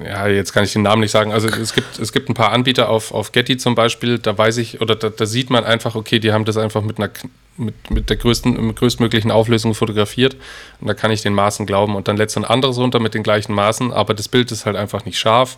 ja, 0.03 0.27
jetzt 0.27 0.53
kann 0.53 0.63
ich 0.63 0.73
den 0.73 0.83
Namen 0.83 1.01
nicht 1.01 1.11
sagen. 1.11 1.31
Also 1.31 1.47
es 1.47 1.73
gibt, 1.73 1.99
es 1.99 2.11
gibt 2.11 2.29
ein 2.29 2.33
paar 2.33 2.51
Anbieter 2.51 2.89
auf, 2.89 3.13
auf 3.13 3.31
Getty 3.31 3.57
zum 3.57 3.75
Beispiel, 3.75 4.19
da 4.19 4.37
weiß 4.37 4.57
ich, 4.57 4.81
oder 4.81 4.95
da, 4.95 5.09
da 5.09 5.25
sieht 5.25 5.49
man 5.49 5.63
einfach, 5.63 5.95
okay, 5.95 6.19
die 6.19 6.33
haben 6.33 6.45
das 6.45 6.57
einfach 6.57 6.81
mit 6.81 6.97
einer 6.97 7.09
mit, 7.57 7.89
mit 7.89 8.09
der 8.09 8.17
größten, 8.17 8.67
mit 8.67 8.75
größtmöglichen 8.77 9.31
Auflösung 9.31 9.73
fotografiert 9.73 10.35
und 10.79 10.87
da 10.87 10.93
kann 10.93 11.11
ich 11.11 11.23
den 11.23 11.33
Maßen 11.33 11.65
glauben 11.65 11.95
und 11.95 12.07
dann 12.07 12.17
lädt 12.17 12.29
so 12.31 12.39
ein 12.39 12.45
anderes 12.45 12.77
runter 12.77 12.99
mit 12.99 13.13
den 13.13 13.23
gleichen 13.23 13.53
Maßen, 13.53 13.91
aber 13.91 14.13
das 14.13 14.27
Bild 14.27 14.51
ist 14.51 14.65
halt 14.65 14.75
einfach 14.75 15.05
nicht 15.05 15.17
scharf. 15.17 15.57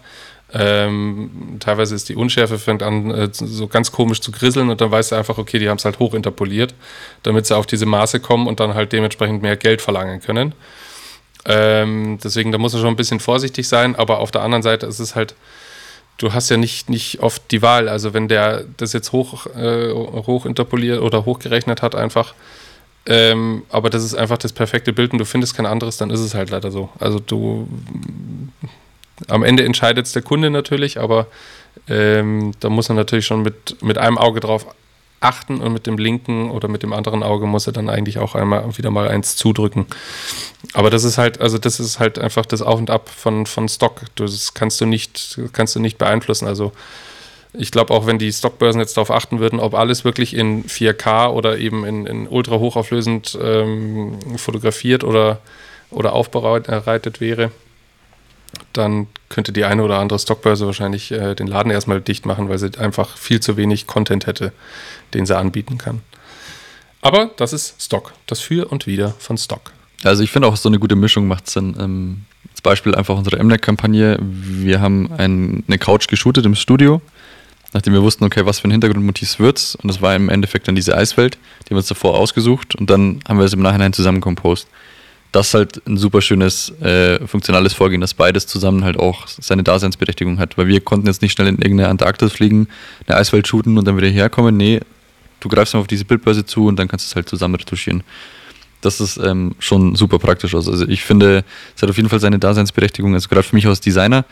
Ähm, 0.52 1.58
teilweise 1.60 1.94
ist 1.94 2.10
die 2.10 2.16
Unschärfe, 2.16 2.58
fängt 2.58 2.82
an 2.82 3.12
äh, 3.12 3.30
so 3.32 3.68
ganz 3.68 3.92
komisch 3.92 4.20
zu 4.20 4.32
grisseln 4.32 4.70
und 4.70 4.82
dann 4.82 4.90
weißt 4.90 5.12
du 5.12 5.16
einfach, 5.16 5.38
okay, 5.38 5.60
die 5.60 5.70
haben 5.70 5.78
es 5.78 5.86
halt 5.86 6.00
hochinterpoliert, 6.00 6.74
damit 7.22 7.46
sie 7.46 7.56
auf 7.56 7.68
diese 7.68 7.86
Maße 7.86 8.20
kommen 8.20 8.48
und 8.48 8.60
dann 8.60 8.74
halt 8.74 8.92
dementsprechend 8.92 9.44
mehr 9.44 9.58
Geld 9.58 9.82
verlangen 9.82 10.22
können. 10.22 10.54
Ähm, 11.46 12.20
deswegen, 12.24 12.52
da 12.52 12.58
muss 12.58 12.74
er 12.74 12.80
schon 12.80 12.90
ein 12.90 12.96
bisschen 12.96 13.20
vorsichtig 13.20 13.68
sein, 13.68 13.96
aber 13.96 14.20
auf 14.20 14.32
der 14.32 14.42
anderen 14.42 14.64
Seite 14.64 14.86
ist 14.86 15.00
es 15.00 15.16
halt, 15.16 15.36
du 16.18 16.34
hast 16.34 16.50
ja 16.50 16.58
nicht, 16.58 16.90
nicht 16.90 17.22
oft 17.22 17.42
die 17.52 17.62
Wahl. 17.62 17.90
Also 17.90 18.14
wenn 18.14 18.28
der 18.28 18.66
das 18.78 18.94
jetzt 18.94 19.12
hoch, 19.12 19.46
äh, 19.56 19.92
hoch 19.92 20.46
interpoliert 20.46 21.02
oder 21.02 21.26
hochgerechnet 21.26 21.82
hat, 21.82 21.96
einfach, 21.96 22.34
ähm, 23.06 23.64
aber 23.70 23.90
das 23.90 24.04
ist 24.04 24.16
einfach 24.16 24.38
das 24.38 24.54
perfekte 24.54 24.94
Bild 24.94 25.14
und 25.14 25.20
du 25.20 25.26
findest 25.26 25.56
kein 25.56 25.66
anderes, 25.66 25.98
dann 25.98 26.10
ist 26.10 26.20
es 26.20 26.34
halt 26.34 26.50
leider 26.50 26.72
so. 26.72 26.90
Also 27.00 27.20
du 27.20 27.68
am 29.28 29.44
Ende 29.44 29.64
entscheidet 29.64 30.06
es 30.06 30.12
der 30.12 30.22
Kunde 30.22 30.50
natürlich, 30.50 31.00
aber 31.00 31.28
ähm, 31.88 32.54
da 32.60 32.70
muss 32.70 32.90
er 32.90 32.96
natürlich 32.96 33.26
schon 33.26 33.42
mit, 33.42 33.82
mit 33.82 33.98
einem 33.98 34.18
Auge 34.18 34.40
drauf 34.40 34.68
achten 35.22 35.62
und 35.62 35.74
mit 35.74 35.88
dem 35.88 35.98
linken 35.98 36.50
oder 36.52 36.68
mit 36.68 36.84
dem 36.84 36.94
anderen 36.94 37.24
Auge 37.24 37.46
muss 37.46 37.68
er 37.68 37.74
dann 37.74 37.90
eigentlich 37.90 38.20
auch 38.20 38.36
einmal 38.36 38.78
wieder 38.78 38.92
mal 38.92 39.08
eins 39.08 39.36
zudrücken. 39.36 39.86
Aber 40.74 40.90
das 40.90 41.04
ist 41.04 41.18
halt, 41.18 41.42
also 41.42 41.58
das 41.58 41.80
ist 41.80 42.00
halt 42.00 42.20
einfach 42.20 42.46
das 42.46 42.62
Auf 42.62 42.80
und 42.80 42.90
Ab 42.90 43.10
von, 43.10 43.46
von 43.46 43.68
Stock. 43.68 44.02
Das 44.16 44.54
kannst 44.54 44.80
du 44.82 44.86
nicht, 44.86 45.40
kannst 45.54 45.76
du 45.76 45.80
nicht 45.80 45.98
beeinflussen. 45.98 46.48
Also 46.48 46.72
ich 47.54 47.72
glaube 47.72 47.94
auch, 47.94 48.06
wenn 48.06 48.20
die 48.20 48.32
Stockbörsen 48.32 48.80
jetzt 48.80 48.96
darauf 48.96 49.12
achten 49.12 49.40
würden, 49.40 49.60
ob 49.60 49.74
alles 49.74 50.06
wirklich 50.06 50.36
in 50.36 50.66
4K 50.66 51.30
oder 51.30 51.58
eben 51.58 51.84
in, 51.84 52.06
in 52.06 52.28
ultra 52.28 52.60
hochauflösend 52.60 53.38
ähm, 53.42 54.20
fotografiert 54.38 55.04
oder, 55.04 55.40
oder 55.90 56.14
aufbereitet 56.14 57.20
wäre, 57.20 57.52
dann 58.74 59.08
könnte 59.30 59.52
die 59.52 59.66
eine 59.66 59.84
oder 59.84 60.00
andere 60.00 60.20
Stockbörse 60.20 60.66
wahrscheinlich 60.66 61.12
äh, 61.12 61.36
den 61.36 61.48
Laden 61.48 61.72
erstmal 61.72 62.02
dicht 62.02 62.26
machen, 62.26 62.50
weil 62.50 62.58
sie 62.58 62.78
einfach 62.78 63.18
viel 63.18 63.40
zu 63.40 63.58
wenig 63.58 63.88
Content 63.88 64.28
hätte, 64.28 64.52
den 65.14 65.26
sie 65.26 65.38
anbieten 65.38 65.78
kann. 65.78 66.02
Aber 67.02 67.32
das 67.38 67.54
ist 67.54 67.82
Stock, 67.82 68.14
das 68.28 68.40
Für 68.40 68.68
und 68.72 68.88
Wider 68.88 69.14
von 69.20 69.38
Stock. 69.38 69.72
Also 70.04 70.24
ich 70.24 70.32
finde 70.32 70.48
auch 70.48 70.56
so 70.56 70.70
eine 70.70 70.80
gute 70.80 70.96
Mischung 70.96 71.28
macht 71.28 71.50
Sinn. 71.50 71.76
Ähm, 71.80 72.26
als 72.52 72.62
Beispiel 72.62 72.96
einfach 72.96 73.18
unsere 73.18 73.42
MNEC-Kampagne. 73.42 74.18
Wir 74.20 74.82
haben 74.82 75.12
ein, 75.18 75.64
eine 75.68 75.78
Couch 75.78 76.08
geshootet 76.08 76.46
im 76.46 76.56
Studio, 76.56 77.02
nachdem 77.74 77.94
wir 77.94 78.02
wussten, 78.02 78.24
okay, 78.24 78.46
was 78.46 78.60
für 78.60 78.68
ein 78.68 78.72
Hintergrundmotiv 78.72 79.40
wird's. 79.40 79.76
Und 79.76 79.88
das 79.88 80.02
war 80.02 80.16
im 80.16 80.30
Endeffekt 80.30 80.68
dann 80.68 80.76
diese 80.76 80.96
Eiswelt, 80.96 81.38
die 81.66 81.72
wir 81.72 81.78
uns 81.78 81.88
davor 81.88 82.18
ausgesucht 82.18 82.76
und 82.76 82.90
dann 82.90 83.22
haben 83.28 83.40
wir 83.40 83.46
es 83.46 83.54
im 83.54 83.62
Nachhinein 83.62 83.94
zusammen 83.94 84.22
composed 84.22 84.68
das 85.32 85.50
ist 85.50 85.54
halt 85.54 85.82
ein 85.88 85.98
super 85.98 86.22
schönes 86.22 86.72
äh, 86.82 87.26
funktionales 87.28 87.74
Vorgehen, 87.74 88.02
dass 88.02 88.14
beides 88.14 88.48
zusammen 88.48 88.84
halt 88.84 88.98
auch 88.98 89.28
seine 89.28 89.64
Daseinsberechtigung 89.64 90.40
hat. 90.40 90.58
Weil 90.58 90.68
wir 90.68 90.82
konnten 90.82 91.08
jetzt 91.08 91.22
nicht 91.22 91.34
schnell 91.34 91.48
in 91.48 91.58
irgendeine 91.58 91.90
Antarktis 91.90 92.32
fliegen, 92.32 92.68
eine 93.08 93.18
Eiswelt 93.18 93.48
shooten 93.48 93.78
und 93.78 93.88
dann 93.88 93.96
wieder 93.98 94.08
herkommen. 94.08 94.58
Nee, 94.58 94.80
du 95.40 95.50
greifst 95.50 95.74
mal 95.74 95.82
auf 95.82 95.88
diese 95.88 96.06
Bildbörse 96.06 96.46
zu 96.46 96.66
und 96.66 96.78
dann 96.78 96.88
kannst 96.88 97.06
du 97.06 97.12
es 97.12 97.16
halt 97.16 97.30
zusammen 97.30 97.56
retuschieren. 97.56 98.04
Das 98.82 99.02
ist 99.02 99.18
ähm, 99.18 99.56
schon 99.60 99.96
super 99.96 100.20
praktisch. 100.20 100.56
Also 100.56 100.88
ich 100.88 101.04
finde, 101.04 101.44
es 101.76 101.82
hat 101.82 101.90
auf 101.90 101.98
jeden 101.98 102.10
Fall 102.10 102.20
seine 102.20 102.40
Daseinsberechtigung. 102.40 103.14
Also 103.14 103.28
gerade 103.28 103.44
für 103.44 103.56
mich 103.56 103.68
als 103.68 103.82
Designer 103.82 104.26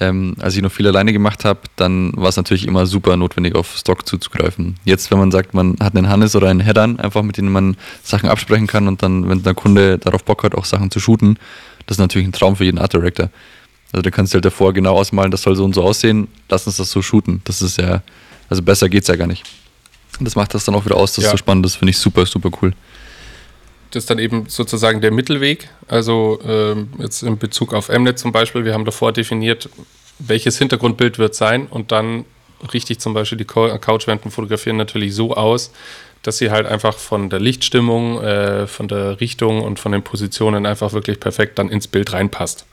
ähm, 0.00 0.36
als 0.40 0.56
ich 0.56 0.62
noch 0.62 0.72
viel 0.72 0.86
alleine 0.86 1.12
gemacht 1.12 1.44
habe, 1.44 1.60
dann 1.76 2.12
war 2.16 2.28
es 2.28 2.36
natürlich 2.36 2.66
immer 2.66 2.86
super 2.86 3.16
notwendig, 3.16 3.54
auf 3.54 3.76
Stock 3.76 4.06
zuzugreifen. 4.06 4.76
Jetzt, 4.84 5.10
wenn 5.10 5.18
man 5.18 5.30
sagt, 5.30 5.54
man 5.54 5.76
hat 5.80 5.96
einen 5.96 6.08
Hannes 6.08 6.34
oder 6.36 6.48
einen 6.48 6.60
Headern, 6.60 6.98
einfach 6.98 7.22
mit 7.22 7.36
denen 7.36 7.50
man 7.50 7.76
Sachen 8.02 8.28
absprechen 8.28 8.66
kann 8.66 8.88
und 8.88 9.02
dann, 9.02 9.28
wenn 9.28 9.42
der 9.42 9.54
Kunde 9.54 9.98
darauf 9.98 10.24
Bock 10.24 10.44
hat, 10.44 10.54
auch 10.54 10.64
Sachen 10.64 10.90
zu 10.90 11.00
shooten, 11.00 11.38
das 11.86 11.96
ist 11.96 12.00
natürlich 12.00 12.26
ein 12.28 12.32
Traum 12.32 12.56
für 12.56 12.64
jeden 12.64 12.78
Art 12.78 12.92
Director. 12.92 13.30
Also 13.92 14.02
da 14.02 14.10
kannst 14.10 14.32
du 14.32 14.36
halt 14.36 14.44
davor 14.44 14.72
genau 14.72 14.96
ausmalen, 14.96 15.30
das 15.30 15.42
soll 15.42 15.56
so 15.56 15.64
und 15.64 15.74
so 15.74 15.82
aussehen, 15.82 16.28
lass 16.48 16.66
uns 16.66 16.76
das 16.76 16.90
so 16.90 17.02
shooten. 17.02 17.40
Das 17.44 17.62
ist 17.62 17.78
ja, 17.78 18.02
also 18.48 18.62
besser 18.62 18.88
geht's 18.88 19.08
ja 19.08 19.16
gar 19.16 19.26
nicht. 19.26 19.44
Und 20.18 20.24
das 20.24 20.34
macht 20.34 20.54
das 20.54 20.64
dann 20.64 20.74
auch 20.74 20.84
wieder 20.84 20.96
aus, 20.96 21.14
das 21.14 21.24
ja. 21.24 21.28
ist 21.28 21.32
so 21.32 21.36
spannend, 21.38 21.64
das 21.64 21.76
finde 21.76 21.90
ich 21.90 21.98
super, 21.98 22.26
super 22.26 22.50
cool 22.62 22.72
das 23.90 24.04
ist 24.04 24.10
dann 24.10 24.18
eben 24.18 24.46
sozusagen 24.48 25.00
der 25.00 25.10
Mittelweg. 25.10 25.68
Also 25.88 26.40
ähm, 26.44 26.88
jetzt 26.98 27.22
in 27.22 27.38
Bezug 27.38 27.72
auf 27.72 27.88
Mnet 27.88 28.18
zum 28.18 28.32
Beispiel, 28.32 28.64
wir 28.64 28.74
haben 28.74 28.84
davor 28.84 29.12
definiert, 29.12 29.68
welches 30.18 30.58
Hintergrundbild 30.58 31.18
wird 31.18 31.34
sein 31.34 31.66
und 31.66 31.92
dann 31.92 32.24
richtig 32.72 33.00
zum 33.00 33.14
Beispiel 33.14 33.38
die 33.38 33.44
Couchwänden 33.44 34.30
fotografieren 34.30 34.76
natürlich 34.76 35.14
so 35.14 35.34
aus, 35.34 35.72
dass 36.22 36.38
sie 36.38 36.50
halt 36.50 36.66
einfach 36.66 36.96
von 36.96 37.30
der 37.30 37.38
Lichtstimmung, 37.38 38.20
äh, 38.22 38.66
von 38.66 38.88
der 38.88 39.20
Richtung 39.20 39.62
und 39.62 39.78
von 39.78 39.92
den 39.92 40.02
Positionen 40.02 40.66
einfach 40.66 40.92
wirklich 40.92 41.20
perfekt 41.20 41.58
dann 41.58 41.68
ins 41.68 41.86
Bild 41.86 42.12
reinpasst. 42.12 42.66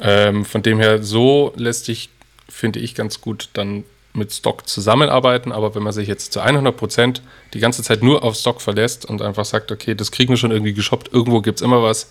Ähm, 0.00 0.44
von 0.44 0.62
dem 0.62 0.78
her, 0.78 1.02
so 1.02 1.52
lässt 1.56 1.86
sich, 1.86 2.10
finde 2.48 2.80
ich, 2.80 2.94
ganz 2.94 3.20
gut 3.20 3.48
dann 3.54 3.84
mit 4.16 4.32
Stock 4.32 4.68
zusammenarbeiten, 4.68 5.52
aber 5.52 5.74
wenn 5.74 5.82
man 5.82 5.92
sich 5.92 6.08
jetzt 6.08 6.32
zu 6.32 6.40
100 6.40 6.76
Prozent 6.76 7.22
die 7.54 7.60
ganze 7.60 7.82
Zeit 7.82 8.02
nur 8.02 8.24
auf 8.24 8.34
Stock 8.34 8.60
verlässt 8.60 9.04
und 9.04 9.22
einfach 9.22 9.44
sagt, 9.44 9.70
okay, 9.70 9.94
das 9.94 10.10
kriegen 10.10 10.30
wir 10.30 10.36
schon 10.36 10.50
irgendwie 10.50 10.74
geshoppt, 10.74 11.12
irgendwo 11.12 11.40
gibt 11.40 11.60
es 11.60 11.62
immer 11.62 11.82
was, 11.82 12.08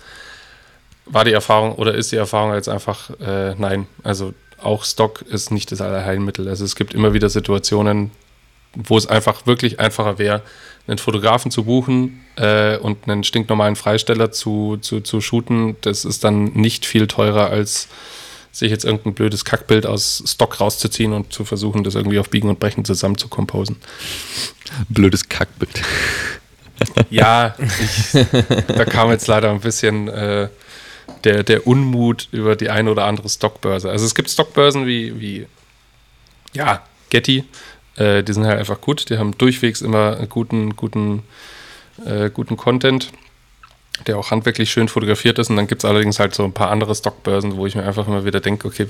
war 1.05 1.25
die 1.25 1.33
Erfahrung 1.33 1.75
oder 1.75 1.93
ist 1.93 2.11
die 2.11 2.15
Erfahrung 2.15 2.53
jetzt 2.53 2.69
einfach 2.69 3.09
äh, 3.19 3.55
nein. 3.55 3.87
Also 4.03 4.33
auch 4.61 4.83
Stock 4.83 5.21
ist 5.21 5.51
nicht 5.51 5.71
das 5.71 5.81
Allerheilmittel. 5.81 6.47
Also 6.47 6.65
es 6.65 6.75
gibt 6.75 6.93
immer 6.93 7.13
wieder 7.13 7.29
Situationen, 7.29 8.11
wo 8.73 8.97
es 8.97 9.07
einfach 9.07 9.45
wirklich 9.45 9.79
einfacher 9.79 10.17
wäre, 10.17 10.41
einen 10.87 10.97
Fotografen 10.97 11.51
zu 11.51 11.63
buchen 11.63 12.21
äh, 12.35 12.77
und 12.77 13.07
einen 13.07 13.23
stinknormalen 13.23 13.75
Freisteller 13.75 14.31
zu, 14.31 14.77
zu, 14.77 15.01
zu 15.01 15.21
shooten. 15.21 15.75
Das 15.81 16.05
ist 16.05 16.23
dann 16.23 16.45
nicht 16.53 16.85
viel 16.85 17.07
teurer 17.07 17.49
als 17.49 17.87
sich 18.55 18.71
jetzt 18.71 18.85
irgendein 18.85 19.13
blödes 19.13 19.43
Kackbild 19.43 19.85
aus 19.85 20.23
Stock 20.25 20.61
rauszuziehen 20.61 21.11
und 21.11 21.33
zu 21.33 21.43
versuchen, 21.43 21.83
das 21.83 21.95
irgendwie 21.95 22.19
auf 22.19 22.29
Biegen 22.29 22.49
und 22.49 22.57
Brechen 22.57 22.85
zusammen 22.85 23.17
zu 23.17 23.27
komposen. 23.27 23.75
Blödes 24.89 25.27
Kackbild. 25.29 25.81
Ja, 27.09 27.55
ich, 27.57 28.25
da 28.67 28.83
kam 28.83 29.09
jetzt 29.09 29.27
leider 29.27 29.49
ein 29.49 29.61
bisschen 29.61 30.09
äh, 30.09 30.49
der, 31.23 31.43
der 31.43 31.65
Unmut 31.65 32.27
über 32.33 32.57
die 32.57 32.69
eine 32.69 32.91
oder 32.91 33.05
andere 33.05 33.29
Stockbörse. 33.29 33.89
Also 33.89 34.05
es 34.05 34.13
gibt 34.13 34.29
Stockbörsen 34.29 34.85
wie, 34.85 35.17
wie 35.21 35.47
ja, 36.51 36.83
Getty, 37.11 37.45
äh, 37.95 38.23
die 38.23 38.33
sind 38.33 38.45
halt 38.45 38.59
einfach 38.59 38.81
gut, 38.81 39.09
die 39.09 39.17
haben 39.17 39.37
durchwegs 39.37 39.79
immer 39.79 40.17
guten, 40.27 40.75
guten, 40.75 41.23
äh, 42.05 42.29
guten 42.29 42.57
Content 42.57 43.09
der 44.07 44.17
auch 44.17 44.31
handwerklich 44.31 44.69
schön 44.69 44.87
fotografiert 44.87 45.39
ist. 45.39 45.49
Und 45.49 45.55
dann 45.55 45.67
gibt 45.67 45.83
es 45.83 45.89
allerdings 45.89 46.19
halt 46.19 46.35
so 46.35 46.43
ein 46.43 46.53
paar 46.53 46.69
andere 46.69 46.93
Stockbörsen, 46.95 47.57
wo 47.57 47.65
ich 47.65 47.75
mir 47.75 47.83
einfach 47.83 48.07
immer 48.07 48.25
wieder 48.25 48.39
denke, 48.39 48.67
okay, 48.67 48.87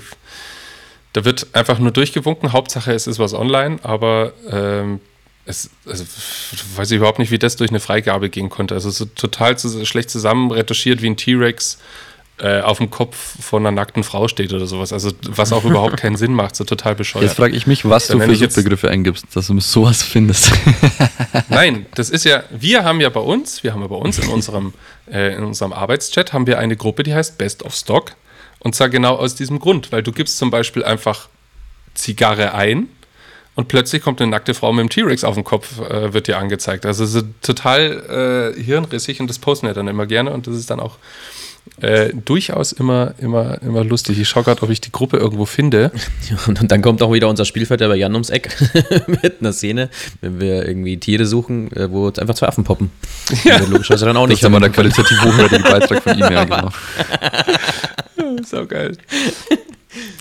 da 1.12 1.24
wird 1.24 1.46
einfach 1.52 1.78
nur 1.78 1.92
durchgewunken. 1.92 2.52
Hauptsache, 2.52 2.92
es 2.92 3.06
ist 3.06 3.18
was 3.18 3.32
online, 3.32 3.78
aber 3.82 4.32
ähm, 4.50 5.00
es, 5.46 5.70
also, 5.86 6.04
weiß 6.76 6.90
ich 6.90 6.96
überhaupt 6.98 7.18
nicht, 7.18 7.30
wie 7.30 7.38
das 7.38 7.56
durch 7.56 7.70
eine 7.70 7.80
Freigabe 7.80 8.28
gehen 8.28 8.50
konnte. 8.50 8.74
Also 8.74 8.90
so 8.90 9.04
total 9.04 9.56
zu, 9.56 9.86
schlecht 9.86 10.10
zusammen 10.10 10.50
retuschiert 10.50 11.02
wie 11.02 11.06
ein 11.08 11.16
T-Rex 11.16 11.78
äh, 12.38 12.60
auf 12.60 12.78
dem 12.78 12.90
Kopf 12.90 13.42
von 13.42 13.62
einer 13.62 13.74
nackten 13.74 14.04
Frau 14.04 14.28
steht 14.28 14.52
oder 14.52 14.66
sowas. 14.66 14.92
Also 14.92 15.12
was 15.26 15.52
auch 15.52 15.64
überhaupt 15.64 15.96
keinen 16.00 16.16
Sinn 16.16 16.34
macht, 16.34 16.54
so 16.54 16.64
total 16.64 16.94
bescheuert. 16.94 17.24
Jetzt 17.24 17.36
frage 17.36 17.56
ich 17.56 17.66
mich, 17.66 17.88
was 17.88 18.08
Dann 18.08 18.18
du 18.18 18.36
für 18.36 18.48
Begriffe 18.48 18.90
eingibst, 18.90 19.24
dass 19.34 19.46
du 19.46 19.58
sowas 19.60 20.02
findest. 20.02 20.52
Nein, 21.48 21.86
das 21.94 22.10
ist 22.10 22.24
ja, 22.24 22.44
wir 22.50 22.84
haben 22.84 23.00
ja 23.00 23.08
bei 23.08 23.20
uns, 23.20 23.62
wir 23.64 23.72
haben 23.72 23.80
ja 23.80 23.88
bei 23.88 23.96
uns 23.96 24.18
in 24.18 24.28
unserem, 24.28 24.74
äh, 25.10 25.34
in 25.34 25.44
unserem 25.44 25.72
Arbeitschat 25.72 26.32
haben 26.32 26.46
wir 26.46 26.58
eine 26.58 26.76
Gruppe, 26.76 27.02
die 27.02 27.14
heißt 27.14 27.38
Best 27.38 27.62
of 27.62 27.74
Stock. 27.74 28.12
Und 28.58 28.74
zwar 28.74 28.88
genau 28.88 29.16
aus 29.16 29.34
diesem 29.34 29.58
Grund, 29.58 29.92
weil 29.92 30.02
du 30.02 30.12
gibst 30.12 30.38
zum 30.38 30.50
Beispiel 30.50 30.84
einfach 30.84 31.28
Zigarre 31.94 32.52
ein 32.52 32.88
und 33.54 33.68
plötzlich 33.68 34.02
kommt 34.02 34.20
eine 34.20 34.30
nackte 34.30 34.52
Frau 34.52 34.72
mit 34.72 34.82
dem 34.82 34.90
T-Rex 34.90 35.24
auf 35.24 35.34
dem 35.34 35.44
Kopf, 35.44 35.80
äh, 35.80 36.12
wird 36.12 36.28
dir 36.28 36.36
angezeigt. 36.36 36.84
Also 36.84 37.06
so 37.06 37.22
total 37.40 38.54
äh, 38.56 38.62
hirnrissig 38.62 39.20
und 39.20 39.28
das 39.28 39.38
posten 39.38 39.66
wir 39.66 39.74
dann 39.74 39.88
immer 39.88 40.04
gerne 40.04 40.30
und 40.32 40.46
das 40.46 40.56
ist 40.56 40.68
dann 40.68 40.78
auch 40.78 40.98
äh, 41.80 42.10
durchaus 42.14 42.72
immer, 42.72 43.14
immer, 43.18 43.60
immer 43.62 43.84
lustig. 43.84 44.18
Ich 44.18 44.28
schaue 44.28 44.44
gerade, 44.44 44.62
ob 44.62 44.70
ich 44.70 44.80
die 44.80 44.92
Gruppe 44.92 45.18
irgendwo 45.18 45.44
finde. 45.44 45.92
und 46.46 46.70
dann 46.70 46.82
kommt 46.82 47.02
auch 47.02 47.12
wieder 47.12 47.28
unser 47.28 47.44
Spielverderber 47.44 47.94
Jan 47.94 48.14
ums 48.14 48.30
Eck 48.30 48.56
mit 49.06 49.40
einer 49.40 49.52
Szene, 49.52 49.90
wenn 50.20 50.40
wir 50.40 50.66
irgendwie 50.66 50.96
Tiere 50.96 51.26
suchen, 51.26 51.70
äh, 51.72 51.90
wo 51.90 52.08
einfach 52.08 52.34
zwei 52.34 52.48
Affen 52.48 52.64
poppen. 52.64 52.90
Ja. 53.44 53.58
Logischerweise 53.58 54.06
dann 54.06 54.16
auch 54.16 54.26
nicht. 54.26 54.42
Das 54.42 54.48
ist 54.50 54.54
aber 54.54 54.60
der 54.60 54.70
qualitativ 54.70 55.22
hochwertige 55.22 55.62
Beitrag 55.62 56.02
von 56.02 56.14
ihm, 56.14 56.20
ja, 56.32 56.44
genau. 56.44 56.70
so 58.44 58.66
geil. 58.66 58.96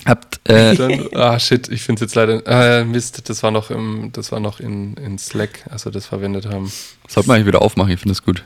Habt, 0.05 0.39
äh, 0.49 0.75
dann, 0.75 1.09
ah 1.15 1.39
shit, 1.39 1.67
ich 1.69 1.81
finde 1.81 2.03
es 2.03 2.09
jetzt 2.09 2.15
leider, 2.15 2.45
äh, 2.45 2.85
Mist, 2.85 3.29
das 3.29 3.43
war 3.43 3.51
noch 3.51 3.71
im, 3.71 4.11
das 4.13 4.31
war 4.31 4.39
noch 4.39 4.59
in, 4.59 4.95
in 4.95 5.17
Slack, 5.17 5.65
als 5.69 5.85
wir 5.85 5.91
das 5.91 6.05
verwendet 6.05 6.45
haben. 6.45 6.71
Sollte 7.07 7.27
man 7.27 7.35
eigentlich 7.35 7.47
wieder 7.47 7.61
aufmachen, 7.61 7.91
ich 7.91 7.99
finde 7.99 8.13
es 8.13 8.23
gut. 8.23 8.43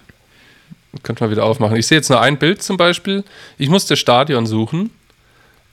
Könnte 1.04 1.24
man 1.24 1.32
wieder 1.32 1.46
aufmachen. 1.46 1.78
Ich 1.78 1.88
sehe 1.88 1.98
jetzt 1.98 2.10
nur 2.10 2.22
ein 2.22 2.38
Bild 2.38 2.64
zum 2.64 2.78
Beispiel. 2.78 3.24
Ich 3.58 3.70
musste 3.70 3.96
Stadion 3.96 4.48
suchen. 4.48 4.90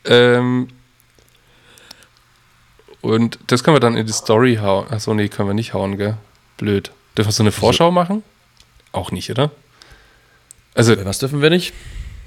Ähm, 0.04 0.68
und 3.00 3.38
das 3.46 3.64
können 3.64 3.76
wir 3.76 3.80
dann 3.80 3.96
in 3.96 4.06
die 4.06 4.12
Story 4.12 4.56
hauen. 4.60 4.86
Achso, 4.90 5.14
nee, 5.14 5.28
können 5.28 5.48
wir 5.48 5.54
nicht 5.54 5.74
hauen, 5.74 5.96
gell? 5.96 6.16
Blöd. 6.58 6.90
Dürfen 7.16 7.28
wir 7.28 7.32
so 7.32 7.42
eine 7.42 7.52
Vorschau 7.52 7.90
machen? 7.90 8.22
Auch 8.92 9.10
nicht, 9.10 9.30
oder? 9.30 9.50
Also, 10.74 10.94
was 11.04 11.18
dürfen 11.18 11.40
wir 11.40 11.50
nicht? 11.50 11.72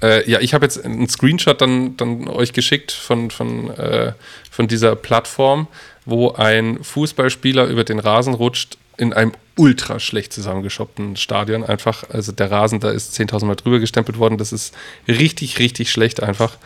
Äh, 0.02 0.28
ja, 0.28 0.40
ich 0.40 0.54
habe 0.54 0.64
jetzt 0.64 0.84
einen 0.84 1.08
Screenshot 1.08 1.60
dann, 1.60 1.96
dann 1.96 2.28
euch 2.28 2.52
geschickt 2.52 2.90
von, 2.90 3.30
von, 3.30 3.70
äh, 3.76 4.12
von 4.50 4.66
dieser 4.66 4.96
Plattform, 4.96 5.68
wo 6.06 6.32
ein 6.32 6.82
Fußballspieler 6.82 7.66
über 7.66 7.84
den 7.84 7.98
Rasen 7.98 8.34
rutscht 8.34 8.78
in 8.96 9.12
einem 9.12 9.32
ultra 9.60 10.00
schlecht 10.00 10.32
zusammengeschoppten 10.32 11.16
Stadion 11.16 11.64
einfach. 11.64 12.04
Also 12.08 12.32
der 12.32 12.50
Rasen, 12.50 12.80
da 12.80 12.90
ist 12.90 13.14
10.000 13.20 13.44
Mal 13.44 13.56
drüber 13.56 13.78
gestempelt 13.78 14.18
worden. 14.18 14.38
Das 14.38 14.52
ist 14.52 14.74
richtig, 15.06 15.58
richtig 15.58 15.90
schlecht 15.90 16.22
einfach. 16.22 16.56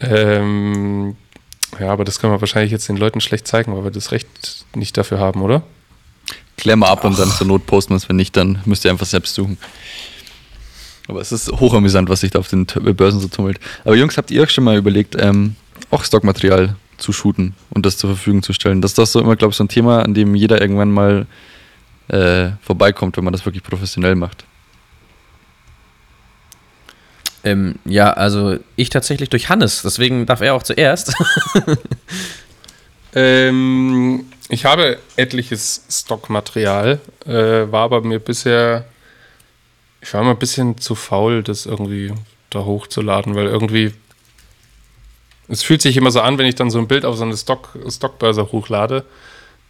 Ähm, 0.00 1.16
ja, 1.78 1.92
aber 1.92 2.04
das 2.04 2.18
können 2.18 2.32
wir 2.32 2.40
wahrscheinlich 2.40 2.72
jetzt 2.72 2.88
den 2.88 2.96
Leuten 2.96 3.20
schlecht 3.20 3.46
zeigen, 3.46 3.76
weil 3.76 3.84
wir 3.84 3.92
das 3.92 4.10
Recht 4.10 4.26
nicht 4.74 4.96
dafür 4.96 5.20
haben, 5.20 5.40
oder? 5.40 5.62
Klär 6.56 6.74
mal 6.74 6.88
ab 6.88 7.00
Ach. 7.02 7.04
und 7.04 7.18
dann 7.18 7.30
zur 7.30 7.46
Not 7.46 7.64
posten 7.66 7.92
wir 7.92 7.98
es. 7.98 8.08
Wenn 8.08 8.16
nicht, 8.16 8.36
dann 8.36 8.60
müsst 8.64 8.84
ihr 8.84 8.90
einfach 8.90 9.06
selbst 9.06 9.34
suchen. 9.34 9.56
Aber 11.06 11.20
es 11.20 11.30
ist 11.30 11.48
hochamüsant, 11.52 12.08
was 12.08 12.20
sich 12.20 12.32
da 12.32 12.40
auf 12.40 12.48
den 12.48 12.66
Börsen 12.66 13.20
so 13.20 13.28
tummelt. 13.28 13.60
Aber 13.84 13.94
Jungs, 13.94 14.16
habt 14.16 14.32
ihr 14.32 14.42
euch 14.42 14.50
schon 14.50 14.64
mal 14.64 14.76
überlegt, 14.76 15.14
ähm, 15.16 15.54
auch 15.90 16.02
Stockmaterial 16.02 16.74
zu 16.98 17.12
shooten 17.12 17.54
und 17.70 17.86
das 17.86 17.98
zur 17.98 18.10
Verfügung 18.10 18.42
zu 18.42 18.52
stellen? 18.52 18.82
Das 18.82 18.92
ist 18.92 18.98
doch 18.98 19.06
so 19.06 19.20
immer, 19.20 19.36
glaube 19.36 19.52
ich, 19.52 19.56
so 19.56 19.62
ein 19.62 19.68
Thema, 19.68 20.02
an 20.02 20.14
dem 20.14 20.34
jeder 20.34 20.60
irgendwann 20.60 20.90
mal 20.90 21.26
äh, 22.12 22.52
vorbeikommt, 22.60 23.16
wenn 23.16 23.24
man 23.24 23.32
das 23.32 23.44
wirklich 23.44 23.62
professionell 23.62 24.14
macht. 24.14 24.44
Ähm, 27.44 27.76
ja, 27.84 28.12
also 28.12 28.58
ich 28.76 28.90
tatsächlich 28.90 29.30
durch 29.30 29.48
Hannes, 29.48 29.82
deswegen 29.82 30.26
darf 30.26 30.42
er 30.42 30.54
auch 30.54 30.62
zuerst. 30.62 31.14
ähm, 33.14 34.26
ich 34.48 34.64
habe 34.64 34.98
etliches 35.16 35.84
Stockmaterial, 35.90 37.00
äh, 37.26 37.32
war 37.32 37.84
aber 37.84 38.02
mir 38.02 38.20
bisher, 38.20 38.84
ich 40.00 40.12
war 40.14 40.22
mal 40.22 40.32
ein 40.32 40.38
bisschen 40.38 40.78
zu 40.78 40.94
faul, 40.94 41.42
das 41.42 41.66
irgendwie 41.66 42.12
da 42.50 42.60
hochzuladen, 42.60 43.34
weil 43.34 43.46
irgendwie, 43.46 43.92
es 45.48 45.62
fühlt 45.62 45.82
sich 45.82 45.96
immer 45.96 46.10
so 46.10 46.20
an, 46.20 46.38
wenn 46.38 46.46
ich 46.46 46.54
dann 46.54 46.70
so 46.70 46.78
ein 46.78 46.86
Bild 46.86 47.04
auf 47.04 47.16
so 47.16 47.24
eine 47.24 47.36
Stock, 47.36 47.76
Stockbörse 47.88 48.52
hochlade, 48.52 49.04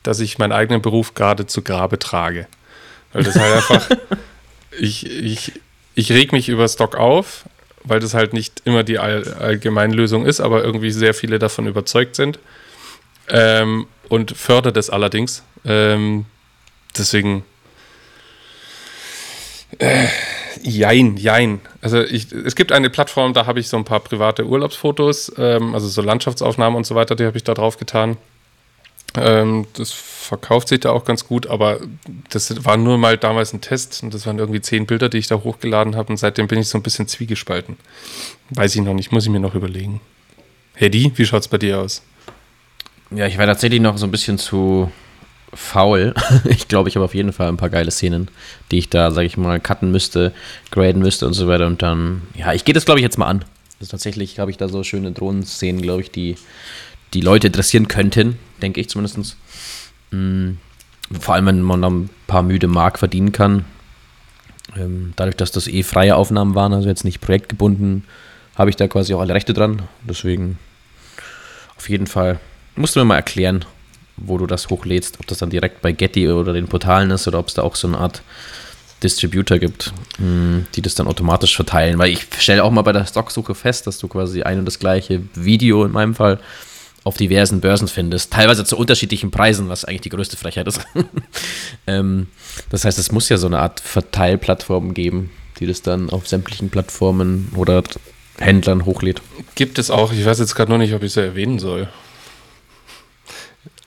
dass 0.02 0.20
ich 0.20 0.38
meinen 0.38 0.52
eigenen 0.52 0.82
Beruf 0.82 1.14
gerade 1.14 1.46
zu 1.46 1.62
Grabe 1.62 1.98
trage. 1.98 2.46
Weil 3.12 3.24
das 3.24 3.36
halt 3.36 3.54
einfach, 3.54 3.88
ich, 4.78 5.06
ich, 5.06 5.52
ich 5.94 6.12
reg 6.12 6.32
mich 6.32 6.48
über 6.48 6.68
Stock 6.68 6.96
auf, 6.96 7.44
weil 7.84 8.00
das 8.00 8.14
halt 8.14 8.32
nicht 8.32 8.62
immer 8.64 8.84
die 8.84 8.98
All 8.98 9.34
Allgemeinlösung 9.34 10.26
ist, 10.26 10.40
aber 10.40 10.64
irgendwie 10.64 10.90
sehr 10.90 11.14
viele 11.14 11.38
davon 11.38 11.66
überzeugt 11.66 12.16
sind. 12.16 12.38
Ähm, 13.28 13.86
und 14.08 14.36
fördert 14.36 14.76
es 14.76 14.90
allerdings. 14.90 15.42
Ähm, 15.64 16.26
deswegen. 16.96 17.44
Äh, 19.78 20.06
jein, 20.62 21.16
jein. 21.16 21.60
Also 21.80 22.02
ich, 22.02 22.30
es 22.30 22.54
gibt 22.54 22.72
eine 22.72 22.90
Plattform, 22.90 23.32
da 23.32 23.46
habe 23.46 23.60
ich 23.60 23.68
so 23.68 23.76
ein 23.76 23.84
paar 23.84 24.00
private 24.00 24.44
Urlaubsfotos, 24.44 25.32
ähm, 25.38 25.74
also 25.74 25.88
so 25.88 26.02
Landschaftsaufnahmen 26.02 26.76
und 26.76 26.84
so 26.84 26.94
weiter, 26.94 27.16
die 27.16 27.24
habe 27.24 27.36
ich 27.36 27.44
da 27.44 27.54
drauf 27.54 27.78
getan. 27.78 28.16
Ähm, 29.14 29.66
das 29.74 29.92
verkauft 29.92 30.68
sich 30.68 30.80
da 30.80 30.90
auch 30.90 31.04
ganz 31.04 31.26
gut, 31.26 31.46
aber 31.46 31.80
das 32.30 32.64
war 32.64 32.76
nur 32.76 32.96
mal 32.96 33.18
damals 33.18 33.52
ein 33.52 33.60
Test 33.60 34.02
und 34.02 34.14
das 34.14 34.26
waren 34.26 34.38
irgendwie 34.38 34.60
zehn 34.60 34.86
Bilder, 34.86 35.08
die 35.08 35.18
ich 35.18 35.26
da 35.26 35.36
hochgeladen 35.36 35.96
habe 35.96 36.12
und 36.12 36.16
seitdem 36.16 36.48
bin 36.48 36.58
ich 36.58 36.68
so 36.68 36.78
ein 36.78 36.82
bisschen 36.82 37.08
zwiegespalten. 37.08 37.76
Weiß 38.50 38.74
ich 38.74 38.80
noch 38.80 38.94
nicht, 38.94 39.12
muss 39.12 39.24
ich 39.24 39.30
mir 39.30 39.40
noch 39.40 39.54
überlegen. 39.54 40.00
Hedy, 40.74 41.12
wie 41.16 41.26
schaut 41.26 41.42
es 41.42 41.48
bei 41.48 41.58
dir 41.58 41.80
aus? 41.80 42.02
Ja, 43.10 43.26
ich 43.26 43.36
war 43.36 43.46
tatsächlich 43.46 43.80
noch 43.80 43.98
so 43.98 44.06
ein 44.06 44.10
bisschen 44.10 44.38
zu 44.38 44.90
faul. 45.52 46.14
ich 46.44 46.68
glaube, 46.68 46.88
ich 46.88 46.96
habe 46.96 47.04
auf 47.04 47.14
jeden 47.14 47.32
Fall 47.32 47.48
ein 47.48 47.58
paar 47.58 47.68
geile 47.68 47.90
Szenen, 47.90 48.28
die 48.70 48.78
ich 48.78 48.88
da, 48.88 49.10
sage 49.10 49.26
ich 49.26 49.36
mal, 49.36 49.60
cutten 49.60 49.90
müsste, 49.90 50.32
graden 50.70 51.02
müsste 51.02 51.26
und 51.26 51.34
so 51.34 51.46
weiter. 51.46 51.66
Und 51.66 51.82
dann, 51.82 52.22
ja, 52.34 52.54
ich 52.54 52.64
gehe 52.64 52.72
das, 52.72 52.86
glaube 52.86 53.00
ich, 53.00 53.04
jetzt 53.04 53.18
mal 53.18 53.26
an. 53.26 53.44
Also 53.80 53.90
tatsächlich 53.90 54.38
habe 54.38 54.50
ich 54.50 54.56
da 54.56 54.68
so 54.68 54.82
schöne 54.82 55.12
Drohnenszenen, 55.12 55.82
glaube 55.82 56.02
ich, 56.02 56.10
die 56.10 56.36
die 57.14 57.20
Leute 57.20 57.48
interessieren 57.48 57.88
könnten, 57.88 58.38
denke 58.60 58.80
ich 58.80 58.88
zumindest. 58.88 59.36
Mhm. 60.10 60.58
Vor 61.20 61.34
allem, 61.34 61.46
wenn 61.46 61.62
man 61.62 61.82
dann 61.82 62.00
ein 62.02 62.10
paar 62.26 62.42
müde 62.42 62.68
Mark 62.68 62.98
verdienen 62.98 63.32
kann. 63.32 63.64
Ähm, 64.76 65.12
dadurch, 65.16 65.36
dass 65.36 65.52
das 65.52 65.68
eh 65.68 65.82
freie 65.82 66.16
Aufnahmen 66.16 66.54
waren, 66.54 66.72
also 66.72 66.88
jetzt 66.88 67.04
nicht 67.04 67.20
projektgebunden, 67.20 68.04
habe 68.56 68.70
ich 68.70 68.76
da 68.76 68.88
quasi 68.88 69.12
auch 69.12 69.20
alle 69.20 69.34
Rechte 69.34 69.52
dran. 69.52 69.82
Deswegen 70.08 70.58
auf 71.76 71.88
jeden 71.88 72.06
Fall 72.06 72.40
musst 72.76 72.96
du 72.96 73.00
mir 73.00 73.06
mal 73.06 73.16
erklären, 73.16 73.64
wo 74.16 74.38
du 74.38 74.46
das 74.46 74.70
hochlädst, 74.70 75.18
ob 75.20 75.26
das 75.26 75.38
dann 75.38 75.50
direkt 75.50 75.82
bei 75.82 75.92
Getty 75.92 76.28
oder 76.30 76.52
den 76.52 76.68
Portalen 76.68 77.10
ist 77.10 77.26
oder 77.28 77.38
ob 77.38 77.48
es 77.48 77.54
da 77.54 77.62
auch 77.62 77.74
so 77.74 77.88
eine 77.88 77.98
Art 77.98 78.22
Distributor 79.02 79.58
gibt, 79.58 79.92
hm, 80.18 80.66
die 80.74 80.82
das 80.82 80.94
dann 80.94 81.08
automatisch 81.08 81.56
verteilen. 81.56 81.98
Weil 81.98 82.12
ich 82.12 82.26
stelle 82.38 82.62
auch 82.62 82.70
mal 82.70 82.82
bei 82.82 82.92
der 82.92 83.04
Stocksuche 83.04 83.54
fest, 83.54 83.86
dass 83.86 83.98
du 83.98 84.08
quasi 84.08 84.42
ein 84.42 84.60
und 84.60 84.64
das 84.64 84.78
gleiche 84.78 85.22
Video 85.34 85.84
in 85.84 85.92
meinem 85.92 86.14
Fall 86.14 86.38
auf 87.04 87.16
diversen 87.16 87.60
Börsen 87.60 87.88
findest, 87.88 88.32
teilweise 88.32 88.64
zu 88.64 88.76
unterschiedlichen 88.76 89.30
Preisen, 89.30 89.68
was 89.68 89.84
eigentlich 89.84 90.02
die 90.02 90.08
größte 90.10 90.36
Frechheit 90.36 90.66
ist. 90.68 90.80
ähm, 91.86 92.28
das 92.70 92.84
heißt, 92.84 92.98
es 92.98 93.10
muss 93.12 93.28
ja 93.28 93.38
so 93.38 93.46
eine 93.46 93.58
Art 93.58 93.80
Verteilplattform 93.80 94.94
geben, 94.94 95.30
die 95.58 95.66
das 95.66 95.82
dann 95.82 96.10
auf 96.10 96.28
sämtlichen 96.28 96.70
Plattformen 96.70 97.50
oder 97.56 97.82
Händlern 98.38 98.84
hochlädt. 98.84 99.20
Gibt 99.54 99.78
es 99.78 99.90
auch, 99.90 100.12
ich 100.12 100.24
weiß 100.24 100.38
jetzt 100.38 100.54
gerade 100.54 100.70
noch 100.70 100.78
nicht, 100.78 100.94
ob 100.94 101.02
ich 101.02 101.12
sie 101.12 101.22
erwähnen 101.22 101.58
soll. 101.58 101.88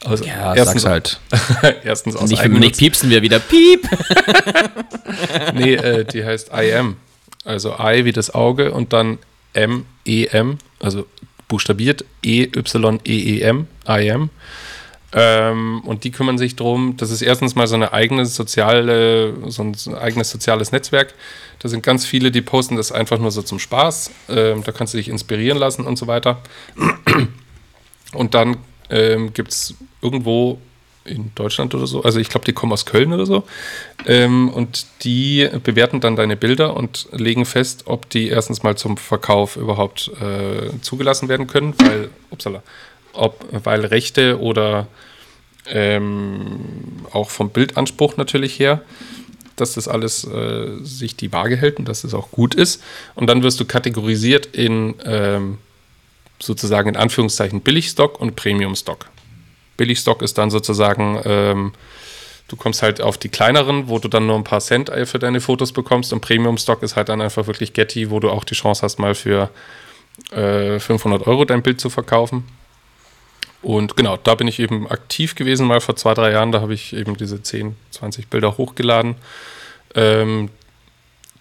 Also 0.03 0.23
ja, 0.25 0.53
erstens, 0.53 0.83
sag's 0.83 1.19
halt. 1.31 1.77
erstens 1.83 2.15
aus 2.15 2.29
nicht, 2.29 2.45
nicht 2.47 2.77
piepsen 2.77 3.09
wir 3.09 3.21
wieder. 3.21 3.39
Piep! 3.39 3.89
nee, 5.55 5.73
äh, 5.73 6.05
die 6.05 6.23
heißt 6.23 6.51
IM. 6.53 6.97
Also 7.43 7.75
I 7.79 8.05
wie 8.05 8.11
das 8.11 8.33
Auge 8.33 8.71
und 8.71 8.93
dann 8.93 9.17
M-E-M, 9.53 10.57
also 10.79 11.05
buchstabiert 11.47 12.05
E-Y-E-E-M, 12.23 13.67
I-M. 13.87 14.29
Ähm, 15.17 15.81
und 15.85 16.03
die 16.03 16.11
kümmern 16.11 16.37
sich 16.37 16.57
darum, 16.57 16.97
das 16.97 17.09
ist 17.09 17.21
erstens 17.21 17.55
mal 17.55 17.67
so 17.67 17.75
eine 17.75 17.93
eigene 17.93 18.25
soziale, 18.25 19.33
so 19.49 19.63
ein, 19.63 19.75
eigenes 19.95 20.29
soziales 20.29 20.73
Netzwerk. 20.73 21.13
Da 21.59 21.69
sind 21.69 21.83
ganz 21.83 22.05
viele, 22.05 22.31
die 22.31 22.41
posten 22.41 22.75
das 22.75 22.91
einfach 22.91 23.17
nur 23.17 23.31
so 23.31 23.41
zum 23.41 23.59
Spaß. 23.59 24.11
Ähm, 24.29 24.63
da 24.63 24.71
kannst 24.73 24.93
du 24.93 24.97
dich 24.97 25.07
inspirieren 25.07 25.57
lassen 25.57 25.85
und 25.85 25.97
so 25.97 26.07
weiter. 26.07 26.41
Und 28.13 28.33
dann 28.33 28.57
ähm, 28.89 29.33
gibt 29.33 29.51
es 29.51 29.75
irgendwo 30.01 30.59
in 31.05 31.31
Deutschland 31.35 31.73
oder 31.75 31.87
so. 31.87 32.03
Also 32.03 32.19
ich 32.19 32.29
glaube, 32.29 32.45
die 32.45 32.53
kommen 32.53 32.73
aus 32.73 32.85
Köln 32.85 33.13
oder 33.13 33.25
so. 33.25 33.43
Ähm, 34.05 34.49
und 34.49 34.85
die 35.03 35.47
bewerten 35.63 36.01
dann 36.01 36.15
deine 36.15 36.35
Bilder 36.35 36.75
und 36.75 37.07
legen 37.11 37.45
fest, 37.45 37.83
ob 37.85 38.09
die 38.09 38.27
erstens 38.29 38.63
mal 38.63 38.75
zum 38.75 38.97
Verkauf 38.97 39.55
überhaupt 39.55 40.11
äh, 40.21 40.69
zugelassen 40.81 41.29
werden 41.29 41.47
können, 41.47 41.73
weil, 41.77 42.09
upsala, 42.31 42.63
ob, 43.13 43.45
weil 43.51 43.85
Rechte 43.85 44.39
oder 44.39 44.87
ähm, 45.67 47.05
auch 47.11 47.29
vom 47.29 47.49
Bildanspruch 47.49 48.17
natürlich 48.17 48.59
her, 48.59 48.81
dass 49.55 49.75
das 49.75 49.87
alles 49.87 50.25
äh, 50.25 50.83
sich 50.83 51.15
die 51.15 51.31
Waage 51.31 51.55
hält 51.55 51.79
und 51.79 51.87
dass 51.87 52.01
das 52.01 52.13
auch 52.13 52.31
gut 52.31 52.55
ist. 52.55 52.83
Und 53.15 53.27
dann 53.27 53.43
wirst 53.43 53.59
du 53.59 53.65
kategorisiert 53.65 54.47
in 54.47 54.95
ähm, 55.05 55.59
sozusagen 56.39 56.89
in 56.89 56.97
Anführungszeichen 56.97 57.61
Billigstock 57.61 58.19
und 58.19 58.35
Premiumstock. 58.35 59.07
Billigstock 59.77 60.21
ist 60.21 60.37
dann 60.37 60.49
sozusagen, 60.49 61.21
ähm, 61.25 61.73
du 62.47 62.55
kommst 62.55 62.81
halt 62.81 63.01
auf 63.01 63.17
die 63.17 63.29
kleineren, 63.29 63.87
wo 63.89 63.99
du 63.99 64.07
dann 64.07 64.27
nur 64.27 64.35
ein 64.35 64.43
paar 64.43 64.61
Cent 64.61 64.91
für 65.05 65.19
deine 65.19 65.41
Fotos 65.41 65.71
bekommst 65.71 66.13
und 66.13 66.21
Premium-Stock 66.21 66.83
ist 66.83 66.95
halt 66.95 67.09
dann 67.09 67.21
einfach 67.21 67.47
wirklich 67.47 67.73
Getty, 67.73 68.11
wo 68.11 68.19
du 68.19 68.29
auch 68.29 68.43
die 68.43 68.55
Chance 68.55 68.81
hast, 68.83 68.99
mal 68.99 69.15
für 69.15 69.49
äh, 70.31 70.79
500 70.79 71.27
Euro 71.27 71.45
dein 71.45 71.61
Bild 71.61 71.81
zu 71.81 71.89
verkaufen. 71.89 72.45
Und 73.61 73.97
genau, 73.97 74.15
da 74.17 74.35
bin 74.35 74.47
ich 74.47 74.59
eben 74.59 74.87
aktiv 74.87 75.33
gewesen, 75.33 75.65
mal 75.65 75.81
vor 75.81 75.95
zwei, 75.95 76.13
drei 76.13 76.31
Jahren, 76.31 76.51
da 76.51 76.61
habe 76.61 76.75
ich 76.75 76.93
eben 76.95 77.17
diese 77.17 77.41
10, 77.41 77.75
20 77.89 78.27
Bilder 78.27 78.57
hochgeladen. 78.57 79.15
Ähm, 79.95 80.49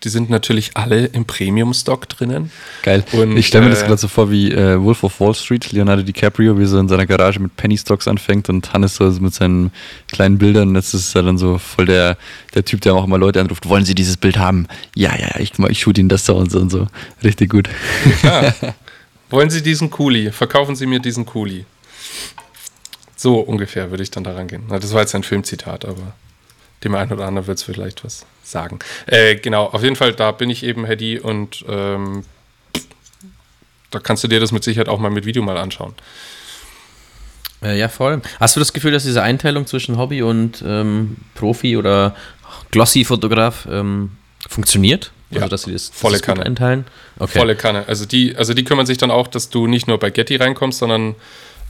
die 0.05 0.11
sind 0.11 0.29
natürlich 0.29 0.73
alle 0.75 1.07
im 1.07 1.25
Premium-Stock 1.25 2.09
drinnen. 2.09 2.53
Geil. 2.83 3.03
Und, 3.13 3.37
ich 3.37 3.47
stelle 3.47 3.65
mir 3.65 3.71
äh, 3.71 3.75
das 3.75 3.85
gerade 3.85 3.97
so 3.97 4.09
vor 4.09 4.31
wie 4.31 4.53
äh, 4.53 4.81
Wolf 4.81 5.03
of 5.03 5.19
Wall 5.19 5.35
Street, 5.35 5.73
Leonardo 5.73 6.03
DiCaprio, 6.03 6.59
wie 6.59 6.67
so 6.67 6.79
in 6.79 6.89
seiner 6.89 7.07
Garage 7.07 7.41
mit 7.41 7.57
Penny-Stocks 7.57 8.07
anfängt 8.07 8.49
und 8.49 8.73
Hannes 8.73 8.97
so 8.97 9.05
mit 9.05 9.35
seinen 9.35 9.73
kleinen 10.09 10.39
Bildern. 10.39 10.75
Jetzt 10.75 10.93
ist 10.93 11.15
er 11.15 11.23
dann 11.23 11.39
so 11.39 11.59
voll 11.59 11.87
der, 11.87 12.19
der 12.55 12.65
Typ, 12.65 12.83
der 12.83 12.95
auch 12.95 13.05
immer 13.05 13.19
Leute 13.19 13.41
anruft, 13.41 13.69
wollen 13.69 13.85
Sie 13.85 13.95
dieses 13.95 14.19
Bild 14.19 14.37
haben? 14.37 14.69
Ja, 14.95 15.17
ja, 15.17 15.41
ich, 15.41 15.59
ich 15.59 15.81
shoot 15.81 15.97
Ihnen 15.97 16.11
das 16.11 16.27
so 16.27 16.37
und 16.37 16.51
so 16.51 16.61
und 16.61 16.71
so. 16.71 16.87
Richtig 17.23 17.51
gut. 17.51 17.69
Ja. 18.23 18.55
wollen 19.31 19.49
Sie 19.49 19.63
diesen 19.63 19.91
Kuli? 19.91 20.31
Verkaufen 20.31 20.77
Sie 20.77 20.87
mir 20.87 21.01
diesen 21.01 21.25
Kuli. 21.25 21.65
So 23.17 23.41
ungefähr 23.41 23.91
würde 23.91 24.03
ich 24.03 24.11
dann 24.11 24.25
daran 24.25 24.49
gehen. 24.49 24.65
das 24.69 24.93
war 24.93 25.01
jetzt 25.01 25.15
ein 25.15 25.23
Filmzitat, 25.23 25.87
aber 25.87 26.13
dem 26.85 26.95
einen 26.95 27.13
oder 27.13 27.27
anderen 27.27 27.47
wird 27.47 27.59
es 27.59 27.65
vielleicht 27.65 28.05
was 28.05 28.27
sagen. 28.43 28.79
Äh, 29.07 29.37
genau, 29.37 29.65
auf 29.67 29.83
jeden 29.83 29.97
Fall, 29.97 30.13
da 30.13 30.33
bin 30.33 30.51
ich 30.51 30.63
eben 30.63 30.85
Hedy 30.85 31.19
und 31.19 31.65
ähm, 31.69 32.25
da 33.91 33.99
kannst 33.99 34.25
du 34.25 34.29
dir 34.29 34.41
das 34.41 34.53
mit 34.53 34.65
Sicherheit 34.65 34.89
auch 34.89 34.99
mal 34.99 35.11
mit 35.11 35.25
Video 35.25 35.43
mal 35.43 35.57
anschauen. 35.57 35.95
Äh, 37.63 37.79
ja, 37.79 37.89
voll. 37.89 38.21
Hast 38.41 38.57
du 38.57 38.61
das 38.61 38.73
Gefühl, 38.73 38.93
dass 38.93 39.05
diese 39.05 39.23
Einteilung 39.23 39.67
zwischen 39.67 39.97
Hobby 39.97 40.23
und 40.23 40.63
ähm, 40.67 41.17
Profi 41.35 41.77
oder 41.77 42.15
Glossy-Fotograf 42.71 43.67
ähm, 43.71 44.13
funktioniert? 44.49 45.13
Ja, 45.31 45.43
also, 45.43 45.51
dass 45.51 45.63
sie 45.63 45.73
das, 45.73 45.89
volle 45.89 46.15
das 46.19 46.23
Kanne. 46.23 46.45
einteilen? 46.45 46.85
Okay. 47.19 47.39
Volle 47.39 47.57
Kanne. 47.57 47.85
Also 47.89 48.05
die, 48.05 48.37
also 48.37 48.55
die 48.55 48.65
kümmern 48.65 48.87
sich 48.87 48.99
dann 48.99 49.11
auch, 49.11 49.27
dass 49.27 49.51
du 49.51 49.67
nicht 49.67 49.89
nur 49.89 49.99
bei 49.99 50.11
Getty 50.11 50.37
reinkommst, 50.37 50.79
sondern 50.79 51.15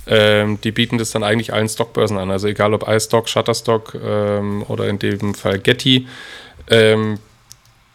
ähm, 0.07 0.61
die 0.63 0.73
bieten 0.73 0.99
das 0.99 1.11
dann 1.11 1.23
eigentlich 1.23 1.53
allen 1.53 1.69
Stockbörsen 1.69 2.19
an. 2.19 2.31
Also 2.31 2.49
egal 2.49 2.75
ob 2.75 2.89
iStock, 2.89 3.29
Shutterstock 3.29 3.95
ähm, 3.95 4.65
oder 4.69 4.89
in 4.89 4.99
dem 4.99 5.35
Fall 5.35 5.59
Getty. 5.59 6.07
Ähm, 6.71 7.19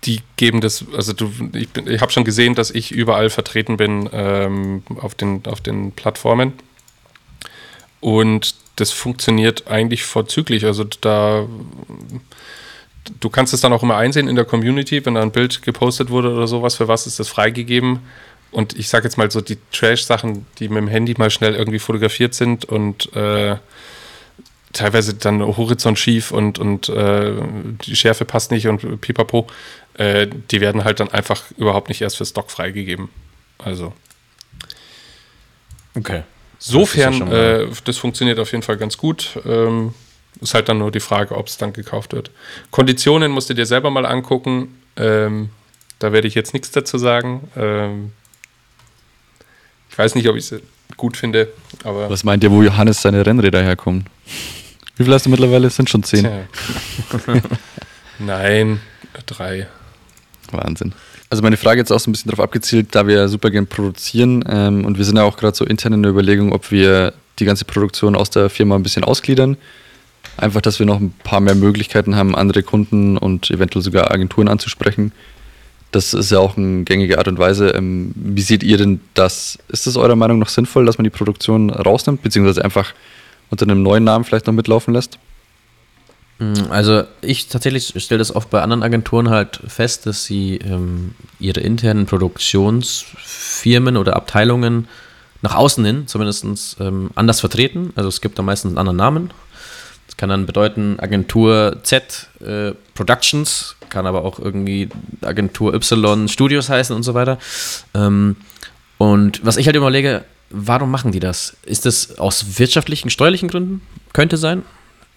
die 0.05 0.22
geben 0.38 0.62
das, 0.62 0.86
also 0.95 1.14
du, 1.14 1.32
ich, 1.53 1.68
ich 1.86 2.01
habe 2.01 2.12
schon 2.12 2.24
gesehen, 2.24 2.55
dass 2.55 2.72
ich 2.72 2.91
überall 2.91 3.30
vertreten 3.30 3.78
bin 3.78 4.10
ähm, 4.14 4.84
auf, 5.01 5.14
den, 5.14 5.43
auf 5.45 5.62
den 5.62 5.91
Plattformen. 5.91 6.53
Und 7.99 8.55
das 8.78 8.91
funktioniert 8.91 9.68
eigentlich 9.68 10.03
vorzüglich. 10.03 10.66
Also 10.66 10.86
da, 10.86 11.45
du 13.20 13.30
kannst 13.30 13.53
es 13.53 13.60
dann 13.62 13.74
auch 13.74 13.84
immer 13.84 13.97
einsehen 13.97 14.30
in 14.30 14.38
der 14.38 14.45
Community, 14.45 15.05
wenn 15.05 15.16
da 15.16 15.22
ein 15.22 15.32
Bild 15.32 15.62
gepostet 15.64 16.10
wurde 16.10 16.34
oder 16.34 16.47
sowas, 16.47 16.76
für 16.76 16.88
was 16.88 17.05
ist 17.05 17.20
das 17.20 17.28
freigegeben. 17.28 17.99
Und 18.52 18.78
ich 18.78 18.89
sage 18.89 19.06
jetzt 19.06 19.18
mal 19.18 19.30
so 19.30 19.41
die 19.41 19.58
Trash-Sachen, 19.72 20.45
die 20.58 20.70
mit 20.70 20.78
dem 20.78 20.88
Handy 20.88 21.14
mal 21.18 21.30
schnell 21.30 21.56
irgendwie 21.56 21.80
fotografiert 21.80 22.34
sind 22.34 22.66
und 22.66 23.16
äh, 23.16 23.58
teilweise 24.74 25.14
dann 25.14 25.41
Horizont 25.41 26.00
schief 26.00 26.32
und, 26.32 26.60
und 26.60 26.89
äh, 26.89 27.34
die 27.86 27.95
Schärfe 27.95 28.26
passt 28.26 28.52
nicht 28.52 28.68
und 28.68 29.02
pipapo, 29.02 29.47
äh, 29.95 30.28
die 30.52 30.62
werden 30.62 30.84
halt 30.84 31.00
dann 31.00 31.10
einfach 31.10 31.43
überhaupt 31.58 31.89
nicht 31.89 32.02
erst 32.02 32.18
für 32.18 32.26
Stock 32.26 32.50
freigegeben. 32.52 33.10
Also 33.58 33.93
okay. 35.95 36.24
Sofern, 36.60 37.20
das, 37.20 37.30
mal- 37.30 37.36
äh, 37.36 37.68
das 37.86 37.97
funktioniert 37.97 38.39
auf 38.39 38.52
jeden 38.52 38.64
Fall 38.64 38.78
ganz 38.78 38.97
gut. 38.97 39.39
Ähm, 39.45 39.93
ist 40.41 40.54
halt 40.54 40.70
dann 40.70 40.78
nur 40.78 40.91
die 40.91 41.00
Frage, 41.00 41.36
ob 41.36 41.47
es 41.47 41.58
dann 41.58 41.74
gekauft 41.74 42.14
wird. 42.14 42.32
Konditionen 42.72 43.32
musst 43.32 43.50
du 43.50 43.54
dir 43.54 43.66
selber 43.66 43.89
mal 43.91 44.06
angucken. 44.06 44.80
Ähm, 44.95 45.50
da 46.00 46.12
werde 46.12 46.28
ich 46.28 46.36
jetzt 46.36 46.54
nichts 46.54 46.72
dazu 46.72 46.97
sagen. 46.97 47.50
Ähm, 47.58 48.12
weiß 50.00 50.16
nicht, 50.16 50.28
ob 50.28 50.36
ich 50.36 50.52
es 50.52 50.62
gut 50.97 51.18
finde, 51.18 51.50
aber 51.84 52.10
Was 52.10 52.24
meint 52.24 52.43
ihr, 52.43 52.52
wo 52.52 52.64
Johannes 52.64 53.02
seine 53.02 53.26
Rennräder 53.26 53.62
herkommen? 53.62 54.06
Wie 54.97 55.04
viel 55.04 55.14
hast 55.14 55.26
du 55.26 55.30
mittlerweile? 55.30 55.68
Es 55.68 55.76
sind 55.76 55.89
schon 55.89 56.04
zehn. 56.04 56.28
Nein, 58.20 58.80
drei. 59.26 59.68
Wahnsinn. 60.52 60.93
Also 61.30 61.43
meine 61.43 61.58
Frage 61.58 61.80
jetzt 61.80 61.91
auch 61.91 62.00
so 62.00 62.10
ein 62.10 62.14
bisschen 62.14 62.32
darauf 62.32 62.43
abgezielt, 62.43 62.95
da 62.95 63.06
wir 63.06 63.16
ja 63.16 63.28
super 63.28 63.52
gern 63.52 63.68
produzieren 63.68 64.43
ähm, 64.50 64.84
und 64.86 64.97
wir 64.97 65.06
sind 65.06 65.18
ja 65.18 65.24
auch 65.24 65.38
gerade 65.38 65.56
so 65.56 65.64
intern 65.64 65.93
in 65.93 66.02
der 66.02 66.12
Überlegung, 66.12 66.54
ob 66.54 66.72
wir 66.72 67.14
die 67.38 67.45
ganze 67.45 67.66
Produktion 67.66 68.16
aus 68.16 68.30
der 68.30 68.50
Firma 68.50 68.76
ein 68.76 68.84
bisschen 68.84 69.04
ausgliedern. 69.04 69.58
Einfach, 70.38 70.62
dass 70.62 70.80
wir 70.80 70.86
noch 70.86 71.00
ein 71.00 71.14
paar 71.24 71.39
mehr 71.39 71.56
Möglichkeiten 71.56 72.16
haben, 72.16 72.36
andere 72.36 72.64
Kunden 72.64 73.18
und 73.18 73.52
eventuell 73.52 73.84
sogar 73.84 74.12
Agenturen 74.12 74.47
anzusprechen. 74.47 75.12
Das 75.91 76.13
ist 76.13 76.31
ja 76.31 76.39
auch 76.39 76.55
eine 76.55 76.83
gängige 76.83 77.17
Art 77.17 77.27
und 77.27 77.39
Weise. 77.39 77.69
Ähm, 77.69 78.11
wie 78.15 78.41
seht 78.41 78.63
ihr 78.63 78.77
denn 78.77 79.01
das? 79.15 79.57
Ist 79.69 79.87
es 79.87 79.97
eurer 79.97 80.15
Meinung 80.15 80.37
nach 80.39 80.49
sinnvoll, 80.49 80.85
dass 80.85 80.97
man 80.97 81.03
die 81.03 81.09
Produktion 81.09 81.69
rausnimmt, 81.71 82.21
beziehungsweise 82.21 82.63
einfach 82.63 82.93
unter 83.49 83.63
einem 83.63 83.81
neuen 83.81 84.03
Namen 84.03 84.23
vielleicht 84.23 84.45
noch 84.45 84.53
mitlaufen 84.53 84.93
lässt? 84.93 85.17
Mm, 86.37 86.53
Also 86.69 87.03
ich 87.21 87.47
tatsächlich 87.47 87.93
stelle 87.97 88.19
das 88.19 88.35
oft 88.35 88.49
bei 88.49 88.61
anderen 88.61 88.83
Agenturen 88.83 89.29
halt 89.29 89.59
fest, 89.67 90.05
dass 90.05 90.25
sie 90.25 90.57
ähm, 90.57 91.15
ihre 91.39 91.61
internen 91.61 92.05
Produktionsfirmen 92.05 93.97
oder 93.97 94.15
Abteilungen 94.15 94.87
nach 95.41 95.55
außen 95.55 95.83
hin 95.85 96.07
zumindest 96.07 96.77
ähm, 96.79 97.11
anders 97.15 97.39
vertreten. 97.39 97.93
Also 97.95 98.09
es 98.09 98.21
gibt 98.21 98.37
da 98.37 98.43
meistens 98.43 98.69
einen 98.71 98.77
anderen 98.77 98.97
Namen. 98.97 99.31
Das 100.07 100.17
kann 100.17 100.29
dann 100.29 100.45
bedeuten 100.45 100.99
Agentur 100.99 101.77
Z 101.83 102.27
äh, 102.41 102.73
Productions, 103.00 103.78
kann 103.88 104.06
aber 104.06 104.26
auch 104.26 104.39
irgendwie 104.39 104.89
Agentur 105.22 105.74
Y 105.74 106.28
Studios 106.28 106.68
heißen 106.68 106.93
und 106.93 107.04
so 107.04 107.14
weiter. 107.14 107.38
Ähm, 107.93 108.36
und 108.97 109.39
was 109.45 109.56
ich 109.56 109.68
halt 109.68 109.78
überlege, 109.78 110.26
warum 110.50 110.91
machen 110.91 111.14
die 111.14 111.22
das? 111.22 111.56
Ist 111.64 111.86
das 111.86 112.20
aus 112.20 112.60
wirtschaftlichen, 112.60 113.10
steuerlichen 113.10 113.47
Gründen? 113.47 113.82
Könnte 114.12 114.36
sein. 114.36 114.64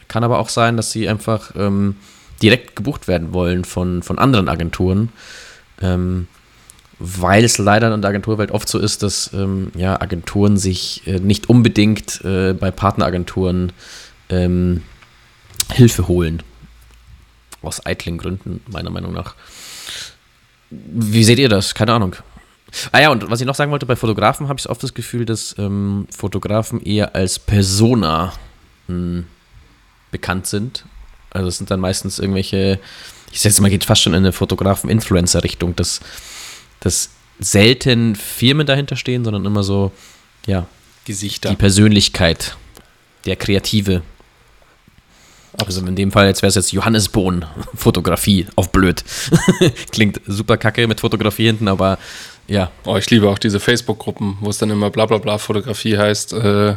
Kann 0.07 0.23
aber 0.23 0.39
auch 0.39 0.49
sein, 0.49 0.77
dass 0.77 0.93
sie 0.93 1.09
einfach 1.09 1.57
ähm, 1.57 1.97
direkt 2.41 2.77
gebucht 2.77 3.09
werden 3.09 3.35
wollen 3.35 3.65
von, 3.65 4.05
von 4.05 4.17
anderen 4.21 4.49
Agenturen. 4.49 5.09
Ähm, 5.81 6.29
weil 7.01 7.45
es 7.45 7.59
leider 7.59 7.93
in 7.93 8.01
der 8.01 8.11
Agenturwelt 8.11 8.53
oft 8.53 8.69
so 8.69 8.79
ist, 8.79 9.03
dass 9.03 9.33
ähm, 9.33 9.73
ja, 9.75 10.01
Agenturen 10.01 10.57
sich 10.57 11.03
äh, 11.07 11.19
nicht 11.19 11.49
unbedingt 11.49 12.25
äh, 12.25 12.53
bei 12.53 12.71
Partneragenturen 12.71 13.73
ähm, 14.29 14.83
Hilfe 15.73 16.07
holen. 16.07 16.45
Aus 17.63 17.85
eitlen 17.87 18.19
Gründen, 18.19 18.61
meiner 18.69 18.91
Meinung 18.91 19.13
nach. 19.13 19.35
Wie 20.71 21.25
seht 21.25 21.39
ihr 21.39 21.49
das? 21.49 21.75
Keine 21.75 21.93
Ahnung. 21.93 22.17
Ah 22.91 23.01
ja, 23.01 23.11
und 23.11 23.31
was 23.31 23.41
ich 23.41 23.47
noch 23.47 23.55
sagen 23.55 23.71
wollte, 23.71 23.87
bei 23.87 23.97
Fotografen 23.97 24.49
habe 24.49 24.59
ich 24.59 24.69
oft 24.69 24.83
das 24.83 24.95
Gefühl, 24.95 25.27
dass 25.27 25.55
ähm, 25.59 26.07
Fotografen 26.11 26.81
eher 26.81 27.15
als 27.15 27.39
Persona 27.39 28.33
mh, 28.89 29.25
bekannt 30.11 30.47
sind. 30.47 30.85
Also 31.31 31.49
es 31.49 31.59
sind 31.59 31.71
dann 31.71 31.81
meistens 31.81 32.19
irgendwelche, 32.19 32.81
ich 33.31 33.41
sag 33.41 33.51
jetzt 33.51 33.61
mal, 33.61 33.71
geht 33.71 33.85
fast 33.85 34.03
schon 34.03 34.15
in 34.15 34.19
eine 34.19 34.33
Fotografen-Influencer-Richtung, 34.33 35.77
dass, 35.77 36.01
dass 36.81 37.11
selten 37.39 38.15
Firmen 38.17 38.67
dahinter 38.67 38.97
stehen, 38.97 39.25
sondern 39.25 39.45
immer 39.45 39.63
so, 39.63 39.93
ja, 40.47 40.67
Gesichter. 41.05 41.51
die 41.51 41.57
Persönlichkeit, 41.57 42.57
der 43.27 43.37
Kreative. 43.37 44.03
Also 45.59 45.85
in 45.87 45.97
dem 45.97 46.13
Fall, 46.13 46.27
jetzt 46.27 46.43
wäre 46.43 46.49
es 46.49 46.55
jetzt 46.55 46.73
Johannes 46.73 47.09
Bohn, 47.09 47.45
Fotografie, 47.75 48.47
auf 48.57 48.73
blöd. 48.73 49.05
Klingt 49.93 50.21
super 50.27 50.57
kacke 50.57 50.87
mit 50.87 51.01
Fotografie 51.01 51.47
hinten, 51.47 51.69
aber 51.69 51.99
ja, 52.49 52.71
Oh, 52.85 52.97
ich 52.97 53.09
liebe 53.11 53.29
auch 53.29 53.39
diese 53.39 53.61
Facebook-Gruppen, 53.61 54.39
wo 54.41 54.51
es 54.51 54.59
dann 54.59 54.71
immer 54.71 54.91
bla 54.91 55.07
bla 55.07 55.19
bla 55.19 55.39
Fotografie 55.39 55.97
heißt. 55.97 56.33
Äh, 56.33 56.75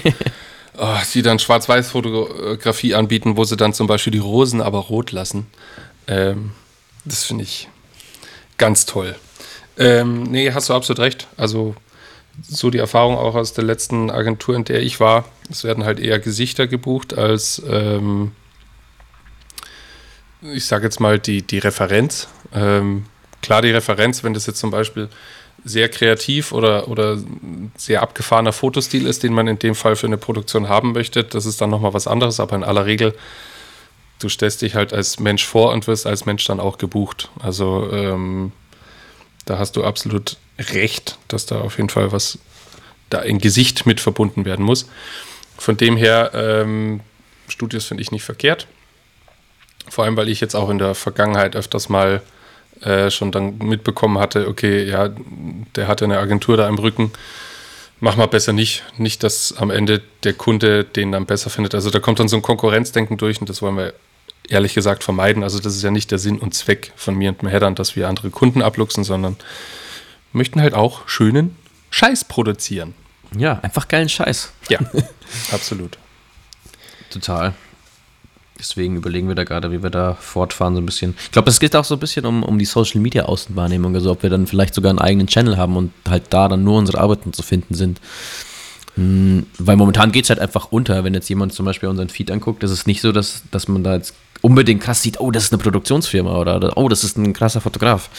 oh, 0.78 0.96
die 1.12 1.22
dann 1.22 1.38
Schwarz-Weiß-Fotografie 1.38 2.94
anbieten, 2.94 3.36
wo 3.36 3.44
sie 3.44 3.56
dann 3.56 3.74
zum 3.74 3.86
Beispiel 3.86 4.12
die 4.12 4.18
Rosen 4.18 4.60
aber 4.60 4.78
rot 4.78 5.12
lassen. 5.12 5.46
Ähm, 6.06 6.52
das 7.04 7.24
finde 7.24 7.44
ich 7.44 7.68
ganz 8.58 8.86
toll. 8.86 9.16
Ähm, 9.78 10.24
nee, 10.24 10.52
hast 10.52 10.68
du 10.68 10.74
absolut 10.74 11.00
recht. 11.00 11.26
Also 11.36 11.74
so 12.40 12.70
die 12.70 12.78
Erfahrung 12.78 13.16
auch 13.16 13.34
aus 13.34 13.52
der 13.52 13.64
letzten 13.64 14.10
Agentur, 14.10 14.56
in 14.56 14.64
der 14.64 14.82
ich 14.82 15.00
war. 15.00 15.24
Es 15.50 15.64
werden 15.64 15.84
halt 15.84 16.00
eher 16.00 16.18
Gesichter 16.18 16.66
gebucht 16.66 17.16
als, 17.16 17.62
ähm, 17.68 18.32
ich 20.40 20.64
sage 20.64 20.84
jetzt 20.84 21.00
mal, 21.00 21.18
die, 21.18 21.42
die 21.42 21.58
Referenz. 21.58 22.28
Ähm, 22.54 23.04
klar, 23.42 23.62
die 23.62 23.70
Referenz, 23.70 24.24
wenn 24.24 24.34
das 24.34 24.46
jetzt 24.46 24.58
zum 24.58 24.70
Beispiel 24.70 25.08
sehr 25.64 25.88
kreativ 25.88 26.52
oder, 26.52 26.88
oder 26.88 27.18
sehr 27.76 28.02
abgefahrener 28.02 28.52
Fotostil 28.52 29.06
ist, 29.06 29.22
den 29.22 29.32
man 29.32 29.46
in 29.46 29.58
dem 29.58 29.74
Fall 29.74 29.94
für 29.96 30.06
eine 30.06 30.18
Produktion 30.18 30.68
haben 30.68 30.92
möchte, 30.92 31.22
das 31.22 31.46
ist 31.46 31.60
dann 31.60 31.70
nochmal 31.70 31.94
was 31.94 32.06
anderes, 32.06 32.40
aber 32.40 32.56
in 32.56 32.64
aller 32.64 32.86
Regel, 32.86 33.14
du 34.18 34.28
stellst 34.28 34.62
dich 34.62 34.74
halt 34.74 34.92
als 34.92 35.20
Mensch 35.20 35.44
vor 35.44 35.72
und 35.72 35.86
wirst 35.86 36.06
als 36.06 36.26
Mensch 36.26 36.44
dann 36.46 36.58
auch 36.58 36.78
gebucht. 36.78 37.30
Also 37.40 37.88
ähm, 37.92 38.52
da 39.44 39.58
hast 39.58 39.76
du 39.76 39.84
absolut 39.84 40.36
recht, 40.58 41.18
dass 41.28 41.46
da 41.46 41.60
auf 41.60 41.76
jeden 41.76 41.88
Fall 41.88 42.12
was, 42.12 42.38
da 43.10 43.20
ein 43.20 43.38
Gesicht 43.38 43.86
mit 43.86 44.00
verbunden 44.00 44.44
werden 44.44 44.64
muss. 44.64 44.88
Von 45.58 45.76
dem 45.76 45.96
her, 45.96 46.30
ähm, 46.34 47.00
Studios 47.48 47.86
finde 47.86 48.02
ich 48.02 48.12
nicht 48.12 48.24
verkehrt. 48.24 48.66
Vor 49.88 50.04
allem, 50.04 50.16
weil 50.16 50.28
ich 50.28 50.40
jetzt 50.40 50.54
auch 50.54 50.70
in 50.70 50.78
der 50.78 50.94
Vergangenheit 50.94 51.56
öfters 51.56 51.88
mal 51.88 52.22
äh, 52.80 53.10
schon 53.10 53.32
dann 53.32 53.58
mitbekommen 53.58 54.18
hatte, 54.18 54.48
okay, 54.48 54.84
ja, 54.84 55.10
der 55.76 55.88
hatte 55.88 56.04
eine 56.04 56.18
Agentur 56.18 56.56
da 56.56 56.68
im 56.68 56.78
Rücken, 56.78 57.12
mach 58.00 58.16
mal 58.16 58.26
besser 58.26 58.52
nicht. 58.52 58.82
Nicht, 58.96 59.22
dass 59.22 59.56
am 59.56 59.70
Ende 59.70 60.02
der 60.24 60.32
Kunde 60.34 60.84
den 60.84 61.12
dann 61.12 61.26
besser 61.26 61.50
findet. 61.50 61.74
Also 61.74 61.90
da 61.90 62.00
kommt 62.00 62.20
dann 62.20 62.28
so 62.28 62.36
ein 62.36 62.42
Konkurrenzdenken 62.42 63.16
durch 63.16 63.40
und 63.40 63.48
das 63.48 63.62
wollen 63.62 63.76
wir 63.76 63.94
ehrlich 64.52 64.74
gesagt 64.74 65.02
vermeiden. 65.04 65.42
Also 65.42 65.58
das 65.58 65.74
ist 65.74 65.82
ja 65.82 65.90
nicht 65.90 66.10
der 66.10 66.18
Sinn 66.18 66.38
und 66.38 66.54
Zweck 66.54 66.92
von 66.96 67.14
mir 67.14 67.30
und 67.30 67.42
dem 67.42 67.48
Headern, 67.48 67.74
dass 67.74 67.96
wir 67.96 68.08
andere 68.08 68.30
Kunden 68.30 68.62
abluchsen, 68.62 69.04
sondern 69.04 69.36
möchten 70.32 70.60
halt 70.60 70.74
auch 70.74 71.08
schönen 71.08 71.56
Scheiß 71.90 72.24
produzieren. 72.24 72.94
ja, 73.36 73.58
einfach 73.62 73.88
geilen 73.88 74.08
Scheiß. 74.08 74.52
Ja, 74.68 74.78
absolut. 75.52 75.98
Total. 77.10 77.54
Deswegen 78.58 78.96
überlegen 78.96 79.26
wir 79.26 79.34
da 79.34 79.44
gerade, 79.44 79.72
wie 79.72 79.82
wir 79.82 79.90
da 79.90 80.14
fortfahren, 80.14 80.74
so 80.74 80.80
ein 80.80 80.86
bisschen. 80.86 81.14
Ich 81.24 81.32
glaube, 81.32 81.50
es 81.50 81.58
geht 81.58 81.74
auch 81.74 81.84
so 81.84 81.94
ein 81.96 82.00
bisschen 82.00 82.24
um, 82.24 82.42
um 82.44 82.58
die 82.58 82.64
Social 82.64 83.00
Media 83.00 83.24
Außenwahrnehmung, 83.24 83.94
also 83.94 84.12
ob 84.12 84.22
wir 84.22 84.30
dann 84.30 84.46
vielleicht 84.46 84.74
sogar 84.74 84.90
einen 84.90 85.00
eigenen 85.00 85.26
Channel 85.26 85.56
haben 85.56 85.76
und 85.76 85.92
halt 86.08 86.24
da 86.30 86.46
dann 86.48 86.62
nur 86.62 86.78
unsere 86.78 87.00
Arbeiten 87.00 87.32
zu 87.32 87.42
finden 87.42 87.74
sind. 87.74 88.00
Hm, 88.94 89.46
Weil 89.58 89.76
momentan 89.76 90.12
geht 90.12 90.24
es 90.24 90.30
halt 90.30 90.38
einfach 90.38 90.70
unter, 90.70 91.02
wenn 91.02 91.14
jetzt 91.14 91.28
jemand 91.28 91.52
zum 91.54 91.66
Beispiel 91.66 91.88
unseren 91.88 92.08
Feed 92.08 92.30
anguckt, 92.30 92.62
ist 92.62 92.70
es 92.70 92.86
nicht 92.86 93.00
so, 93.00 93.10
dass, 93.10 93.42
dass 93.50 93.66
man 93.66 93.82
da 93.82 93.94
jetzt 93.94 94.14
unbedingt 94.42 94.82
krass 94.82 95.00
sieht, 95.00 95.18
oh, 95.20 95.30
das 95.30 95.44
ist 95.44 95.52
eine 95.52 95.62
Produktionsfirma 95.62 96.36
oder, 96.36 96.76
oh, 96.76 96.88
das 96.88 97.04
ist 97.04 97.16
ein 97.16 97.32
krasser 97.32 97.60
Fotograf. 97.60 98.10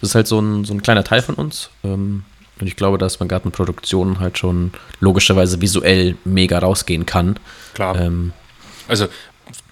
Das 0.00 0.10
ist 0.10 0.14
halt 0.14 0.26
so 0.26 0.40
ein, 0.40 0.64
so 0.64 0.72
ein 0.72 0.82
kleiner 0.82 1.04
Teil 1.04 1.20
von 1.20 1.34
uns. 1.34 1.68
Ähm, 1.84 2.24
Und 2.60 2.68
ich 2.68 2.76
glaube, 2.76 2.98
dass 2.98 3.18
man 3.18 3.28
gerade 3.28 3.46
mit 3.46 3.54
Produktionen 3.54 4.20
halt 4.20 4.38
schon 4.38 4.72
logischerweise 5.00 5.60
visuell 5.60 6.16
mega 6.24 6.58
rausgehen 6.58 7.04
kann. 7.04 7.36
Klar. 7.74 8.00
Ähm, 8.00 8.32
also 8.86 9.08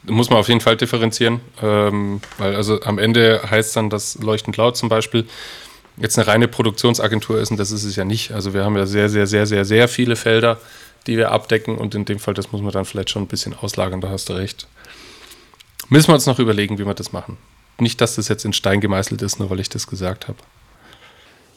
muss 0.05 0.31
man 0.31 0.41
auf 0.41 0.49
jeden 0.49 0.61
Fall 0.61 0.77
differenzieren, 0.77 1.41
ähm, 1.63 2.21
weil 2.39 2.57
also 2.57 2.83
am 2.83 2.99
Ende 2.99 3.41
heißt 3.49 3.77
dann, 3.77 3.89
dass 3.89 4.17
Leuchtend 4.17 4.57
Laut 4.57 4.77
zum 4.77 4.89
Beispiel 4.89 5.27
jetzt 5.97 6.19
eine 6.19 6.27
reine 6.27 6.49
Produktionsagentur 6.49 7.39
ist 7.39 7.53
und 7.53 7.59
das 7.59 7.71
ist 7.71 7.85
es 7.85 7.95
ja 7.95 8.05
nicht. 8.05 8.33
Also 8.33 8.53
wir 8.53 8.65
haben 8.65 8.77
ja 8.77 8.87
sehr, 8.87 9.09
sehr, 9.09 9.29
sehr, 9.29 9.47
sehr, 9.47 9.65
sehr 9.65 9.87
viele 9.87 10.17
Felder, 10.17 10.59
die 11.07 11.17
wir 11.17 11.31
abdecken 11.31 11.79
und 11.79 11.95
in 11.95 12.05
dem 12.05 12.19
Fall, 12.19 12.35
das 12.35 12.51
muss 12.51 12.63
man 12.63 12.73
dann 12.73 12.85
vielleicht 12.85 13.11
schon 13.11 13.23
ein 13.23 13.29
bisschen 13.29 13.55
auslagern, 13.55 14.01
da 14.01 14.09
hast 14.09 14.29
du 14.29 14.33
recht. 14.33 14.67
Müssen 15.93 16.09
wir 16.09 16.14
uns 16.14 16.24
noch 16.24 16.38
überlegen, 16.38 16.78
wie 16.78 16.86
wir 16.86 16.95
das 16.95 17.12
machen. 17.12 17.36
Nicht, 17.78 18.01
dass 18.01 18.14
das 18.14 18.28
jetzt 18.28 18.47
in 18.47 18.55
Stein 18.55 18.80
gemeißelt 18.80 19.20
ist, 19.20 19.38
nur 19.38 19.51
weil 19.51 19.61
ich 19.61 19.68
das 19.68 19.86
gesagt 19.86 20.26
habe. 20.26 20.38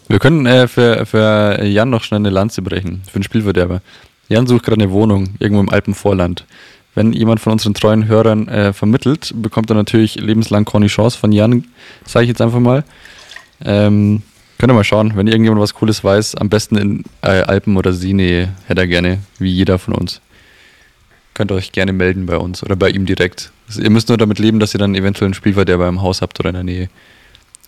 Wir 0.10 0.20
können 0.20 0.46
äh, 0.46 0.68
für, 0.68 1.06
für 1.06 1.64
Jan 1.64 1.90
noch 1.90 2.04
schnell 2.04 2.20
eine 2.20 2.32
Lanze 2.32 2.62
brechen, 2.62 3.02
für 3.10 3.18
den 3.18 3.24
Spielverderber. 3.24 3.82
Jan 4.28 4.46
sucht 4.46 4.66
gerade 4.66 4.82
eine 4.82 4.92
Wohnung 4.92 5.36
irgendwo 5.40 5.62
im 5.62 5.70
Alpenvorland. 5.70 6.44
Wenn 6.96 7.14
jemand 7.14 7.40
von 7.40 7.54
unseren 7.54 7.76
treuen 7.76 8.10
Hörern 8.10 8.50
äh, 8.50 8.74
vermittelt, 8.74 9.32
bekommt 9.42 9.70
er 9.70 9.78
natürlich 9.78 10.16
lebenslang 10.16 10.66
Conny 10.66 10.88
Chance 10.88 11.18
von 11.18 11.32
Jan, 11.32 11.64
sage 12.06 12.26
ich 12.26 12.30
jetzt 12.30 12.42
einfach 12.42 12.60
mal. 12.60 12.84
Ähm, 13.64 14.22
könnt 14.58 14.70
ihr 14.70 14.76
mal 14.76 14.84
schauen, 14.84 15.14
wenn 15.16 15.28
irgendjemand 15.28 15.62
was 15.62 15.74
Cooles 15.74 16.04
weiß, 16.04 16.36
am 16.36 16.50
besten 16.50 16.76
in 16.76 17.04
äh, 17.22 17.44
Alpen 17.44 17.78
oder 17.78 17.94
Seenähe 17.94 18.54
hätte 18.68 18.82
er 18.82 18.88
gerne, 18.88 19.20
wie 19.40 19.52
jeder 19.52 19.80
von 19.80 19.94
uns. 19.94 20.20
Könnt 21.36 21.52
ihr 21.52 21.56
euch 21.56 21.74
gerne 21.74 21.94
melden 21.94 22.26
bei 22.26 22.38
uns 22.38 22.64
oder 22.64 22.76
bei 22.76 22.90
ihm 22.90 23.06
direkt. 23.06 23.52
Also 23.68 23.82
ihr 23.82 23.90
müsst 23.90 24.08
nur 24.08 24.18
damit 24.18 24.40
leben, 24.40 24.60
dass 24.60 24.74
ihr 24.74 24.80
dann 24.80 24.96
eventuell 24.96 25.28
einen 25.28 25.34
Spielverderber 25.34 25.88
im 25.88 26.02
Haus 26.02 26.22
habt 26.22 26.40
oder 26.40 26.50
in 26.50 26.56
der 26.56 26.64
Nähe. 26.64 26.90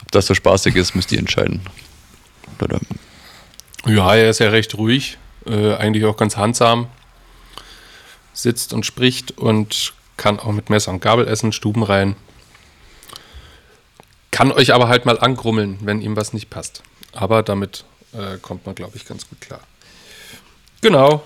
Ob 0.01 0.11
das 0.11 0.25
so 0.25 0.33
spaßig 0.33 0.75
ist, 0.75 0.95
müsst 0.95 1.11
ihr 1.11 1.19
entscheiden. 1.19 1.61
Oder 2.61 2.79
ja, 3.85 4.15
er 4.15 4.29
ist 4.29 4.39
ja 4.39 4.49
recht 4.49 4.75
ruhig, 4.77 5.17
äh, 5.45 5.75
eigentlich 5.75 6.05
auch 6.05 6.17
ganz 6.17 6.37
handsam. 6.37 6.87
Sitzt 8.33 8.71
und 8.71 8.85
spricht 8.85 9.37
und 9.37 9.93
kann 10.15 10.39
auch 10.39 10.51
mit 10.51 10.69
Messer 10.69 10.91
und 10.91 11.01
Gabel 11.01 11.27
essen, 11.27 11.51
Stuben 11.51 11.83
rein. 11.83 12.15
Kann 14.31 14.51
euch 14.51 14.73
aber 14.73 14.87
halt 14.87 15.05
mal 15.05 15.19
angrummeln, 15.19 15.79
wenn 15.81 16.01
ihm 16.01 16.15
was 16.15 16.31
nicht 16.31 16.49
passt. 16.49 16.83
Aber 17.11 17.43
damit 17.43 17.85
äh, 18.13 18.37
kommt 18.41 18.65
man, 18.65 18.75
glaube 18.75 18.95
ich, 18.95 19.05
ganz 19.05 19.27
gut 19.27 19.41
klar. 19.41 19.59
Genau. 20.81 21.23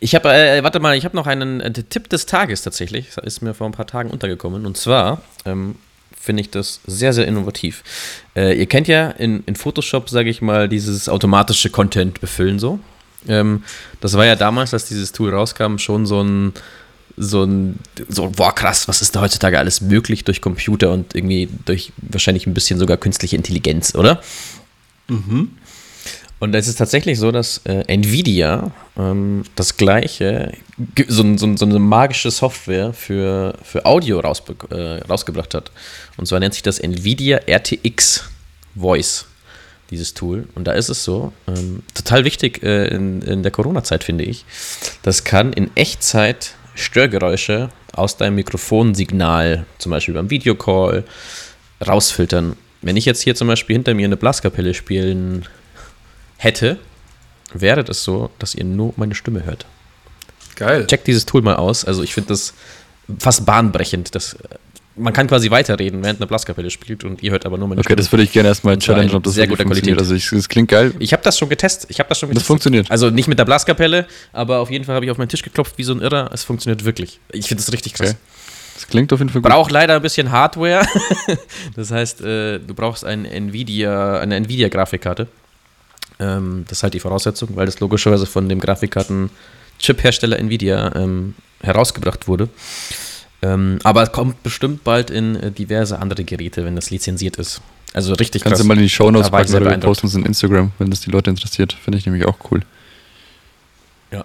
Ich 0.00 0.14
habe, 0.14 0.32
äh, 0.32 0.62
warte 0.62 0.80
mal, 0.80 0.96
ich 0.96 1.04
habe 1.04 1.16
noch 1.16 1.26
einen 1.26 1.60
äh, 1.60 1.72
Tipp 1.72 2.08
des 2.08 2.26
Tages 2.26 2.62
tatsächlich. 2.62 3.08
Das 3.14 3.24
ist 3.24 3.40
mir 3.40 3.54
vor 3.54 3.66
ein 3.66 3.72
paar 3.72 3.86
Tagen 3.86 4.10
untergekommen. 4.10 4.66
Und 4.66 4.76
zwar 4.76 5.22
ähm, 5.44 5.76
finde 6.20 6.42
ich 6.42 6.50
das 6.50 6.80
sehr, 6.86 7.12
sehr 7.12 7.26
innovativ. 7.26 7.82
Äh, 8.36 8.58
ihr 8.58 8.66
kennt 8.66 8.88
ja 8.88 9.10
in, 9.10 9.42
in 9.46 9.56
Photoshop, 9.56 10.10
sage 10.10 10.28
ich 10.28 10.42
mal, 10.42 10.68
dieses 10.68 11.08
automatische 11.08 11.70
Content 11.70 12.20
befüllen 12.20 12.58
so. 12.58 12.78
Ähm, 13.28 13.64
das 14.00 14.14
war 14.14 14.26
ja 14.26 14.36
damals, 14.36 14.74
als 14.74 14.86
dieses 14.86 15.12
Tool 15.12 15.32
rauskam, 15.32 15.78
schon 15.78 16.06
so 16.06 16.22
ein, 16.22 16.52
so 17.16 17.44
ein, 17.44 17.78
so, 18.08 18.30
boah, 18.30 18.54
krass, 18.54 18.88
was 18.88 19.02
ist 19.02 19.16
da 19.16 19.20
heutzutage 19.20 19.58
alles 19.58 19.80
möglich 19.80 20.24
durch 20.24 20.40
Computer 20.40 20.92
und 20.92 21.14
irgendwie 21.14 21.48
durch 21.64 21.92
wahrscheinlich 21.98 22.46
ein 22.46 22.54
bisschen 22.54 22.78
sogar 22.78 22.96
künstliche 22.96 23.36
Intelligenz, 23.36 23.94
oder? 23.94 24.22
Mhm. 25.08 25.50
Und 26.40 26.54
es 26.54 26.66
ist 26.66 26.76
tatsächlich 26.76 27.18
so, 27.18 27.30
dass 27.30 27.58
äh, 27.64 27.84
Nvidia 27.86 28.72
ähm, 28.98 29.44
das 29.56 29.76
gleiche, 29.76 30.54
so, 31.06 31.36
so, 31.36 31.56
so, 31.56 31.66
eine 31.66 31.78
magische 31.78 32.30
Software 32.30 32.94
für, 32.94 33.54
für 33.62 33.84
Audio 33.84 34.20
äh, 34.20 35.00
rausgebracht 35.06 35.54
hat. 35.54 35.70
Und 36.16 36.26
zwar 36.26 36.40
nennt 36.40 36.54
sich 36.54 36.62
das 36.62 36.78
Nvidia 36.78 37.40
RTX 37.46 38.24
Voice, 38.74 39.26
dieses 39.90 40.14
Tool. 40.14 40.48
Und 40.54 40.64
da 40.64 40.72
ist 40.72 40.88
es 40.88 41.04
so, 41.04 41.34
ähm, 41.46 41.82
total 41.92 42.24
wichtig 42.24 42.62
äh, 42.62 42.88
in, 42.88 43.20
in 43.20 43.42
der 43.42 43.52
Corona-Zeit, 43.52 44.02
finde 44.02 44.24
ich. 44.24 44.46
Das 45.02 45.24
kann 45.24 45.52
in 45.52 45.70
Echtzeit 45.76 46.54
Störgeräusche 46.74 47.68
aus 47.92 48.16
deinem 48.16 48.36
Mikrofonsignal, 48.36 49.66
zum 49.76 49.90
Beispiel 49.90 50.14
beim 50.14 50.30
Videocall, 50.30 51.04
rausfiltern. 51.86 52.56
Wenn 52.80 52.96
ich 52.96 53.04
jetzt 53.04 53.20
hier 53.20 53.34
zum 53.34 53.48
Beispiel 53.48 53.74
hinter 53.74 53.92
mir 53.92 54.06
eine 54.06 54.16
Blaskapelle 54.16 54.72
spielen 54.72 55.44
hätte, 56.40 56.78
wäre 57.52 57.84
das 57.84 58.02
so, 58.02 58.30
dass 58.38 58.54
ihr 58.54 58.64
nur 58.64 58.94
meine 58.96 59.14
Stimme 59.14 59.44
hört. 59.44 59.66
Geil. 60.56 60.86
Checkt 60.86 61.06
dieses 61.06 61.26
Tool 61.26 61.42
mal 61.42 61.56
aus. 61.56 61.84
Also 61.84 62.02
ich 62.02 62.14
finde 62.14 62.28
das 62.28 62.54
fast 63.18 63.44
bahnbrechend. 63.44 64.14
Das, 64.14 64.36
man 64.96 65.12
kann 65.12 65.26
quasi 65.26 65.50
weiterreden, 65.50 66.02
während 66.02 66.20
eine 66.20 66.26
Blaskapelle 66.26 66.70
spielt 66.70 67.04
und 67.04 67.22
ihr 67.22 67.30
hört 67.30 67.44
aber 67.44 67.58
nur 67.58 67.68
meine 67.68 67.80
okay, 67.80 67.86
Stimme. 67.86 67.94
Okay, 67.94 68.02
das 68.02 68.12
würde 68.12 68.22
ich 68.24 68.32
gerne 68.32 68.48
erstmal 68.48 68.78
challengen, 68.78 69.14
ob 69.14 69.22
das 69.22 69.34
sehr 69.34 69.46
guter 69.46 69.64
Qualität. 69.64 69.98
Also 69.98 70.14
ich, 70.14 70.30
das 70.30 70.48
klingt 70.48 70.68
geil. 70.68 70.94
Ich 70.98 71.12
habe 71.12 71.22
das 71.22 71.38
schon 71.38 71.48
getestet. 71.48 71.90
Ich 71.90 71.98
habe 71.98 72.08
das 72.08 72.18
schon 72.18 72.28
getestet. 72.28 72.42
Das 72.42 72.46
funktioniert. 72.46 72.90
Also 72.90 73.10
nicht 73.10 73.28
mit 73.28 73.38
der 73.38 73.44
Blaskapelle, 73.44 74.06
aber 74.32 74.60
auf 74.60 74.70
jeden 74.70 74.84
Fall 74.84 74.94
habe 74.94 75.04
ich 75.04 75.10
auf 75.10 75.18
meinen 75.18 75.28
Tisch 75.28 75.42
geklopft 75.42 75.76
wie 75.76 75.84
so 75.84 75.92
ein 75.92 76.00
Irrer. 76.00 76.30
Es 76.32 76.44
funktioniert 76.44 76.84
wirklich. 76.84 77.20
Ich 77.32 77.48
finde 77.48 77.62
das 77.62 77.72
richtig 77.72 77.94
krass. 77.94 78.10
Okay. 78.10 78.18
Das 78.74 78.88
klingt 78.88 79.12
auf 79.12 79.18
jeden 79.18 79.30
Fall 79.30 79.42
gut. 79.42 79.50
Braucht 79.50 79.70
leider 79.70 79.96
ein 79.96 80.02
bisschen 80.02 80.30
Hardware. 80.30 80.86
das 81.76 81.90
heißt, 81.90 82.22
äh, 82.22 82.58
du 82.60 82.74
brauchst 82.74 83.04
ein 83.04 83.26
Nvidia, 83.26 84.20
eine 84.20 84.36
Nvidia-Grafikkarte. 84.36 85.26
Ähm, 86.20 86.64
das 86.68 86.78
ist 86.78 86.82
halt 86.82 86.94
die 86.94 87.00
Voraussetzung, 87.00 87.56
weil 87.56 87.66
das 87.66 87.80
logischerweise 87.80 88.26
von 88.26 88.48
dem 88.48 88.60
Grafikkarten-Chip-Hersteller 88.60 90.38
Nvidia 90.38 90.94
ähm, 90.94 91.34
herausgebracht 91.62 92.28
wurde. 92.28 92.48
Ähm, 93.42 93.78
aber 93.84 94.02
es 94.02 94.12
kommt 94.12 94.42
bestimmt 94.42 94.84
bald 94.84 95.10
in 95.10 95.34
äh, 95.36 95.50
diverse 95.50 95.98
andere 95.98 96.24
Geräte, 96.24 96.64
wenn 96.64 96.76
das 96.76 96.90
lizenziert 96.90 97.36
ist. 97.36 97.62
Also 97.94 98.12
richtig 98.14 98.42
Kannst 98.42 98.56
krass. 98.56 98.62
du 98.62 98.68
mal 98.68 98.76
in 98.76 98.82
die 98.82 98.88
Shownotes 98.88 99.30
packen 99.30 99.54
oder 99.54 99.70
wir 99.70 99.78
posten 99.78 100.06
es 100.06 100.14
in 100.14 100.24
Instagram, 100.24 100.72
wenn 100.78 100.90
das 100.90 101.00
die 101.00 101.10
Leute 101.10 101.30
interessiert. 101.30 101.72
Finde 101.72 101.98
ich 101.98 102.06
nämlich 102.06 102.26
auch 102.26 102.36
cool. 102.50 102.60
Ja. 104.12 104.24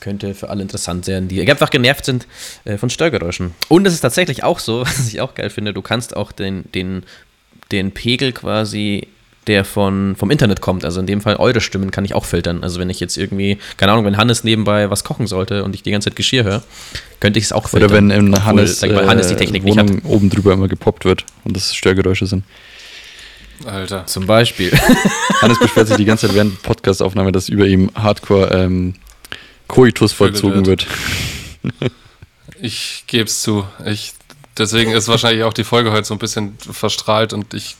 Könnte 0.00 0.34
für 0.34 0.50
alle 0.50 0.62
interessant 0.62 1.04
sein, 1.04 1.28
die 1.28 1.48
einfach 1.48 1.70
genervt 1.70 2.04
sind 2.04 2.26
äh, 2.64 2.76
von 2.76 2.90
Störgeräuschen. 2.90 3.54
Und 3.68 3.86
es 3.86 3.94
ist 3.94 4.00
tatsächlich 4.00 4.42
auch 4.42 4.58
so, 4.58 4.80
was 4.86 5.06
ich 5.06 5.20
auch 5.20 5.34
geil 5.34 5.48
finde, 5.48 5.72
du 5.72 5.82
kannst 5.82 6.16
auch 6.16 6.32
den, 6.32 6.70
den, 6.72 7.04
den 7.70 7.92
Pegel 7.92 8.32
quasi 8.32 9.06
der 9.46 9.64
von, 9.64 10.14
vom 10.16 10.30
Internet 10.30 10.60
kommt. 10.60 10.84
Also 10.84 11.00
in 11.00 11.06
dem 11.06 11.20
Fall 11.20 11.36
eure 11.36 11.60
Stimmen 11.60 11.90
kann 11.90 12.04
ich 12.04 12.14
auch 12.14 12.24
filtern. 12.24 12.62
Also 12.62 12.78
wenn 12.78 12.90
ich 12.90 13.00
jetzt 13.00 13.16
irgendwie, 13.16 13.58
keine 13.76 13.92
Ahnung, 13.92 14.04
wenn 14.04 14.16
Hannes 14.16 14.44
nebenbei 14.44 14.90
was 14.90 15.04
kochen 15.04 15.26
sollte 15.26 15.64
und 15.64 15.74
ich 15.74 15.82
die 15.82 15.90
ganze 15.90 16.10
Zeit 16.10 16.16
Geschirr 16.16 16.44
höre, 16.44 16.62
könnte 17.20 17.38
ich 17.38 17.46
es 17.46 17.52
auch 17.52 17.68
filtern. 17.68 17.90
Oder 17.90 17.96
wenn 17.96 18.10
in 18.10 18.28
Obwohl, 18.28 18.44
Hannes, 18.44 18.82
mal, 18.82 19.06
Hannes 19.06 19.28
die 19.28 19.36
Technik 19.36 19.64
Wohnung 19.64 19.86
nicht 19.86 20.04
hat. 20.04 20.10
oben 20.10 20.30
drüber 20.30 20.52
immer 20.52 20.68
gepoppt 20.68 21.04
wird 21.04 21.24
und 21.44 21.56
das 21.56 21.74
Störgeräusche 21.74 22.26
sind. 22.26 22.44
Alter. 23.64 24.06
Zum 24.06 24.26
Beispiel. 24.26 24.72
Hannes 25.40 25.58
beschwert 25.58 25.88
sich 25.88 25.96
die 25.96 26.04
ganze 26.04 26.26
Zeit 26.26 26.36
während 26.36 26.62
Podcastaufnahme, 26.62 27.32
dass 27.32 27.48
über 27.48 27.66
ihm 27.66 27.90
Hardcore 27.94 28.50
ähm, 28.52 28.94
Koitus 29.68 30.12
vollzogen 30.12 30.66
wird. 30.66 30.86
Ich 32.64 33.02
gebe 33.08 33.24
es 33.24 33.42
zu. 33.42 33.66
Ich, 33.86 34.12
deswegen 34.56 34.92
ist 34.92 35.08
wahrscheinlich 35.08 35.42
auch 35.42 35.52
die 35.52 35.64
Folge 35.64 35.90
heute 35.90 36.06
so 36.06 36.14
ein 36.14 36.18
bisschen 36.18 36.56
verstrahlt 36.58 37.32
und 37.32 37.54
ich 37.54 37.74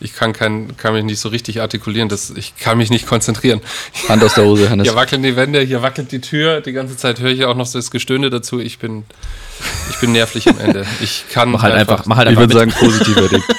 ich 0.00 0.14
kann, 0.14 0.32
kein, 0.32 0.76
kann 0.76 0.94
mich 0.94 1.04
nicht 1.04 1.20
so 1.20 1.28
richtig 1.28 1.60
artikulieren, 1.60 2.08
das, 2.08 2.30
ich 2.30 2.56
kann 2.56 2.78
mich 2.78 2.90
nicht 2.90 3.06
konzentrieren. 3.06 3.60
Hand 4.08 4.22
aus 4.22 4.34
der 4.34 4.44
Hose, 4.44 4.68
Hannes. 4.70 4.86
Hier 4.86 4.96
wackeln 4.96 5.22
die 5.22 5.36
Wände, 5.36 5.60
hier 5.60 5.82
wackelt 5.82 6.12
die 6.12 6.20
Tür, 6.20 6.60
die 6.60 6.72
ganze 6.72 6.96
Zeit 6.96 7.20
höre 7.20 7.30
ich 7.30 7.44
auch 7.44 7.56
noch 7.56 7.70
das 7.70 7.90
Gestöhne 7.90 8.30
dazu. 8.30 8.60
Ich 8.60 8.78
bin, 8.78 9.04
ich 9.90 9.96
bin 9.98 10.12
nervlich 10.12 10.48
am 10.48 10.58
Ende. 10.60 10.86
Ich 11.00 11.24
kann 11.30 11.50
mach 11.50 11.62
halt 11.62 11.74
einfach, 11.74 11.94
einfach 11.94 12.06
mach 12.06 12.16
halt 12.18 12.30
ich 12.30 12.36
würde 12.36 12.54
sagen, 12.54 12.72
positiv 12.72 13.16
erregt. 13.16 13.44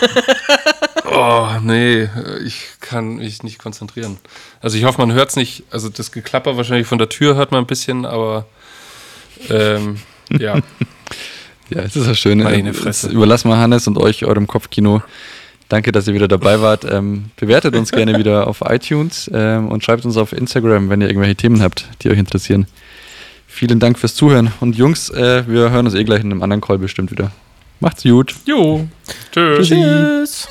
Oh, 1.19 1.47
nee, 1.63 2.07
ich 2.45 2.67
kann 2.79 3.15
mich 3.15 3.41
nicht 3.41 3.57
konzentrieren. 3.57 4.17
Also 4.61 4.77
ich 4.77 4.83
hoffe, 4.83 5.01
man 5.01 5.13
hört 5.13 5.29
es 5.29 5.35
nicht. 5.35 5.63
Also 5.71 5.89
das 5.89 6.11
Geklapper 6.11 6.57
wahrscheinlich 6.57 6.85
von 6.85 6.99
der 6.99 7.09
Tür 7.09 7.35
hört 7.35 7.51
man 7.51 7.63
ein 7.63 7.65
bisschen, 7.65 8.05
aber 8.05 8.45
ähm, 9.49 9.97
ja. 10.29 10.55
ja, 11.69 11.81
es 11.81 11.95
ist 11.95 12.05
ja 12.05 12.13
schön. 12.13 12.43
Meine 12.43 12.73
Fresse. 12.73 13.09
Überlassen 13.09 13.49
wir 13.49 13.57
Hannes 13.57 13.87
und 13.87 13.97
euch 13.97 14.25
eurem 14.25 14.45
Kopfkino. 14.45 15.01
Danke, 15.69 15.91
dass 15.91 16.07
ihr 16.07 16.13
wieder 16.13 16.27
dabei 16.27 16.61
wart. 16.61 16.85
Ähm, 16.89 17.25
bewertet 17.35 17.75
uns 17.75 17.91
gerne 17.91 18.17
wieder 18.17 18.47
auf 18.47 18.61
iTunes 18.65 19.29
ähm, 19.33 19.67
und 19.67 19.83
schreibt 19.83 20.05
uns 20.05 20.15
auf 20.15 20.31
Instagram, 20.31 20.89
wenn 20.89 21.01
ihr 21.01 21.07
irgendwelche 21.07 21.35
Themen 21.35 21.61
habt, 21.61 21.85
die 22.01 22.09
euch 22.09 22.17
interessieren. 22.17 22.67
Vielen 23.47 23.79
Dank 23.79 23.99
fürs 23.99 24.15
Zuhören. 24.15 24.53
Und 24.59 24.77
Jungs, 24.77 25.09
äh, 25.09 25.43
wir 25.47 25.71
hören 25.71 25.85
uns 25.85 25.95
eh 25.95 26.03
gleich 26.03 26.21
in 26.21 26.31
einem 26.31 26.43
anderen 26.43 26.61
Call 26.61 26.77
bestimmt 26.77 27.11
wieder. 27.11 27.31
Macht's 27.79 28.03
gut. 28.03 28.33
Jo. 28.45 28.87
Tschüss. 29.31 29.67
Tschüss. 29.67 30.47